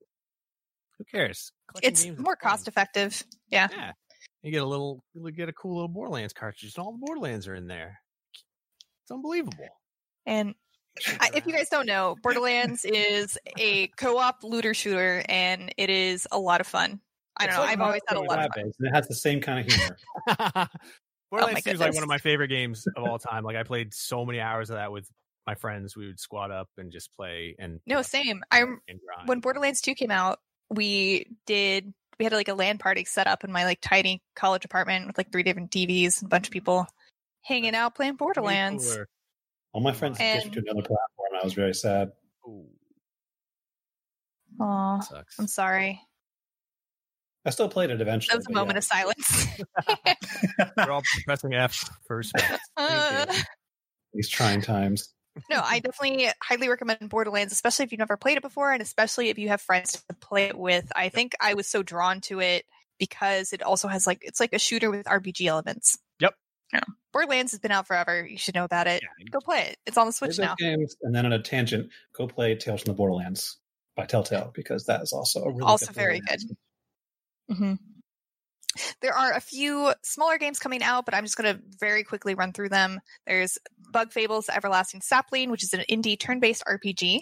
who 0.97 1.03
cares? 1.03 1.51
Collecting 1.69 2.11
it's 2.13 2.19
more 2.19 2.35
cost 2.35 2.67
effective. 2.67 3.23
Yeah. 3.49 3.67
Yeah, 3.71 3.91
you 4.41 4.51
get 4.51 4.63
a 4.63 4.65
little, 4.65 5.03
you 5.13 5.29
get 5.31 5.49
a 5.49 5.53
cool 5.53 5.75
little 5.75 5.89
Borderlands 5.89 6.33
cartridge, 6.33 6.73
and 6.75 6.85
all 6.85 6.93
the 6.93 6.99
Borderlands 6.99 7.47
are 7.47 7.55
in 7.55 7.67
there. 7.67 7.99
It's 9.03 9.11
unbelievable. 9.11 9.67
And 10.25 10.55
I, 11.19 11.31
if 11.33 11.45
you 11.45 11.53
guys 11.53 11.67
don't 11.69 11.87
know, 11.87 12.15
Borderlands 12.23 12.85
is 12.85 13.37
a 13.59 13.87
co-op 13.97 14.43
looter 14.43 14.73
shooter, 14.73 15.25
and 15.27 15.73
it 15.77 15.89
is 15.89 16.27
a 16.31 16.39
lot 16.39 16.61
of 16.61 16.67
fun. 16.67 17.01
I 17.35 17.47
don't 17.47 17.49
It's 17.49 17.57
know. 17.57 17.63
like 17.63 17.71
I've 17.71 17.81
always 17.81 18.01
had 18.07 18.17
a 18.17 18.21
lot 18.21 18.39
of 18.39 18.51
fun. 18.53 18.63
And 18.77 18.87
it 18.87 18.93
has 18.95 19.07
the 19.07 19.15
same 19.15 19.41
kind 19.41 19.59
of 19.67 19.73
humor. 19.73 19.97
Borderlands 21.33 21.63
2 21.63 21.71
is 21.71 21.79
like 21.79 21.93
one 21.95 22.03
of 22.03 22.09
my 22.09 22.19
favorite 22.19 22.49
games 22.49 22.85
of 22.95 23.03
all 23.03 23.17
time. 23.17 23.43
Like 23.43 23.55
I 23.55 23.63
played 23.63 23.93
so 23.93 24.23
many 24.25 24.39
hours 24.39 24.69
of 24.69 24.75
that 24.75 24.91
with 24.91 25.09
my 25.47 25.55
friends. 25.55 25.95
We 25.97 26.05
would 26.07 26.19
squad 26.19 26.51
up 26.51 26.69
and 26.77 26.91
just 26.91 27.09
play 27.15 27.55
and 27.57 27.79
No, 27.87 28.01
same. 28.03 28.43
I 28.51 28.59
rem- 28.61 28.81
and 28.87 28.99
grind. 29.05 29.27
when 29.27 29.39
Borderlands 29.39 29.81
2 29.81 29.95
came 29.95 30.11
out, 30.11 30.39
we 30.69 31.25
did 31.47 31.91
we 32.19 32.25
had 32.25 32.33
like 32.33 32.47
a 32.49 32.53
LAN 32.53 32.77
party 32.77 33.03
set 33.05 33.25
up 33.25 33.43
in 33.43 33.51
my 33.51 33.65
like 33.65 33.79
tiny 33.81 34.21
college 34.35 34.63
apartment 34.63 35.07
with 35.07 35.17
like 35.17 35.31
three 35.31 35.41
different 35.43 35.71
TVs 35.71 36.21
and 36.21 36.27
a 36.27 36.29
bunch 36.29 36.47
of 36.47 36.51
people 36.53 36.85
hanging 37.41 37.73
out 37.73 37.95
playing 37.95 38.15
Borderlands. 38.15 38.95
All 39.73 39.81
my 39.81 39.91
friends 39.93 40.17
And- 40.19 40.41
switched 40.43 40.53
to 40.53 40.59
another 40.61 40.81
platform. 40.87 41.29
I 41.41 41.43
was 41.43 41.53
very 41.53 41.73
sad. 41.73 42.11
Ooh, 42.47 42.67
Aw. 44.59 44.99
I'm 45.39 45.47
sorry. 45.47 45.99
I 47.45 47.49
still 47.49 47.67
played 47.67 47.89
it 47.89 47.99
eventually. 47.99 48.33
That 48.33 48.37
was 48.37 48.47
a 48.47 48.53
moment 48.53 48.75
yeah. 48.75 48.77
of 48.77 48.83
silence. 48.83 49.47
We're 50.77 50.91
all 50.91 51.01
pressing 51.25 51.53
F 51.53 51.89
first. 52.07 52.33
Uh, 52.77 53.25
These 54.13 54.29
trying 54.29 54.61
times. 54.61 55.13
no, 55.49 55.59
I 55.63 55.79
definitely 55.79 56.29
highly 56.41 56.69
recommend 56.69 57.09
Borderlands, 57.09 57.51
especially 57.51 57.85
if 57.85 57.91
you've 57.91 57.99
never 57.99 58.17
played 58.17 58.37
it 58.37 58.43
before, 58.43 58.71
and 58.71 58.81
especially 58.81 59.29
if 59.29 59.37
you 59.37 59.49
have 59.49 59.61
friends 59.61 60.03
to 60.07 60.15
play 60.15 60.45
it 60.45 60.57
with. 60.57 60.91
I 60.95 61.09
think 61.09 61.33
I 61.41 61.55
was 61.55 61.67
so 61.67 61.83
drawn 61.83 62.21
to 62.21 62.39
it 62.39 62.65
because 62.99 63.51
it 63.51 63.63
also 63.63 63.87
has 63.87 64.07
like 64.07 64.19
it's 64.21 64.39
like 64.39 64.53
a 64.53 64.59
shooter 64.59 64.89
with 64.89 65.05
RPG 65.05 65.47
elements. 65.47 65.97
Yep. 66.19 66.35
Yeah. 66.71 66.83
Borderlands 67.11 67.51
has 67.51 67.59
been 67.59 67.71
out 67.71 67.87
forever. 67.87 68.25
You 68.25 68.37
should 68.37 68.55
know 68.55 68.63
about 68.63 68.87
it. 68.87 69.03
Yeah, 69.03 69.25
Go 69.31 69.39
play 69.39 69.67
it. 69.69 69.77
It's 69.85 69.97
on 69.97 70.07
the 70.07 70.13
Switch 70.13 70.37
those 70.37 70.39
now. 70.39 70.55
games, 70.57 70.95
and 71.01 71.13
then 71.13 71.25
on 71.25 71.33
a 71.33 71.41
tangent, 71.41 71.89
go 72.15 72.27
play 72.27 72.55
Tales 72.55 72.83
from 72.83 72.91
the 72.91 72.95
Borderlands 72.95 73.57
by 73.95 74.05
Telltale 74.05 74.51
because 74.53 74.85
that 74.85 75.01
is 75.01 75.13
also 75.13 75.43
a 75.43 75.49
really 75.49 75.63
Also 75.63 75.87
good 75.87 75.95
very 75.95 76.19
Borderlands. 76.21 76.53
Hmm 77.49 77.73
There 79.01 79.13
are 79.13 79.33
a 79.33 79.39
few 79.39 79.93
smaller 80.03 80.37
games 80.37 80.59
coming 80.59 80.83
out, 80.83 81.05
but 81.05 81.13
I'm 81.13 81.23
just 81.23 81.37
going 81.37 81.55
to 81.55 81.61
very 81.79 82.03
quickly 82.03 82.35
run 82.35 82.53
through 82.53 82.69
them. 82.69 82.99
There's 83.27 83.57
Bug 83.91 84.11
Fables: 84.11 84.49
Everlasting 84.49 85.01
Sapling, 85.01 85.51
which 85.51 85.63
is 85.63 85.73
an 85.73 85.83
indie 85.89 86.19
turn-based 86.19 86.63
RPG. 86.67 87.21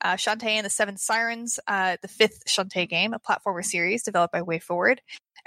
Uh, 0.00 0.14
Shantae 0.14 0.44
and 0.44 0.64
the 0.64 0.70
Seven 0.70 0.96
Sirens, 0.96 1.58
uh, 1.66 1.96
the 2.02 2.08
fifth 2.08 2.44
Shantae 2.46 2.88
game, 2.88 3.12
a 3.12 3.18
platformer 3.18 3.64
series 3.64 4.04
developed 4.04 4.32
by 4.32 4.42
WayForward. 4.42 4.98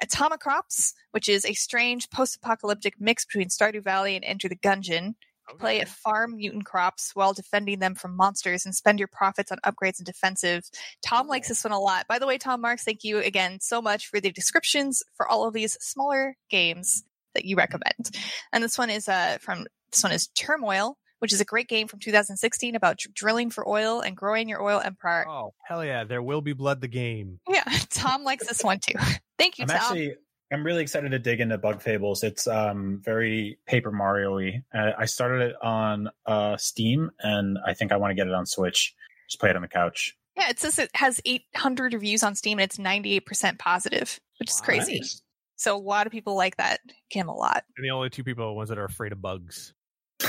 Atomicrops, 0.04 0.94
which 1.12 1.30
is 1.30 1.46
a 1.46 1.54
strange 1.54 2.10
post-apocalyptic 2.10 2.96
mix 3.00 3.26
between 3.26 3.48
Stardew 3.50 3.84
Valley 3.84 4.16
and 4.16 4.26
Enter 4.26 4.50
the 4.50 4.56
Gungeon. 4.56 5.16
Play 5.60 5.76
Okay. 5.76 5.82
at 5.82 5.88
farm 5.90 6.38
mutant 6.38 6.66
crops 6.66 7.12
while 7.14 7.34
defending 7.34 7.80
them 7.80 7.96
from 7.96 8.16
monsters 8.16 8.66
and 8.66 8.74
spend 8.76 9.00
your 9.00 9.08
profits 9.10 9.52
on 9.52 9.58
upgrades 9.66 9.98
and 10.00 10.06
defensive. 10.06 10.64
Tom 11.04 11.28
likes 11.28 11.48
this 11.50 11.64
one 11.64 11.74
a 11.74 11.80
lot. 11.80 12.08
By 12.08 12.20
the 12.20 12.28
way, 12.28 12.38
Tom 12.38 12.62
Marks, 12.62 12.84
thank 12.84 13.04
you 13.04 13.18
again 13.20 13.60
so 13.60 13.82
much 13.82 14.08
for 14.08 14.20
the 14.20 14.32
descriptions 14.32 15.04
for 15.18 15.28
all 15.28 15.46
of 15.48 15.54
these 15.54 15.78
smaller 15.82 16.38
games 16.50 17.04
that 17.34 17.44
you 17.46 17.56
recommend. 17.58 18.12
And 18.54 18.64
this 18.64 18.78
one 18.78 18.90
is 18.90 19.10
uh 19.10 19.40
from 19.42 19.66
this 19.92 20.04
one 20.04 20.12
is 20.14 20.28
Turmoil, 20.28 20.98
which 21.20 21.34
is 21.34 21.42
a 21.42 21.46
great 21.46 21.68
game 21.68 21.88
from 21.88 22.00
2016 22.00 22.76
about 22.76 22.98
dr- 23.00 23.14
drilling 23.14 23.50
for 23.50 23.68
oil 23.68 24.00
and 24.00 24.16
growing 24.16 24.48
your 24.48 24.62
oil 24.62 24.80
empire. 24.80 25.26
Oh 25.28 25.54
hell 25.68 25.84
yeah! 25.84 26.04
There 26.06 26.24
will 26.24 26.42
be 26.42 26.54
blood. 26.54 26.80
The 26.82 26.88
game. 26.88 27.40
Yeah, 27.50 27.64
Tom 27.90 28.24
likes 28.24 28.48
this 28.48 28.64
one 28.64 28.80
too. 28.80 28.94
Thank 29.38 29.58
you, 29.60 29.64
I'm 29.64 29.68
Tom. 29.70 29.78
actually 29.78 30.16
I'm 30.52 30.66
really 30.66 30.82
excited 30.82 31.12
to 31.12 31.20
dig 31.20 31.40
into 31.40 31.58
Bug 31.58 31.82
Fables. 31.82 32.24
It's 32.24 32.48
um 32.48 33.02
very 33.04 33.58
Paper 33.68 33.92
Mario-y. 33.92 34.64
Uh, 34.74 34.92
I 34.98 35.06
started 35.06 35.42
it 35.52 35.56
on 35.62 36.10
uh 36.26 36.58
Steam, 36.58 37.12
and 37.20 37.58
I 37.66 37.74
think 37.74 37.92
I 37.92 37.98
want 37.98 38.12
to 38.12 38.16
get 38.16 38.28
it 38.28 38.34
on 38.34 38.46
Switch. 38.46 38.94
Just 39.30 39.40
play 39.40 39.50
it 39.50 39.56
on 39.56 39.62
the 39.62 39.68
couch. 39.68 40.16
Yeah, 40.36 40.50
it 40.50 40.60
says 40.60 40.80
it 40.80 40.90
has 40.96 41.20
800 41.26 41.94
reviews 41.94 42.24
on 42.24 42.36
Steam 42.36 42.58
and 42.60 42.64
it's 42.64 42.78
98% 42.78 43.60
positive, 43.60 44.20
which 44.40 44.50
is 44.50 44.60
Wow. 44.62 44.66
crazy. 44.66 45.00
Nice. 45.00 45.22
So 45.58 45.76
a 45.76 45.78
lot 45.78 46.06
of 46.08 46.12
people 46.12 46.36
like 46.36 46.56
that 46.58 46.80
game 47.10 47.28
a 47.28 47.36
lot. 47.36 47.64
And 47.78 47.86
the 47.86 47.92
only 47.92 48.10
two 48.10 48.24
people 48.24 48.46
are 48.46 48.54
ones 48.54 48.70
that 48.70 48.78
are 48.78 48.86
afraid 48.86 49.12
of 49.12 49.22
bugs. 49.22 49.74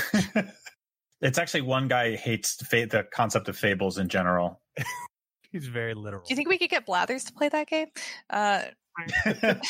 it's 1.21 1.37
actually 1.37 1.61
one 1.61 1.87
guy 1.87 2.15
hates 2.15 2.55
fa- 2.67 2.85
the 2.85 3.05
concept 3.13 3.47
of 3.47 3.57
fables 3.57 3.97
in 3.97 4.09
general. 4.09 4.61
He's 5.51 5.67
very 5.67 5.93
literal. 5.93 6.23
Do 6.27 6.31
you 6.33 6.35
think 6.35 6.49
we 6.49 6.57
could 6.57 6.69
get 6.69 6.85
Blathers 6.85 7.23
to 7.25 7.33
play 7.33 7.47
that 7.49 7.67
game? 7.67 7.87
Uh, 8.29 8.63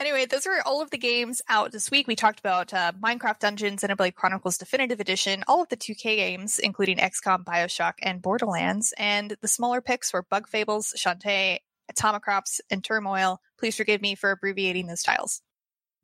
anyway, 0.00 0.26
those 0.26 0.46
are 0.46 0.60
all 0.64 0.82
of 0.82 0.90
the 0.90 0.98
games 0.98 1.42
out 1.48 1.72
this 1.72 1.90
week. 1.90 2.06
We 2.06 2.16
talked 2.16 2.40
about 2.40 2.72
uh, 2.72 2.92
Minecraft 3.02 3.38
Dungeons, 3.38 3.84
and 3.84 3.92
Xenoblade 3.92 4.14
Chronicles 4.14 4.58
Definitive 4.58 5.00
Edition, 5.00 5.44
all 5.46 5.62
of 5.62 5.68
the 5.68 5.76
2K 5.76 6.16
games, 6.16 6.58
including 6.58 6.98
XCOM, 6.98 7.44
Bioshock, 7.44 7.94
and 8.02 8.22
Borderlands. 8.22 8.92
And 8.98 9.36
the 9.40 9.48
smaller 9.48 9.80
picks 9.80 10.12
were 10.12 10.24
Bug 10.28 10.48
Fables, 10.48 10.94
Shantae, 10.96 11.58
Atomicrops, 11.92 12.60
and 12.70 12.82
Turmoil. 12.82 13.40
Please 13.58 13.76
forgive 13.76 14.00
me 14.00 14.14
for 14.14 14.30
abbreviating 14.30 14.86
those 14.86 15.02
titles. 15.02 15.42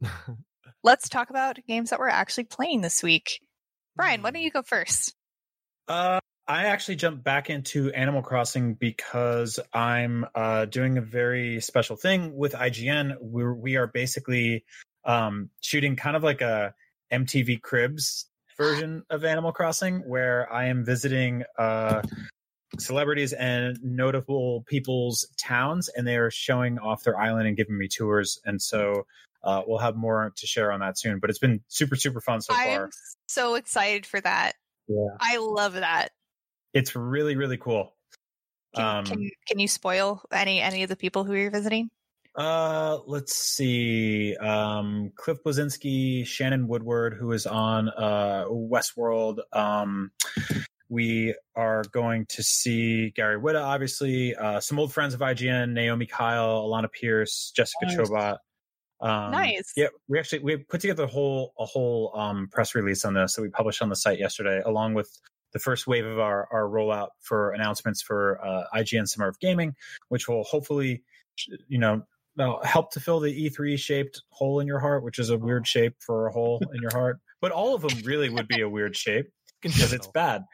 Let's 0.82 1.08
talk 1.08 1.30
about 1.30 1.58
games 1.66 1.90
that 1.90 1.98
we're 1.98 2.08
actually 2.08 2.44
playing 2.44 2.80
this 2.80 3.02
week. 3.02 3.40
Brian, 3.96 4.22
why 4.22 4.30
don't 4.30 4.42
you 4.42 4.50
go 4.50 4.62
first? 4.62 5.14
Uh, 5.88 6.20
I 6.48 6.66
actually 6.66 6.96
jumped 6.96 7.24
back 7.24 7.50
into 7.50 7.92
Animal 7.92 8.22
Crossing 8.22 8.74
because 8.74 9.58
I'm 9.72 10.26
uh, 10.34 10.66
doing 10.66 10.96
a 10.96 11.00
very 11.00 11.60
special 11.60 11.96
thing 11.96 12.36
with 12.36 12.52
IGN. 12.52 13.16
We're, 13.20 13.52
we 13.52 13.76
are 13.76 13.88
basically 13.88 14.64
um, 15.04 15.50
shooting 15.60 15.96
kind 15.96 16.16
of 16.16 16.22
like 16.22 16.42
a 16.42 16.72
MTV 17.12 17.62
Cribs 17.62 18.26
version 18.56 19.02
of 19.10 19.24
Animal 19.24 19.50
Crossing, 19.50 20.08
where 20.08 20.52
I 20.52 20.66
am 20.66 20.84
visiting 20.84 21.42
uh, 21.58 22.02
celebrities 22.78 23.32
and 23.32 23.76
notable 23.82 24.64
people's 24.68 25.26
towns, 25.36 25.88
and 25.88 26.06
they 26.06 26.16
are 26.16 26.30
showing 26.30 26.78
off 26.78 27.02
their 27.02 27.18
island 27.18 27.48
and 27.48 27.56
giving 27.56 27.76
me 27.76 27.88
tours. 27.88 28.38
And 28.44 28.62
so 28.62 29.06
uh, 29.42 29.62
we'll 29.66 29.78
have 29.78 29.96
more 29.96 30.32
to 30.36 30.46
share 30.46 30.70
on 30.70 30.78
that 30.78 30.96
soon. 30.96 31.18
But 31.18 31.30
it's 31.30 31.40
been 31.40 31.62
super, 31.66 31.96
super 31.96 32.20
fun 32.20 32.40
so 32.40 32.54
I'm 32.54 32.76
far. 32.76 32.90
so 33.26 33.56
excited 33.56 34.06
for 34.06 34.20
that. 34.20 34.52
Yeah. 34.86 35.16
I 35.18 35.38
love 35.38 35.74
that. 35.74 36.10
It's 36.76 36.94
really, 36.94 37.36
really 37.36 37.56
cool. 37.56 37.94
Can, 38.74 38.84
Um, 38.84 39.04
can 39.06 39.30
can 39.48 39.58
you 39.58 39.66
spoil 39.66 40.20
any 40.30 40.60
any 40.60 40.82
of 40.82 40.90
the 40.90 40.96
people 40.96 41.24
who 41.24 41.32
you're 41.34 41.50
visiting? 41.50 41.88
Uh, 42.34 42.98
let's 43.06 43.34
see. 43.34 44.36
Um, 44.36 45.10
Cliff 45.16 45.38
Bleszinski, 45.42 46.26
Shannon 46.26 46.68
Woodward, 46.68 47.14
who 47.14 47.32
is 47.32 47.46
on 47.46 47.88
uh 47.88 48.44
Westworld. 48.50 49.38
Um, 49.54 50.10
we 50.90 51.34
are 51.54 51.82
going 51.92 52.26
to 52.26 52.42
see 52.42 53.10
Gary 53.10 53.40
Whitta, 53.40 53.62
obviously. 53.62 54.36
Uh, 54.36 54.60
some 54.60 54.78
old 54.78 54.92
friends 54.92 55.14
of 55.14 55.20
IGN: 55.20 55.72
Naomi 55.72 56.04
Kyle, 56.04 56.62
Alana 56.68 56.92
Pierce, 56.92 57.52
Jessica 57.56 57.86
Nice. 57.86 57.96
Chobot. 57.96 58.36
Um, 59.00 59.30
Nice. 59.30 59.72
Yeah, 59.76 59.88
we 60.08 60.18
actually 60.18 60.40
we 60.40 60.58
put 60.58 60.82
together 60.82 61.04
a 61.04 61.08
whole 61.08 61.54
a 61.58 61.64
whole 61.64 62.12
um, 62.14 62.48
press 62.52 62.74
release 62.74 63.06
on 63.06 63.14
this 63.14 63.34
that 63.34 63.42
we 63.42 63.48
published 63.48 63.80
on 63.80 63.88
the 63.88 63.96
site 63.96 64.18
yesterday, 64.18 64.60
along 64.62 64.92
with 64.92 65.08
the 65.56 65.60
first 65.60 65.86
wave 65.86 66.04
of 66.04 66.18
our 66.18 66.46
our 66.52 66.64
rollout 66.64 67.08
for 67.22 67.52
announcements 67.52 68.02
for 68.02 68.38
uh, 68.44 68.64
IGN 68.74 69.08
Summer 69.08 69.28
of 69.28 69.40
Gaming, 69.40 69.74
which 70.10 70.28
will 70.28 70.44
hopefully, 70.44 71.02
you 71.66 71.78
know, 71.78 72.02
uh, 72.38 72.62
help 72.62 72.92
to 72.92 73.00
fill 73.00 73.20
the 73.20 73.48
E3 73.48 73.78
shaped 73.78 74.20
hole 74.28 74.60
in 74.60 74.66
your 74.66 74.80
heart, 74.80 75.02
which 75.02 75.18
is 75.18 75.30
a 75.30 75.38
weird 75.38 75.66
shape 75.66 75.94
for 75.98 76.26
a 76.26 76.32
hole 76.32 76.60
in 76.74 76.82
your 76.82 76.92
heart. 76.92 77.18
But 77.38 77.52
all 77.52 77.74
of 77.74 77.82
them 77.82 78.00
really 78.02 78.30
would 78.30 78.48
be 78.48 78.62
a 78.62 78.68
weird 78.68 78.96
shape 78.96 79.26
because 79.60 79.92
it's 79.92 80.06
bad. 80.06 80.44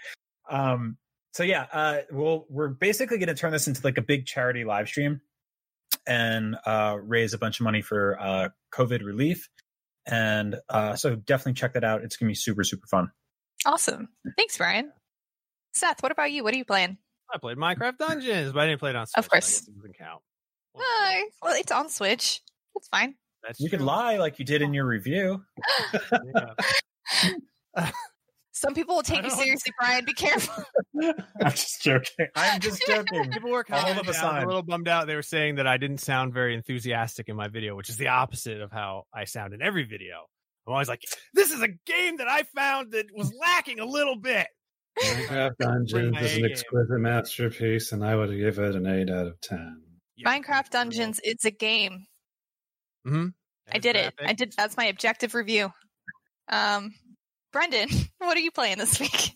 Um, 0.50 0.98
so 1.32 1.44
yeah, 1.44 1.66
uh, 1.72 1.98
well, 2.10 2.44
we're 2.50 2.68
basically 2.68 3.18
going 3.18 3.28
to 3.28 3.36
turn 3.36 3.52
this 3.52 3.68
into 3.68 3.80
like 3.84 3.98
a 3.98 4.02
big 4.02 4.26
charity 4.26 4.64
live 4.64 4.88
stream 4.88 5.20
and 6.04 6.56
uh, 6.66 6.96
raise 7.00 7.34
a 7.34 7.38
bunch 7.38 7.60
of 7.60 7.64
money 7.64 7.82
for 7.82 8.20
uh, 8.20 8.48
COVID 8.74 9.04
relief. 9.04 9.48
And 10.06 10.56
uh, 10.68 10.96
so 10.96 11.14
definitely 11.14 11.54
check 11.54 11.74
that 11.74 11.84
out. 11.84 12.02
It's 12.02 12.16
going 12.16 12.26
to 12.26 12.30
be 12.30 12.34
super, 12.34 12.64
super 12.64 12.88
fun. 12.88 13.12
Awesome. 13.66 14.08
Thanks, 14.36 14.56
Brian. 14.58 14.92
Seth, 15.72 16.02
what 16.02 16.12
about 16.12 16.32
you? 16.32 16.44
What 16.44 16.52
are 16.54 16.56
you 16.56 16.64
playing? 16.64 16.98
I 17.32 17.38
played 17.38 17.56
Minecraft 17.56 17.96
Dungeons, 17.98 18.52
but 18.52 18.60
I 18.60 18.66
didn't 18.66 18.80
play 18.80 18.90
it 18.90 18.96
on 18.96 19.06
Switch. 19.06 19.24
Of 19.24 19.30
course. 19.30 19.46
so 19.64 19.70
it 19.70 19.76
doesn't 19.76 19.96
count. 19.98 20.20
Well, 20.74 20.84
Uh, 20.86 21.20
well, 21.42 21.54
it's 21.56 21.72
on 21.72 21.88
Switch. 21.88 22.40
That's 22.74 22.88
fine. 22.88 23.14
that's 23.42 23.58
You 23.60 23.70
could 23.70 23.78
true. 23.78 23.86
lie 23.86 24.16
like 24.18 24.38
you 24.38 24.44
did 24.44 24.60
in 24.62 24.74
your 24.74 24.86
review. 24.86 25.42
Some 28.54 28.74
people 28.74 28.94
will 28.94 29.02
take 29.02 29.24
you 29.24 29.30
seriously, 29.30 29.72
Brian. 29.80 30.04
Be 30.04 30.12
careful. 30.12 30.62
I'm 31.42 31.50
just 31.50 31.82
joking. 31.82 32.26
I'm 32.36 32.60
just 32.60 32.82
joking. 32.86 33.30
People 33.30 33.50
were 33.50 33.64
I'll 33.70 33.80
kind 33.82 33.94
hold 33.94 34.06
of 34.06 34.08
a 34.08 34.14
sign. 34.14 34.44
a 34.44 34.46
little 34.46 34.62
bummed 34.62 34.86
out. 34.88 35.06
They 35.06 35.14
were 35.16 35.22
saying 35.22 35.56
that 35.56 35.66
I 35.66 35.78
didn't 35.78 35.98
sound 35.98 36.32
very 36.34 36.54
enthusiastic 36.54 37.28
in 37.28 37.34
my 37.34 37.48
video, 37.48 37.74
which 37.74 37.88
is 37.88 37.96
the 37.96 38.08
opposite 38.08 38.60
of 38.60 38.70
how 38.70 39.04
I 39.12 39.24
sound 39.24 39.52
in 39.54 39.62
every 39.62 39.84
video. 39.84 40.26
I'm 40.66 40.72
always 40.74 40.88
like, 40.88 41.02
"This 41.34 41.50
is 41.50 41.60
a 41.62 41.68
game 41.86 42.18
that 42.18 42.28
I 42.28 42.44
found 42.54 42.92
that 42.92 43.06
was 43.14 43.32
lacking 43.40 43.80
a 43.80 43.84
little 43.86 44.16
bit." 44.18 44.46
Minecraft 45.02 45.56
Dungeons 45.58 46.16
is 46.20 46.32
A 46.32 46.36
an 46.36 46.42
game. 46.42 46.50
exquisite 46.50 46.98
masterpiece, 47.00 47.92
and 47.92 48.04
I 48.04 48.14
would 48.14 48.36
give 48.36 48.58
it 48.58 48.74
an 48.74 48.86
8 48.86 49.10
out 49.10 49.26
of 49.26 49.40
10. 49.40 49.82
Yeah. 50.16 50.28
Minecraft 50.30 50.68
Dungeons. 50.70 51.20
It's 51.24 51.44
a 51.46 51.50
game. 51.50 52.06
Mm-hmm. 53.06 53.28
I 53.72 53.78
did 53.78 53.96
it. 53.96 54.14
I 54.24 54.32
did. 54.34 54.52
That's 54.56 54.76
my 54.76 54.84
objective 54.86 55.34
review. 55.34 55.72
Um, 56.48 56.92
Brendan, 57.52 57.88
what 58.18 58.36
are 58.36 58.40
you 58.40 58.50
playing 58.50 58.78
this 58.78 59.00
week? 59.00 59.32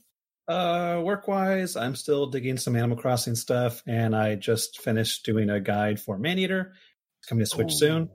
Uh, 0.49 1.01
work 1.03 1.27
wise, 1.27 1.75
I'm 1.75 1.97
still 1.97 2.27
digging 2.27 2.57
some 2.57 2.77
Animal 2.77 2.97
Crossing 2.99 3.35
stuff, 3.35 3.83
and 3.87 4.15
I 4.15 4.37
just 4.37 4.81
finished 4.81 5.25
doing 5.25 5.51
a 5.51 5.59
guide 5.59 5.99
for 5.99 6.19
Maneater. 6.19 6.73
It's 7.21 7.29
coming 7.29 7.45
to 7.45 7.51
Switch 7.51 7.73
Ooh. 7.73 7.79
soon. 7.79 8.09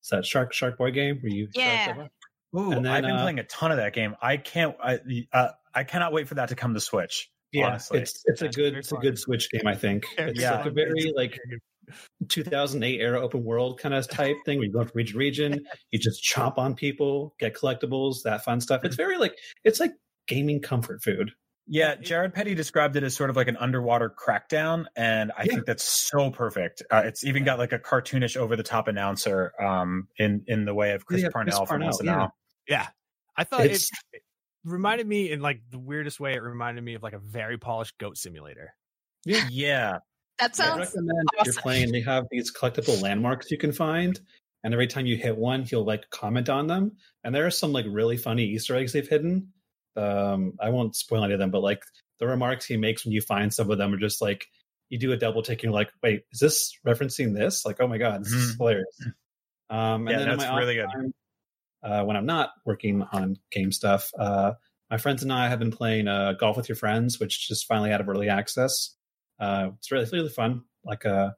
It's 0.00 0.10
that 0.10 0.24
Shark 0.26 0.52
Shark 0.52 0.78
Boy 0.78 0.90
game 0.92 1.18
where 1.22 1.32
you 1.32 1.46
shark 1.46 1.56
Yeah. 1.56 2.06
Over. 2.54 2.64
Ooh, 2.68 2.72
And 2.72 2.84
then, 2.84 2.92
I've 2.92 3.02
been 3.02 3.10
uh, 3.12 3.22
playing 3.22 3.38
a 3.38 3.44
ton 3.44 3.70
of 3.70 3.78
that 3.78 3.92
game. 3.92 4.14
I 4.20 4.36
can't. 4.36 4.76
I 4.82 4.98
uh, 5.32 5.48
I 5.74 5.84
cannot 5.84 6.12
wait 6.12 6.28
for 6.28 6.34
that 6.34 6.50
to 6.50 6.54
come 6.54 6.74
to 6.74 6.80
Switch. 6.80 7.30
Yeah, 7.52 7.66
honestly. 7.66 8.00
it's 8.00 8.22
it's 8.26 8.42
a 8.42 8.48
good 8.48 8.72
very 8.72 8.78
it's 8.80 8.92
a 8.92 8.96
good 8.96 9.18
Switch 9.18 9.50
game. 9.50 9.66
I 9.66 9.74
think 9.74 10.04
it's 10.18 10.40
Yeah. 10.40 10.56
like 10.56 10.66
a 10.66 10.70
very 10.70 11.12
like 11.14 11.38
2008 12.28 13.00
era 13.00 13.20
open 13.20 13.44
world 13.44 13.78
kind 13.80 13.94
of 13.94 14.08
type 14.08 14.36
thing. 14.44 14.58
Where 14.58 14.66
you 14.66 14.72
go 14.72 14.84
from 14.84 14.92
region 14.94 15.12
to 15.12 15.18
region, 15.58 15.66
you 15.90 15.98
just 15.98 16.22
chomp 16.24 16.58
on 16.58 16.74
people, 16.74 17.34
get 17.38 17.54
collectibles, 17.54 18.22
that 18.24 18.44
fun 18.44 18.60
stuff. 18.60 18.84
It's 18.84 18.96
very 18.96 19.18
like 19.18 19.36
it's 19.64 19.80
like 19.80 19.92
gaming 20.28 20.60
comfort 20.60 21.02
food. 21.02 21.32
Yeah, 21.68 21.94
Jared 21.94 22.34
Petty 22.34 22.54
described 22.56 22.96
it 22.96 23.04
as 23.04 23.14
sort 23.14 23.30
of 23.30 23.36
like 23.36 23.46
an 23.48 23.56
underwater 23.56 24.10
crackdown, 24.10 24.86
and 24.96 25.30
I 25.38 25.44
Yeah. 25.44 25.52
think 25.54 25.66
that's 25.66 25.84
so 25.84 26.30
perfect. 26.30 26.82
Uh, 26.90 27.02
it's 27.04 27.22
even 27.24 27.44
got 27.44 27.58
like 27.58 27.72
a 27.72 27.78
cartoonish, 27.78 28.36
over 28.36 28.56
the 28.56 28.64
top 28.64 28.88
announcer 28.88 29.52
um, 29.62 30.08
in 30.18 30.44
in 30.48 30.64
the 30.64 30.74
way 30.74 30.92
of 30.92 31.06
Chris 31.06 31.20
Yeah, 31.22 31.28
Chris 31.28 31.32
Parnell 31.54 31.66
from 31.66 31.80
Parnell, 31.82 31.98
SNL. 31.98 32.04
Yeah, 32.04 32.26
I 33.36 33.44
thought 33.44 33.66
it, 33.66 33.72
It's 33.72 33.90
it 34.12 34.22
reminded 34.64 35.06
me 35.06 35.30
in 35.30 35.40
like 35.40 35.62
the 35.70 35.78
weirdest 35.78 36.20
way. 36.20 36.34
It 36.34 36.42
reminded 36.42 36.84
me 36.84 36.94
of 36.94 37.02
like 37.02 37.14
a 37.14 37.18
very 37.18 37.58
polished 37.58 37.98
Goat 37.98 38.16
Simulator. 38.16 38.74
Yeah, 39.24 39.98
That 40.38 40.58
I 40.60 40.78
recommend 40.78 41.28
if 41.40 41.46
you're 41.46 41.52
awesome. 41.52 41.62
playing. 41.62 41.92
They 41.92 42.00
have 42.02 42.26
these 42.30 42.52
collectible 42.52 43.00
landmarks 43.00 43.50
you 43.50 43.58
can 43.58 43.72
find, 43.72 44.20
and 44.64 44.74
every 44.74 44.86
time 44.86 45.06
you 45.06 45.16
hit 45.16 45.36
one, 45.36 45.62
he'll 45.62 45.84
like 45.84 46.10
comment 46.10 46.48
on 46.48 46.66
them. 46.66 46.96
And 47.24 47.34
there 47.34 47.46
are 47.46 47.50
some 47.50 47.72
like 47.72 47.86
really 47.88 48.16
funny 48.16 48.44
Easter 48.44 48.74
eggs 48.76 48.92
they've 48.92 49.08
hidden. 49.08 49.52
Um, 49.96 50.54
I 50.60 50.70
won't 50.70 50.96
spoil 50.96 51.22
any 51.24 51.34
of 51.34 51.38
them, 51.38 51.50
but 51.50 51.60
like 51.62 51.84
the 52.18 52.26
remarks 52.26 52.64
he 52.64 52.76
makes 52.76 53.04
when 53.04 53.12
you 53.12 53.20
find 53.20 53.52
some 53.52 53.70
of 53.70 53.78
them 53.78 53.92
are 53.94 53.98
just 53.98 54.20
like 54.20 54.46
you 54.88 54.98
do 54.98 55.12
a 55.12 55.16
double 55.16 55.42
take 55.42 55.58
and 55.58 55.64
you're 55.64 55.72
like, 55.72 55.90
wait, 56.02 56.22
is 56.32 56.40
this 56.40 56.76
referencing 56.86 57.34
this? 57.34 57.64
Like, 57.64 57.76
oh 57.80 57.86
my 57.86 57.98
god, 57.98 58.24
this 58.24 58.32
is 58.32 58.54
Mhm. 58.54 58.58
hilarious. 58.58 59.00
Um, 59.70 60.06
and 60.06 60.10
Yeah, 60.10 60.18
then 60.18 60.28
that's 60.28 60.38
my 60.38 60.48
off 60.48 60.58
really 60.58 60.74
good. 60.74 60.88
Time, 61.82 61.92
uh, 61.92 62.04
when 62.04 62.16
I'm 62.16 62.26
not 62.26 62.50
working 62.64 63.02
on 63.12 63.36
game 63.50 63.72
stuff, 63.72 64.10
uh, 64.18 64.52
my 64.90 64.98
friends 64.98 65.22
and 65.22 65.32
I 65.32 65.48
have 65.48 65.58
been 65.58 65.70
playing 65.72 66.08
uh, 66.08 66.32
golf 66.32 66.56
with 66.56 66.68
your 66.68 66.76
friends, 66.76 67.18
which 67.18 67.48
just 67.48 67.66
finally 67.66 67.92
out 67.92 68.00
of 68.00 68.08
early 68.08 68.28
access. 68.28 68.94
Uh, 69.40 69.70
it's 69.78 69.90
really 69.90 70.06
really 70.12 70.28
fun, 70.28 70.62
like 70.84 71.04
a 71.04 71.34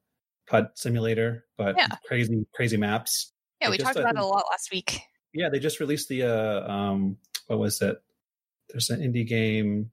putt 0.47 0.73
simulator, 0.77 1.45
but 1.57 1.77
Yeah. 1.77 1.89
crazy 2.07 2.47
crazy 2.55 2.77
maps. 2.77 3.33
yeah. 3.61 3.69
I 3.69 3.71
We 3.71 3.79
just, 3.79 3.87
talked 3.87 3.99
I 3.99 4.01
about 4.03 4.17
it 4.17 4.21
a 4.21 4.27
lot 4.27 4.45
last 4.51 4.71
week. 4.73 5.01
Yeah, 5.33 5.49
they 5.49 5.59
just 5.59 5.81
released 5.81 6.09
the 6.09 6.25
uh, 6.25 6.71
um, 6.71 7.17
what 7.47 7.59
was 7.59 7.81
it? 7.81 7.97
There's 8.71 8.91
an 8.91 9.01
indie 9.01 9.27
game 9.27 9.91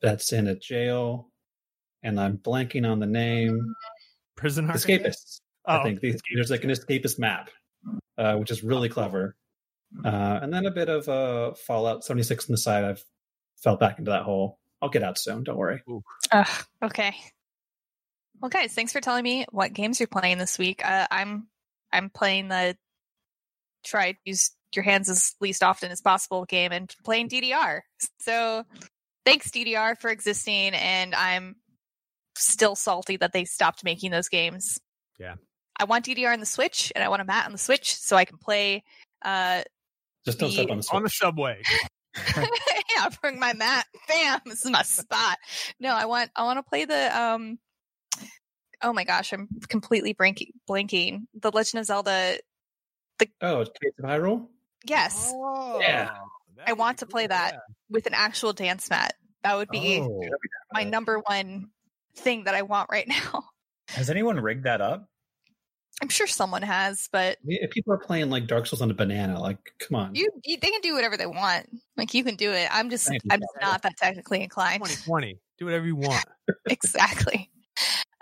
that's 0.00 0.32
in 0.32 0.46
a 0.46 0.54
jail, 0.56 1.30
and 2.02 2.20
I'm 2.20 2.38
blanking 2.38 2.88
on 2.88 2.98
the 2.98 3.06
name. 3.06 3.74
Prison 4.36 4.68
Architect? 4.70 5.04
Escapists. 5.06 5.40
Oh, 5.66 5.76
I 5.78 5.82
think 5.84 6.00
the, 6.00 6.18
there's 6.34 6.50
like 6.50 6.64
an 6.64 6.70
escapist 6.70 7.18
map, 7.18 7.50
uh, 8.18 8.36
which 8.36 8.50
is 8.50 8.62
really 8.62 8.88
clever. 8.88 9.36
Uh, 10.04 10.40
and 10.42 10.52
then 10.52 10.66
a 10.66 10.70
bit 10.70 10.88
of 10.88 11.08
uh, 11.08 11.54
Fallout 11.54 12.04
76 12.04 12.48
on 12.48 12.52
the 12.52 12.58
side. 12.58 12.84
I've 12.84 13.04
fell 13.62 13.76
back 13.76 13.98
into 13.98 14.10
that 14.10 14.22
hole. 14.22 14.58
I'll 14.80 14.88
get 14.88 15.02
out 15.02 15.18
soon. 15.18 15.44
Don't 15.44 15.56
worry. 15.56 15.82
Ugh, 16.32 16.64
okay. 16.82 17.14
Well, 18.40 18.48
guys, 18.48 18.74
thanks 18.74 18.92
for 18.92 19.00
telling 19.00 19.22
me 19.22 19.46
what 19.52 19.72
games 19.72 20.00
you're 20.00 20.08
playing 20.08 20.38
this 20.38 20.58
week. 20.58 20.84
Uh, 20.84 21.06
I'm 21.10 21.46
I'm 21.92 22.10
playing 22.10 22.48
the 22.48 22.76
try 23.84 24.12
to 24.12 24.18
use 24.24 24.50
your 24.74 24.82
hands 24.82 25.08
as 25.08 25.34
least 25.40 25.62
often 25.62 25.92
as 25.92 26.00
possible 26.00 26.44
game 26.44 26.72
and 26.72 26.92
playing 27.04 27.28
DDR. 27.28 27.80
So 28.20 28.64
thanks 29.24 29.50
DDR 29.50 29.96
for 30.00 30.10
existing, 30.10 30.74
and 30.74 31.14
I'm 31.14 31.56
still 32.36 32.74
salty 32.74 33.16
that 33.18 33.32
they 33.32 33.44
stopped 33.44 33.84
making 33.84 34.10
those 34.10 34.28
games. 34.28 34.78
Yeah. 35.20 35.34
I 35.82 35.84
want 35.84 36.04
DDR 36.04 36.32
on 36.32 36.38
the 36.38 36.46
Switch, 36.46 36.92
and 36.94 37.02
I 37.02 37.08
want 37.08 37.22
a 37.22 37.24
mat 37.24 37.44
on 37.46 37.50
the 37.52 37.58
Switch 37.58 37.96
so 37.96 38.14
I 38.16 38.24
can 38.24 38.38
play. 38.38 38.84
Uh, 39.20 39.62
Just 40.24 40.38
don't 40.38 40.50
The- 40.50 40.54
step 40.54 40.70
on 40.70 40.78
the 40.78 40.88
On 40.92 41.02
the 41.02 41.08
switch. 41.08 41.18
subway. 41.18 41.62
yeah, 42.36 43.08
bring 43.20 43.40
my 43.40 43.52
mat. 43.54 43.86
Bam, 44.06 44.40
this 44.44 44.64
is 44.64 44.70
my 44.70 44.82
spot. 44.82 45.38
No, 45.80 45.92
I 45.94 46.04
want 46.04 46.30
I 46.36 46.44
want 46.44 46.58
to 46.58 46.62
play 46.62 46.84
the 46.84 47.20
um. 47.20 47.58
Oh 48.82 48.92
my 48.92 49.02
gosh, 49.04 49.32
I'm 49.32 49.48
completely 49.68 50.14
blanking. 50.14 50.50
Blanking. 50.68 51.22
The 51.34 51.50
Legend 51.50 51.80
of 51.80 51.86
Zelda. 51.86 52.38
Oh, 53.40 53.64
Cadence 53.64 53.98
of 53.98 54.04
Hyrule. 54.04 54.46
Yes, 54.84 55.30
Oh, 55.34 55.78
Yeah. 55.80 56.10
I 56.66 56.72
be 56.74 56.78
want 56.78 56.98
to 56.98 57.06
play 57.06 57.22
cool, 57.22 57.28
that. 57.30 57.54
yeah. 57.54 57.60
with 57.88 58.06
an 58.06 58.14
actual 58.14 58.52
dance 58.52 58.88
mat. 58.90 59.14
That 59.42 59.56
would 59.56 59.68
be 59.70 60.00
Oh. 60.00 60.20
my 60.72 60.84
number 60.84 61.18
one 61.20 61.70
thing 62.16 62.44
that 62.44 62.54
I 62.54 62.62
want 62.62 62.90
right 62.90 63.06
now. 63.32 63.44
Has 63.88 64.10
anyone 64.10 64.38
rigged 64.38 64.64
that 64.64 64.80
up? 64.80 65.08
I'm 66.02 66.08
sure 66.08 66.26
someone 66.26 66.62
has, 66.62 67.08
but 67.12 67.38
If 67.46 67.70
people 67.70 67.92
are 67.92 67.98
playing 67.98 68.28
like 68.28 68.48
Dark 68.48 68.66
Souls 68.66 68.82
on 68.82 68.90
a 68.90 68.94
banana, 68.94 69.40
like, 69.40 69.58
come 69.78 69.94
on. 69.94 70.14
you, 70.16 70.30
you 70.44 70.58
they 70.60 70.70
can 70.70 70.80
do 70.80 70.94
whatever 70.94 71.16
they 71.16 71.26
want. 71.26 71.68
Like 71.96 72.12
you 72.12 72.24
can 72.24 72.34
do 72.34 72.50
it. 72.50 72.68
I'm 72.72 72.90
just 72.90 73.08
I'm 73.08 73.38
just 73.38 73.52
not 73.60 73.82
that 73.82 73.96
technically 73.96 74.42
inclined. 74.42 74.82
2020. 74.82 75.38
Do 75.58 75.64
whatever 75.64 75.86
you 75.86 75.94
want. 75.94 76.24
exactly. 76.68 77.50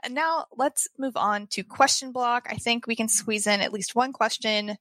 And 0.05 0.15
now 0.15 0.45
let's 0.59 0.89
move 0.99 1.17
on 1.17 1.47
to 1.53 1.63
question 1.63 2.13
block. 2.13 2.49
I 2.51 2.57
think 2.57 2.87
we 2.87 2.97
can 2.97 3.09
squeeze 3.09 3.47
in 3.47 3.63
at 3.63 3.73
least 3.73 3.95
one 3.95 4.13
question. 4.13 4.77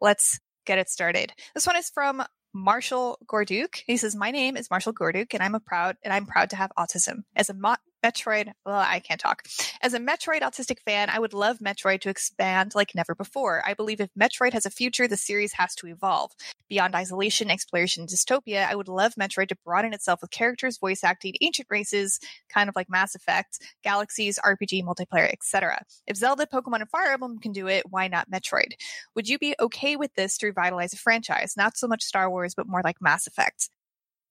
Let's 0.00 0.40
get 0.64 0.78
it 0.78 0.88
started. 0.88 1.34
This 1.54 1.66
one 1.66 1.76
is 1.76 1.90
from 1.90 2.22
Marshall 2.54 3.18
Gorduke. 3.26 3.82
He 3.86 3.98
says, 3.98 4.16
"My 4.16 4.30
name 4.30 4.56
is 4.56 4.70
Marshall 4.70 4.94
Gorduke, 4.94 5.34
and 5.34 5.42
I'm 5.42 5.54
a 5.54 5.60
proud 5.60 5.96
and 6.02 6.12
I'm 6.12 6.24
proud 6.24 6.48
to 6.50 6.56
have 6.56 6.72
autism. 6.78 7.24
As 7.36 7.50
a 7.50 7.54
mo- 7.54 7.76
Metroid, 8.04 8.52
well, 8.66 8.78
I 8.78 9.00
can't 9.00 9.20
talk. 9.20 9.46
As 9.80 9.94
a 9.94 9.98
Metroid 9.98 10.40
autistic 10.40 10.78
fan, 10.84 11.08
I 11.08 11.18
would 11.18 11.32
love 11.32 11.58
Metroid 11.58 12.00
to 12.02 12.10
expand 12.10 12.74
like 12.74 12.94
never 12.94 13.14
before. 13.14 13.62
I 13.66 13.74
believe 13.74 14.00
if 14.00 14.10
Metroid 14.18 14.52
has 14.52 14.66
a 14.66 14.70
future, 14.70 15.06
the 15.06 15.16
series 15.16 15.52
has 15.54 15.74
to 15.76 15.86
evolve. 15.86 16.32
Beyond 16.68 16.94
isolation, 16.94 17.50
exploration, 17.50 18.06
dystopia, 18.06 18.66
I 18.68 18.74
would 18.74 18.88
love 18.88 19.14
Metroid 19.14 19.48
to 19.48 19.56
broaden 19.64 19.94
itself 19.94 20.20
with 20.20 20.30
characters, 20.30 20.78
voice 20.78 21.04
acting, 21.04 21.34
ancient 21.40 21.68
races, 21.70 22.18
kind 22.48 22.68
of 22.68 22.76
like 22.76 22.90
Mass 22.90 23.14
Effect, 23.14 23.58
galaxies, 23.84 24.38
RPG, 24.44 24.82
multiplayer, 24.84 25.30
etc. 25.32 25.84
If 26.06 26.16
Zelda, 26.16 26.46
Pokemon, 26.46 26.80
and 26.80 26.90
Fire 26.90 27.12
Emblem 27.12 27.38
can 27.38 27.52
do 27.52 27.68
it, 27.68 27.84
why 27.88 28.08
not 28.08 28.30
Metroid? 28.30 28.72
Would 29.14 29.28
you 29.28 29.38
be 29.38 29.54
okay 29.60 29.96
with 29.96 30.14
this 30.14 30.38
to 30.38 30.46
revitalize 30.46 30.92
a 30.92 30.96
franchise? 30.96 31.54
Not 31.56 31.76
so 31.76 31.86
much 31.86 32.02
Star 32.02 32.30
Wars, 32.30 32.54
but 32.54 32.66
more 32.66 32.82
like 32.82 33.00
Mass 33.00 33.26
Effect. 33.26 33.68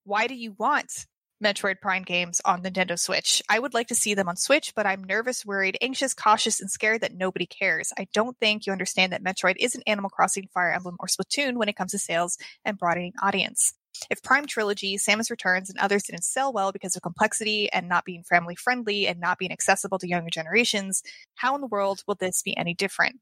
Why 0.04 0.28
do 0.28 0.36
you 0.36 0.56
want 0.58 1.06
Metroid 1.42 1.82
Prime 1.82 2.04
games 2.04 2.42
on 2.46 2.64
Nintendo 2.64 2.98
Switch? 2.98 3.42
I 3.50 3.60
would 3.60 3.74
like 3.74 3.88
to 3.88 3.96
see 3.96 4.14
them 4.14 4.30
on 4.30 4.38
Switch, 4.38 4.74
but 4.76 4.86
I'm 4.86 5.04
nervous, 5.04 5.46
worried, 5.46 5.78
anxious, 5.82 6.14
cautious, 6.14 6.62
and 6.62 6.70
scared 6.70 7.02
that 7.02 7.16
nobody 7.16 7.46
cares. 7.46 7.92
I 7.98 8.08
don't 8.14 8.38
think 8.38 8.66
you 8.66 8.72
understand 8.72 9.12
that 9.12 9.24
Metroid 9.24 9.56
isn't 9.60 9.84
Animal 9.88 10.10
Crossing, 10.10 10.48
Fire 10.54 10.72
Emblem, 10.72 10.98
or 11.00 11.08
Splatoon 11.08 11.56
when 11.56 11.70
it 11.70 11.76
comes 11.76 11.92
to 11.92 12.00
sales 12.00 12.38
and 12.64 12.78
broadening 12.78 13.14
audience. 13.22 13.74
If 14.10 14.24
Prime 14.24 14.48
Trilogy, 14.48 14.98
Samus 14.98 15.30
Returns, 15.30 15.70
and 15.70 15.78
others 15.80 16.04
didn't 16.04 16.24
sell 16.24 16.54
well 16.54 16.72
because 16.72 16.96
of 16.96 17.02
complexity 17.02 17.72
and 17.72 17.88
not 17.90 18.06
being 18.06 18.24
family 18.24 18.56
friendly 18.56 19.08
and 19.08 19.20
not 19.20 19.38
being 19.38 19.52
accessible 19.52 20.00
to 20.00 20.08
younger 20.08 20.30
generations, 20.30 21.04
how 21.36 21.56
in 21.56 21.62
the 21.62 21.68
world 21.68 22.02
will 22.08 22.16
this 22.16 22.42
be 22.42 22.56
any 22.56 22.74
different? 22.74 23.20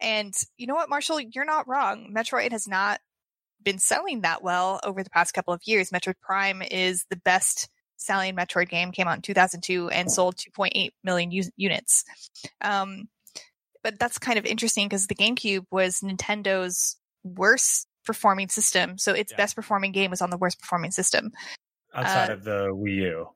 And 0.00 0.34
you 0.56 0.66
know 0.66 0.74
what, 0.74 0.88
Marshall, 0.88 1.20
you're 1.20 1.44
not 1.44 1.68
wrong. 1.68 2.12
Metroid 2.16 2.52
has 2.52 2.68
not 2.68 3.00
been 3.64 3.78
selling 3.78 4.22
that 4.22 4.42
well 4.42 4.80
over 4.84 5.02
the 5.02 5.10
past 5.10 5.34
couple 5.34 5.52
of 5.54 5.60
years. 5.64 5.90
Metroid 5.90 6.14
Prime 6.20 6.62
is 6.62 7.04
the 7.10 7.16
best 7.16 7.68
selling 7.96 8.36
Metroid 8.36 8.68
game, 8.68 8.92
came 8.92 9.08
out 9.08 9.16
in 9.16 9.22
2002 9.22 9.88
and 9.90 10.10
sold 10.10 10.36
2.8 10.36 10.90
million 11.02 11.30
u- 11.30 11.50
units. 11.56 12.04
Um, 12.60 13.08
but 13.82 13.98
that's 13.98 14.18
kind 14.18 14.38
of 14.38 14.46
interesting 14.46 14.86
because 14.86 15.06
the 15.06 15.14
GameCube 15.14 15.64
was 15.70 16.00
Nintendo's 16.00 16.96
worst 17.24 17.86
performing 18.04 18.48
system. 18.48 18.98
So 18.98 19.12
its 19.12 19.32
Yeah. 19.32 19.36
best 19.38 19.56
performing 19.56 19.92
game 19.92 20.10
was 20.10 20.22
on 20.22 20.30
the 20.30 20.36
worst 20.38 20.60
performing 20.60 20.92
system. 20.92 21.32
Outside 21.94 22.30
Uh, 22.30 22.34
of 22.34 22.44
the 22.44 22.66
Wii 22.68 22.94
U 22.96 23.28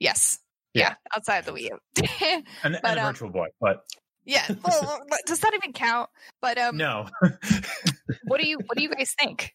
Yes. 0.00 0.38
Yeah. 0.74 0.90
Yeah, 0.90 0.94
outside 1.16 1.38
of 1.38 1.44
the 1.46 1.52
Wii 1.52 1.70
U. 1.70 1.78
and, 2.62 2.78
but, 2.82 2.94
the 2.94 3.00
um, 3.00 3.06
Virtual 3.12 3.30
Boy, 3.30 3.48
but 3.60 3.84
yeah, 4.24 4.44
well, 4.62 5.00
does 5.26 5.40
that 5.40 5.54
even 5.54 5.72
count? 5.72 6.10
But 6.42 6.58
um, 6.58 6.76
no. 6.76 7.08
what 8.24 8.40
do 8.40 8.48
you 8.48 8.58
what 8.66 8.76
do 8.76 8.82
you 8.82 8.90
guys 8.90 9.14
think? 9.18 9.54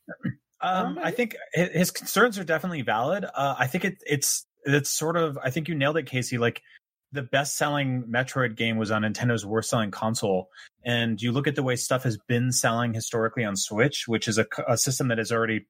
Um, 0.61 0.97
I 1.01 1.11
think 1.11 1.35
his 1.53 1.91
concerns 1.91 2.39
are 2.39 2.43
definitely 2.45 2.83
valid. 2.83 3.25
Uh, 3.25 3.55
I 3.57 3.67
think 3.67 3.83
it, 3.83 3.97
it's 4.05 4.45
it's 4.65 4.89
sort 4.89 5.17
of. 5.17 5.37
I 5.43 5.49
think 5.49 5.67
you 5.67 5.75
nailed 5.75 5.97
it, 5.97 6.05
Casey. 6.05 6.37
Like 6.37 6.61
the 7.11 7.21
best-selling 7.21 8.05
Metroid 8.09 8.55
game 8.55 8.77
was 8.77 8.89
on 8.89 9.03
Nintendo's 9.03 9.45
worst-selling 9.45 9.91
console, 9.91 10.47
and 10.85 11.21
you 11.21 11.31
look 11.31 11.47
at 11.47 11.55
the 11.55 11.63
way 11.63 11.75
stuff 11.75 12.03
has 12.03 12.17
been 12.27 12.51
selling 12.51 12.93
historically 12.93 13.43
on 13.43 13.55
Switch, 13.55 14.05
which 14.07 14.27
is 14.27 14.37
a, 14.37 14.47
a, 14.67 14.77
system 14.77 15.09
that 15.09 15.19
has 15.19 15.31
already 15.31 15.67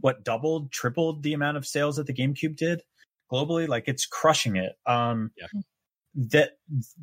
what 0.00 0.24
doubled, 0.24 0.72
tripled 0.72 1.22
the 1.22 1.34
amount 1.34 1.56
of 1.56 1.66
sales 1.66 1.96
that 1.96 2.06
the 2.06 2.14
GameCube 2.14 2.56
did 2.56 2.82
globally. 3.30 3.68
Like 3.68 3.84
it's 3.86 4.06
crushing 4.06 4.56
it. 4.56 4.72
Um, 4.86 5.32
Yeah. 5.36 5.46
That 6.14 6.52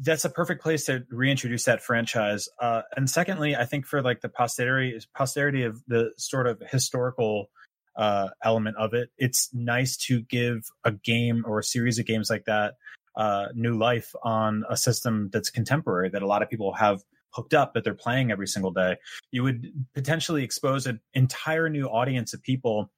that's 0.02 0.26
a 0.26 0.30
perfect 0.30 0.62
place 0.62 0.86
to 0.86 1.06
reintroduce 1.10 1.64
that 1.64 1.82
franchise. 1.82 2.50
Uh, 2.62 2.82
and 2.96 3.10
secondly, 3.10 3.56
I 3.56 3.66
think 3.66 3.86
for 3.86 4.02
like 4.02 4.22
the 4.22 4.30
posterity 4.30 5.00
posterity 5.16 5.64
of 5.64 5.82
the 5.88 6.12
sort 6.18 6.46
of 6.46 6.62
historical 6.70 7.50
uh, 7.96 8.30
element 8.44 8.76
of 8.78 8.94
it, 8.94 9.10
it's 9.18 9.50
nice 9.54 9.96
to 9.98 10.22
give 10.24 10.64
a 10.84 10.92
game 10.92 11.46
or 11.48 11.60
a 11.60 11.64
series 11.64 12.00
of 12.00 12.06
games 12.06 12.30
like 12.30 12.46
that 12.46 12.74
uh, 13.18 13.48
new 13.56 13.78
life 13.78 14.14
on 14.24 14.64
a 14.70 14.78
system 14.78 15.30
that's 15.34 15.50
contemporary 15.50 16.10
that 16.10 16.22
a 16.22 16.28
lot 16.28 16.44
of 16.44 16.50
people 16.50 16.74
have 16.74 17.02
hooked 17.32 17.54
up 17.54 17.74
that 17.74 17.84
they're 17.84 17.94
playing 17.94 18.32
every 18.32 18.48
single 18.48 18.72
day. 18.72 18.96
You 19.32 19.44
would 19.44 19.68
potentially 19.94 20.44
expose 20.44 20.86
an 20.86 21.02
entire 21.14 21.68
new 21.68 21.88
audience 21.88 22.34
of 22.34 22.42
people 22.42 22.92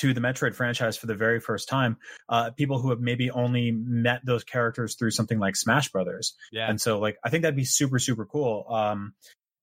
to 0.00 0.12
the 0.14 0.20
Metroid 0.20 0.54
franchise 0.54 0.96
for 0.96 1.06
the 1.06 1.14
very 1.14 1.40
first 1.40 1.68
time. 1.68 1.96
Uh, 2.28 2.50
people 2.50 2.78
who 2.78 2.90
have 2.90 3.00
maybe 3.00 3.30
only 3.30 3.70
met 3.72 4.20
those 4.24 4.44
characters 4.44 4.94
through 4.96 5.10
something 5.12 5.38
like 5.38 5.56
Smash 5.56 5.90
Brothers. 5.90 6.34
Yeah. 6.52 6.68
And 6.68 6.80
so 6.80 6.98
like 6.98 7.16
I 7.24 7.30
think 7.30 7.42
that'd 7.42 7.56
be 7.56 7.64
super 7.64 7.98
super 7.98 8.26
cool. 8.26 8.66
Um 8.68 9.14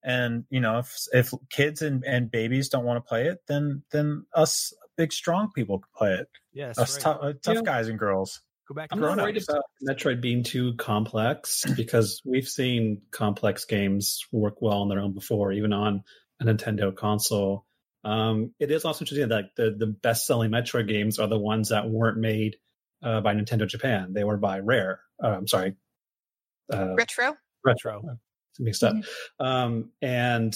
and 0.02 0.44
you 0.50 0.60
know 0.60 0.78
if 0.78 0.94
if 1.12 1.32
kids 1.50 1.82
and, 1.82 2.04
and 2.04 2.30
babies 2.30 2.68
don't 2.68 2.84
want 2.84 2.96
to 3.04 3.08
play 3.08 3.26
it 3.26 3.38
then 3.48 3.82
then 3.90 4.24
us 4.32 4.72
big 4.96 5.12
strong 5.12 5.50
people 5.54 5.78
can 5.80 5.88
play 5.96 6.12
it. 6.14 6.28
Yes. 6.52 6.78
us 6.78 6.94
right. 6.94 7.02
tough, 7.02 7.18
uh, 7.22 7.32
tough 7.42 7.54
Yeah. 7.56 7.62
guys 7.64 7.88
and 7.88 7.98
girls. 7.98 8.40
Go 8.68 8.74
back. 8.74 8.88
I'm 8.92 8.98
to 8.98 9.06
not 9.06 9.16
grown-ups. 9.16 9.24
worried 9.24 9.42
about 9.48 9.64
Metroid 9.88 10.20
being 10.20 10.42
too 10.42 10.74
complex 10.74 11.64
because 11.76 12.20
we've 12.24 12.46
seen 12.48 13.00
complex 13.10 13.64
games 13.64 14.20
work 14.30 14.60
well 14.60 14.82
on 14.82 14.88
their 14.88 15.00
own 15.00 15.14
before, 15.14 15.52
even 15.52 15.72
on 15.72 16.02
a 16.40 16.44
Nintendo 16.44 16.94
console. 16.94 17.64
Um, 18.04 18.54
it 18.58 18.70
is 18.70 18.84
also 18.84 19.04
interesting 19.04 19.28
that 19.28 19.50
the, 19.56 19.74
the 19.76 19.86
best 19.86 20.26
selling 20.26 20.50
Metroid 20.50 20.88
games 20.88 21.18
are 21.18 21.26
the 21.26 21.38
ones 21.38 21.70
that 21.70 21.88
weren't 21.88 22.18
made 22.18 22.56
uh, 23.02 23.20
by 23.20 23.34
Nintendo 23.34 23.66
Japan. 23.66 24.12
They 24.12 24.24
were 24.24 24.36
by 24.36 24.60
Rare. 24.60 25.00
Uh, 25.22 25.28
I'm 25.28 25.48
sorry. 25.48 25.74
Uh, 26.72 26.94
Retro? 26.94 27.36
retro 27.64 28.02
It's 28.52 28.60
mixed 28.60 28.84
up 28.84 28.94
um, 29.40 29.90
and 30.02 30.54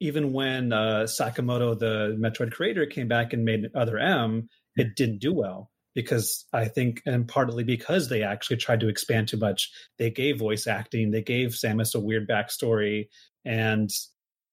even 0.00 0.32
when 0.32 0.72
uh, 0.72 1.04
sakamoto 1.04 1.78
the 1.78 2.16
metroid 2.18 2.52
creator 2.52 2.86
came 2.86 3.08
back 3.08 3.32
and 3.32 3.44
made 3.44 3.70
other 3.74 3.98
m 3.98 4.48
it 4.76 4.96
didn't 4.96 5.18
do 5.18 5.32
well 5.32 5.70
because 5.94 6.46
i 6.52 6.66
think 6.66 7.02
and 7.06 7.28
partly 7.28 7.64
because 7.64 8.08
they 8.08 8.22
actually 8.22 8.56
tried 8.56 8.80
to 8.80 8.88
expand 8.88 9.28
too 9.28 9.36
much 9.36 9.70
they 9.98 10.10
gave 10.10 10.38
voice 10.38 10.66
acting 10.66 11.10
they 11.10 11.22
gave 11.22 11.50
samus 11.50 11.94
a 11.94 12.00
weird 12.00 12.28
backstory 12.28 13.08
and 13.44 13.90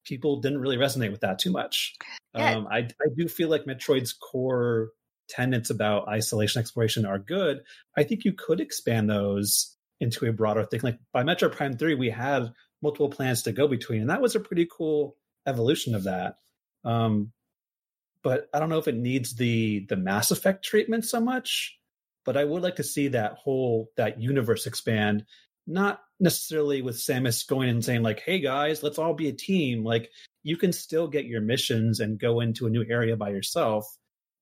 people 0.07 0.39
didn't 0.39 0.59
really 0.59 0.77
resonate 0.77 1.11
with 1.11 1.21
that 1.21 1.39
too 1.39 1.51
much 1.51 1.95
Yeah. 2.35 2.55
um, 2.57 2.67
I, 2.71 2.79
I 2.79 3.07
do 3.17 3.27
feel 3.27 3.49
like 3.49 3.65
metroid's 3.65 4.13
core 4.13 4.89
tenets 5.29 5.69
about 5.69 6.07
isolation 6.07 6.59
exploration 6.59 7.05
are 7.05 7.19
good 7.19 7.61
i 7.97 8.03
think 8.03 8.23
you 8.25 8.33
could 8.33 8.61
expand 8.61 9.09
those 9.09 9.77
into 9.99 10.27
a 10.27 10.31
broader 10.33 10.63
thing. 10.63 10.81
Like 10.83 10.99
by 11.11 11.23
Metroid 11.23 11.53
Prime 11.53 11.77
3, 11.77 11.95
we 11.95 12.09
had 12.09 12.53
multiple 12.81 13.09
planets 13.09 13.41
to 13.43 13.51
go 13.51 13.67
between, 13.67 14.01
and 14.01 14.09
that 14.09 14.21
was 14.21 14.35
a 14.35 14.39
pretty 14.39 14.67
cool 14.71 15.15
evolution 15.47 15.95
of 15.95 16.03
that. 16.03 16.37
Um, 16.83 17.31
but 18.23 18.47
I 18.53 18.59
don't 18.59 18.69
know 18.69 18.77
if 18.77 18.87
it 18.87 18.95
needs 18.95 19.35
the 19.35 19.85
the 19.89 19.95
Mass 19.95 20.31
Effect 20.31 20.63
treatment 20.63 21.05
so 21.05 21.19
much. 21.19 21.79
But 22.25 22.35
I 22.37 22.43
would 22.43 22.61
like 22.61 22.75
to 22.75 22.83
see 22.83 23.07
that 23.09 23.33
whole 23.33 23.89
that 23.97 24.19
universe 24.21 24.67
expand, 24.67 25.25
not 25.65 26.01
necessarily 26.19 26.81
with 26.81 26.95
Samus 26.97 27.45
going 27.47 27.69
and 27.69 27.83
saying 27.83 28.03
like, 28.03 28.19
"Hey 28.21 28.39
guys, 28.39 28.83
let's 28.83 28.97
all 28.97 29.13
be 29.13 29.27
a 29.29 29.33
team." 29.33 29.83
Like 29.83 30.09
you 30.43 30.57
can 30.57 30.71
still 30.73 31.07
get 31.07 31.25
your 31.25 31.41
missions 31.41 31.99
and 31.99 32.19
go 32.19 32.39
into 32.39 32.65
a 32.67 32.69
new 32.69 32.85
area 32.89 33.15
by 33.17 33.29
yourself, 33.29 33.85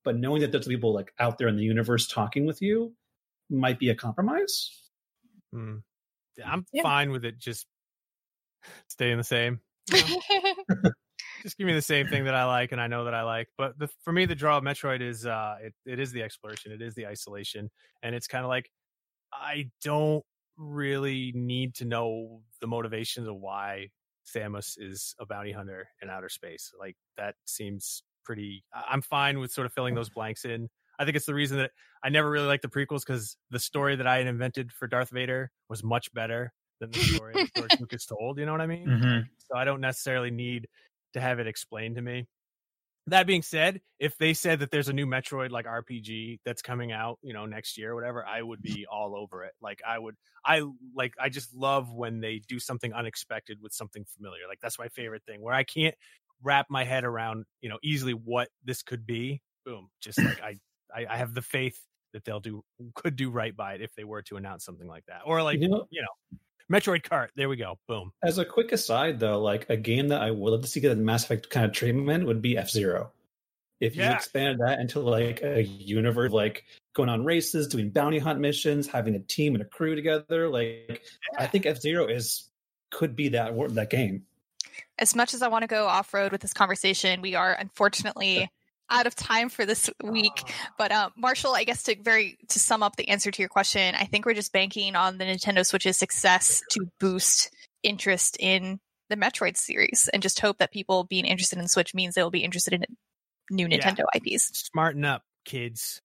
but 0.04 0.18
knowing 0.18 0.42
that 0.42 0.52
there's 0.52 0.68
people 0.68 0.94
like 0.94 1.12
out 1.20 1.38
there 1.38 1.48
in 1.48 1.56
the 1.58 1.64
universe 1.64 2.08
talking 2.08 2.46
with 2.46 2.62
you 2.62 2.94
might 3.50 3.80
be 3.80 3.90
a 3.90 3.96
compromise. 3.96 4.70
Hmm. 5.54 5.78
I'm 6.46 6.66
Yeah. 6.74 6.84
fine 6.84 7.12
with 7.12 7.24
it 7.26 7.38
just 7.40 7.66
staying 8.90 9.18
the 9.18 9.24
same. 9.24 9.60
you 9.92 10.02
know? 10.02 10.90
just 11.44 11.58
give 11.58 11.68
me 11.68 11.74
the 11.74 11.82
same 11.82 12.08
thing 12.08 12.26
that 12.26 12.34
I 12.36 12.46
like 12.46 12.72
and 12.72 12.82
I 12.82 12.88
know 12.88 13.06
that 13.06 13.14
I 13.14 13.22
like. 13.24 13.48
But 13.58 13.78
the, 13.78 13.88
for 14.04 14.12
me, 14.12 14.26
the 14.26 14.36
draw 14.36 14.58
of 14.58 14.64
Metroid 14.64 15.02
is 15.02 15.26
uh, 15.26 15.58
it, 15.62 15.74
it 15.86 16.00
is 16.00 16.12
the 16.12 16.24
exploration, 16.24 16.72
it 16.72 16.82
is 16.82 16.96
the 16.96 17.08
isolation, 17.08 17.70
and 18.04 18.14
it's 18.16 18.28
kind 18.28 18.44
of 18.44 18.50
like 18.50 18.70
I 19.32 19.70
don't 19.84 20.24
really 20.58 21.32
need 21.36 21.76
to 21.76 21.86
know 21.86 22.42
the 22.62 22.68
motivations 22.68 23.28
of 23.28 23.36
why 23.36 23.90
Samus 24.26 24.76
is 24.78 25.16
a 25.20 25.26
bounty 25.26 25.52
hunter 25.52 25.88
in 26.02 26.10
outer 26.10 26.30
space. 26.30 26.72
Like 26.80 26.96
that 27.18 27.36
seems 27.46 28.04
pretty. 28.24 28.64
I'm 28.74 29.02
fine 29.02 29.40
with 29.40 29.52
sort 29.52 29.66
of 29.68 29.74
filling 29.74 29.96
those 29.96 30.10
blanks 30.10 30.46
in. 30.46 30.70
I 30.98 31.06
think 31.06 31.18
it's 31.18 31.26
the 31.26 31.34
reason 31.34 31.58
that 31.58 31.72
I 32.04 32.10
never 32.10 32.30
really 32.30 32.48
liked 32.48 32.62
the 32.64 32.70
prequels 32.70 33.02
because 33.06 33.38
the 33.52 33.60
story 33.60 33.96
that 33.98 34.08
I 34.08 34.18
had 34.18 34.28
invented 34.28 34.72
for 34.72 34.88
Darth 34.88 35.10
Vader 35.12 35.52
was 35.70 35.84
much 35.84 36.12
better 36.14 36.54
than 36.80 36.92
the 36.92 37.00
story 37.00 37.34
that 37.34 37.54
George 37.56 37.80
Lucas 37.80 38.06
told. 38.06 38.40
You 38.40 38.46
know 38.46 38.54
what 38.54 38.62
I 38.62 38.68
mean? 38.68 38.88
Mhm. 38.88 39.24
So 39.40 39.58
I 39.58 39.66
don't 39.66 39.82
necessarily 39.82 40.32
need 40.32 40.68
to 41.14 41.22
have 41.22 41.40
it 41.40 41.48
explained 41.48 41.96
to 41.98 42.02
me. 42.02 42.28
That 43.08 43.28
being 43.28 43.44
said, 43.44 43.82
if 44.00 44.18
they 44.18 44.34
said 44.34 44.60
that 44.60 44.72
there's 44.72 44.90
a 44.90 44.94
new 44.94 45.06
Metroid 45.06 45.52
like 45.52 45.66
RPG 45.66 46.40
that's 46.44 46.62
coming 46.62 46.92
out, 46.92 47.20
you 47.22 47.34
know, 47.34 47.46
next 47.46 47.78
year 47.78 47.92
or 47.92 47.96
whatever, 47.96 48.26
I 48.26 48.42
would 48.42 48.64
mm-hmm. 48.64 48.74
be 48.74 48.86
all 48.88 49.16
over 49.16 49.44
it. 49.44 49.54
Like 49.62 49.82
I 49.88 50.00
would 50.00 50.16
I 50.44 50.64
like 50.96 51.14
I 51.20 51.30
just 51.30 51.54
love 51.54 51.94
when 51.94 52.20
they 52.20 52.42
do 52.48 52.60
something 52.60 52.94
unexpected 52.94 53.60
with 53.62 53.74
something 53.74 54.06
familiar. 54.16 54.44
Like 54.48 54.60
that's 54.60 54.80
my 54.80 54.88
favorite 54.88 55.24
thing 55.28 55.42
where 55.42 55.54
I 55.54 55.64
can't 55.64 55.96
wrap 56.42 56.66
my 56.70 56.84
head 56.84 57.04
around, 57.04 57.46
you 57.62 57.70
know, 57.70 57.78
easily 57.84 58.14
what 58.14 58.50
this 58.64 58.82
could 58.82 59.06
be. 59.06 59.42
Boom. 59.66 59.90
Just 60.02 60.20
like 60.24 60.42
I 60.42 60.56
I, 60.96 61.06
I 61.10 61.18
have 61.18 61.34
the 61.34 61.42
faith 61.42 61.80
that 62.14 62.24
they'll 62.24 62.40
do 62.40 62.64
could 62.96 63.16
do 63.16 63.30
right 63.30 63.56
by 63.56 63.74
it 63.74 63.82
if 63.82 63.94
they 63.94 64.06
were 64.06 64.22
to 64.24 64.38
announce 64.38 64.64
something 64.64 64.88
like 64.88 65.06
that. 65.08 65.22
Or 65.26 65.44
like, 65.44 65.60
You 65.60 65.68
know- 65.68 65.88
you 65.92 66.02
know, 66.02 66.38
Metroid 66.72 67.04
Kart. 67.04 67.30
There 67.36 67.50
we 67.50 67.58
go. 67.58 67.78
Boom. 67.88 68.12
As 68.24 68.38
a 68.38 68.46
quick 68.46 68.72
aside, 68.72 69.20
though, 69.20 69.40
like 69.40 69.70
a 69.70 69.78
game 69.78 70.08
that 70.10 70.22
I 70.22 70.32
would 70.32 70.52
love 70.52 70.62
to 70.62 70.68
see 70.68 70.80
get 70.80 70.92
a 70.92 70.96
Mass 70.96 71.24
Effect 71.24 71.50
kind 71.50 71.66
of 71.66 71.74
treatment 71.74 72.26
would 72.26 72.42
be 72.42 72.58
F 72.58 72.70
Zero. 72.70 73.12
If 73.80 73.96
you 73.96 74.04
Yeah. 74.04 74.16
expanded 74.16 74.60
that 74.66 74.80
into 74.80 75.00
like 75.02 75.44
a 75.44 75.62
universe, 75.64 76.32
like 76.32 76.64
going 76.94 77.10
on 77.10 77.26
races, 77.26 77.68
doing 77.68 77.90
bounty 77.90 78.20
hunt 78.20 78.40
missions, 78.40 78.88
having 78.88 79.16
a 79.16 79.20
team 79.20 79.54
and 79.54 79.62
a 79.62 79.66
crew 79.66 79.96
together, 79.96 80.50
like 80.50 81.04
I 81.38 81.46
think 81.46 81.66
F 81.66 81.82
Zero 81.82 82.08
is 82.08 82.50
could 82.92 83.16
be 83.16 83.30
that 83.30 83.54
that 83.76 83.90
game. 83.90 84.26
As 84.98 85.14
much 85.16 85.34
as 85.34 85.42
I 85.42 85.50
want 85.50 85.64
to 85.64 85.68
go 85.68 85.88
off 85.88 86.14
road 86.14 86.32
with 86.32 86.42
this 86.42 86.54
conversation, 86.54 87.22
we 87.22 87.36
are 87.36 87.54
unfortunately 87.54 88.50
out 88.90 89.08
of 89.08 89.16
time 89.16 89.50
for 89.50 89.66
this 89.66 89.90
week. 90.04 90.54
But 90.78 90.92
uh, 90.92 91.10
Marshall, 91.18 91.56
I 91.56 91.64
guess 91.64 91.84
to 91.84 91.96
very 92.02 92.38
to 92.50 92.60
sum 92.60 92.84
up 92.84 92.96
the 92.96 93.10
answer 93.10 93.32
to 93.32 93.42
your 93.42 93.50
question, 93.50 93.96
I 93.96 94.06
think 94.06 94.26
we're 94.26 94.34
just 94.34 94.54
banking 94.54 94.96
on 94.96 95.18
the 95.18 95.26
Nintendo 95.26 95.66
Switch's 95.66 95.98
success 95.98 96.62
to 96.72 96.88
boost 97.00 97.52
interest 97.84 98.38
in 98.40 98.80
the 99.10 99.16
Metroid 99.16 99.56
series, 99.58 100.10
and 100.14 100.24
just 100.24 100.40
hope 100.40 100.58
that 100.58 100.72
people 100.72 101.04
being 101.04 101.26
interested 101.26 101.60
in 101.60 101.68
Switch 101.68 101.94
means 101.94 102.16
they 102.16 102.24
will 102.24 102.32
be 102.32 102.44
interested 102.44 102.74
in 102.74 102.84
new 103.52 103.68
Yeah. 103.68 103.78
Nintendo 103.78 104.04
IPs. 104.16 104.70
Smarten 104.72 105.06
up, 105.06 105.22
kids. 105.46 106.02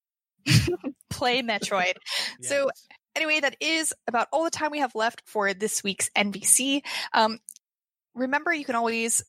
Play 1.11 1.43
Metroid. 1.43 1.95
So 2.43 2.71
anyway, 3.17 3.41
that 3.41 3.57
is 3.61 3.93
about 4.07 4.29
all 4.33 4.45
the 4.45 4.51
time 4.51 4.71
we 4.71 4.79
have 4.81 4.95
left 4.95 5.23
for 5.27 5.53
this 5.55 5.83
week's 5.83 6.11
NVC. 6.17 6.83
Um, 7.13 7.39
remember, 8.15 8.53
you 8.53 8.65
can 8.65 8.75
always 8.77 9.23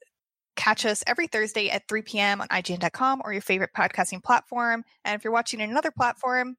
catch 0.62 0.86
us 0.86 1.03
every 1.07 1.26
Thursday 1.26 1.72
at 1.72 1.88
3 1.88 2.03
p.m. 2.03 2.39
on 2.39 2.47
IGN.com 2.49 3.24
or 3.26 3.34
your 3.34 3.41
favorite 3.41 3.72
podcasting 3.76 4.24
platform. 4.24 4.84
And 5.03 5.16
if 5.16 5.24
you're 5.24 5.34
watching 5.34 5.59
another 5.59 5.89
platform, 5.89 6.55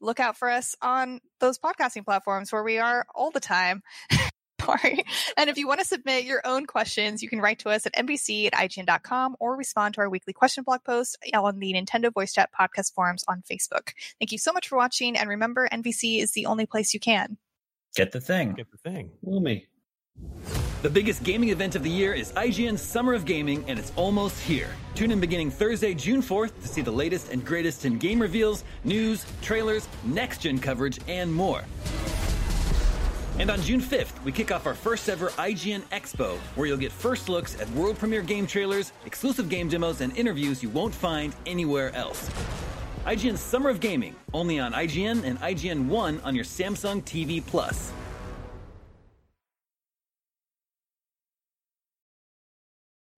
look 0.00 0.18
out 0.18 0.36
for 0.36 0.50
us 0.50 0.74
on 0.82 1.20
those 1.38 1.56
podcasting 1.56 2.04
platforms 2.04 2.50
where 2.52 2.64
we 2.64 2.78
are 2.78 3.06
all 3.14 3.30
the 3.30 3.38
time. 3.38 3.82
Sorry. 4.60 5.04
And 5.36 5.48
if 5.48 5.56
you 5.56 5.68
want 5.68 5.80
to 5.80 5.86
submit 5.86 6.24
your 6.24 6.40
own 6.44 6.66
questions, 6.66 7.22
you 7.22 7.28
can 7.28 7.40
write 7.40 7.60
to 7.60 7.68
us 7.68 7.86
at 7.86 7.94
NVC 7.94 8.46
at 8.46 8.54
IGN.com 8.54 9.36
or 9.38 9.56
respond 9.56 9.94
to 9.94 10.00
our 10.00 10.10
weekly 10.10 10.32
question 10.32 10.64
blog 10.64 10.82
post 10.82 11.16
on 11.32 11.60
the 11.60 11.74
Nintendo 11.74 12.12
Voice 12.12 12.32
Chat 12.32 12.50
podcast 12.58 12.92
forums 12.92 13.24
on 13.28 13.44
Facebook. 13.48 13.92
Thank 14.18 14.32
you 14.32 14.38
so 14.38 14.52
much 14.52 14.66
for 14.66 14.76
watching. 14.76 15.16
And 15.16 15.28
remember, 15.28 15.68
NVC 15.70 16.20
is 16.20 16.32
the 16.32 16.46
only 16.46 16.66
place 16.66 16.92
you 16.92 16.98
can. 16.98 17.36
Get 17.94 18.10
the 18.10 18.20
thing. 18.20 18.54
Get 18.54 18.72
the 18.72 18.78
thing. 18.78 19.12
Lumi. 19.24 19.66
The 20.84 20.90
biggest 20.90 21.22
gaming 21.24 21.48
event 21.48 21.76
of 21.76 21.82
the 21.82 21.88
year 21.88 22.12
is 22.12 22.30
IGN's 22.32 22.82
Summer 22.82 23.14
of 23.14 23.24
Gaming, 23.24 23.64
and 23.68 23.78
it's 23.78 23.90
almost 23.96 24.38
here. 24.42 24.68
Tune 24.94 25.12
in 25.12 25.18
beginning 25.18 25.50
Thursday, 25.50 25.94
June 25.94 26.20
4th 26.20 26.60
to 26.60 26.68
see 26.68 26.82
the 26.82 26.90
latest 26.90 27.32
and 27.32 27.42
greatest 27.42 27.86
in 27.86 27.96
game 27.96 28.20
reveals, 28.20 28.64
news, 28.84 29.24
trailers, 29.40 29.88
next 30.04 30.42
gen 30.42 30.58
coverage, 30.58 30.98
and 31.08 31.32
more. 31.32 31.64
And 33.38 33.48
on 33.50 33.62
June 33.62 33.80
5th, 33.80 34.22
we 34.24 34.30
kick 34.30 34.52
off 34.52 34.66
our 34.66 34.74
first 34.74 35.08
ever 35.08 35.30
IGN 35.30 35.84
Expo, 35.84 36.36
where 36.54 36.66
you'll 36.66 36.76
get 36.76 36.92
first 36.92 37.30
looks 37.30 37.58
at 37.58 37.70
world 37.70 37.98
premiere 37.98 38.20
game 38.20 38.46
trailers, 38.46 38.92
exclusive 39.06 39.48
game 39.48 39.70
demos, 39.70 40.02
and 40.02 40.14
interviews 40.18 40.62
you 40.62 40.68
won't 40.68 40.94
find 40.94 41.34
anywhere 41.46 41.96
else. 41.96 42.28
IGN's 43.06 43.40
Summer 43.40 43.70
of 43.70 43.80
Gaming, 43.80 44.14
only 44.34 44.58
on 44.58 44.74
IGN 44.74 45.24
and 45.24 45.40
IGN 45.40 45.86
One 45.86 46.20
on 46.24 46.34
your 46.34 46.44
Samsung 46.44 47.02
TV 47.04 47.40
Plus. 47.46 47.90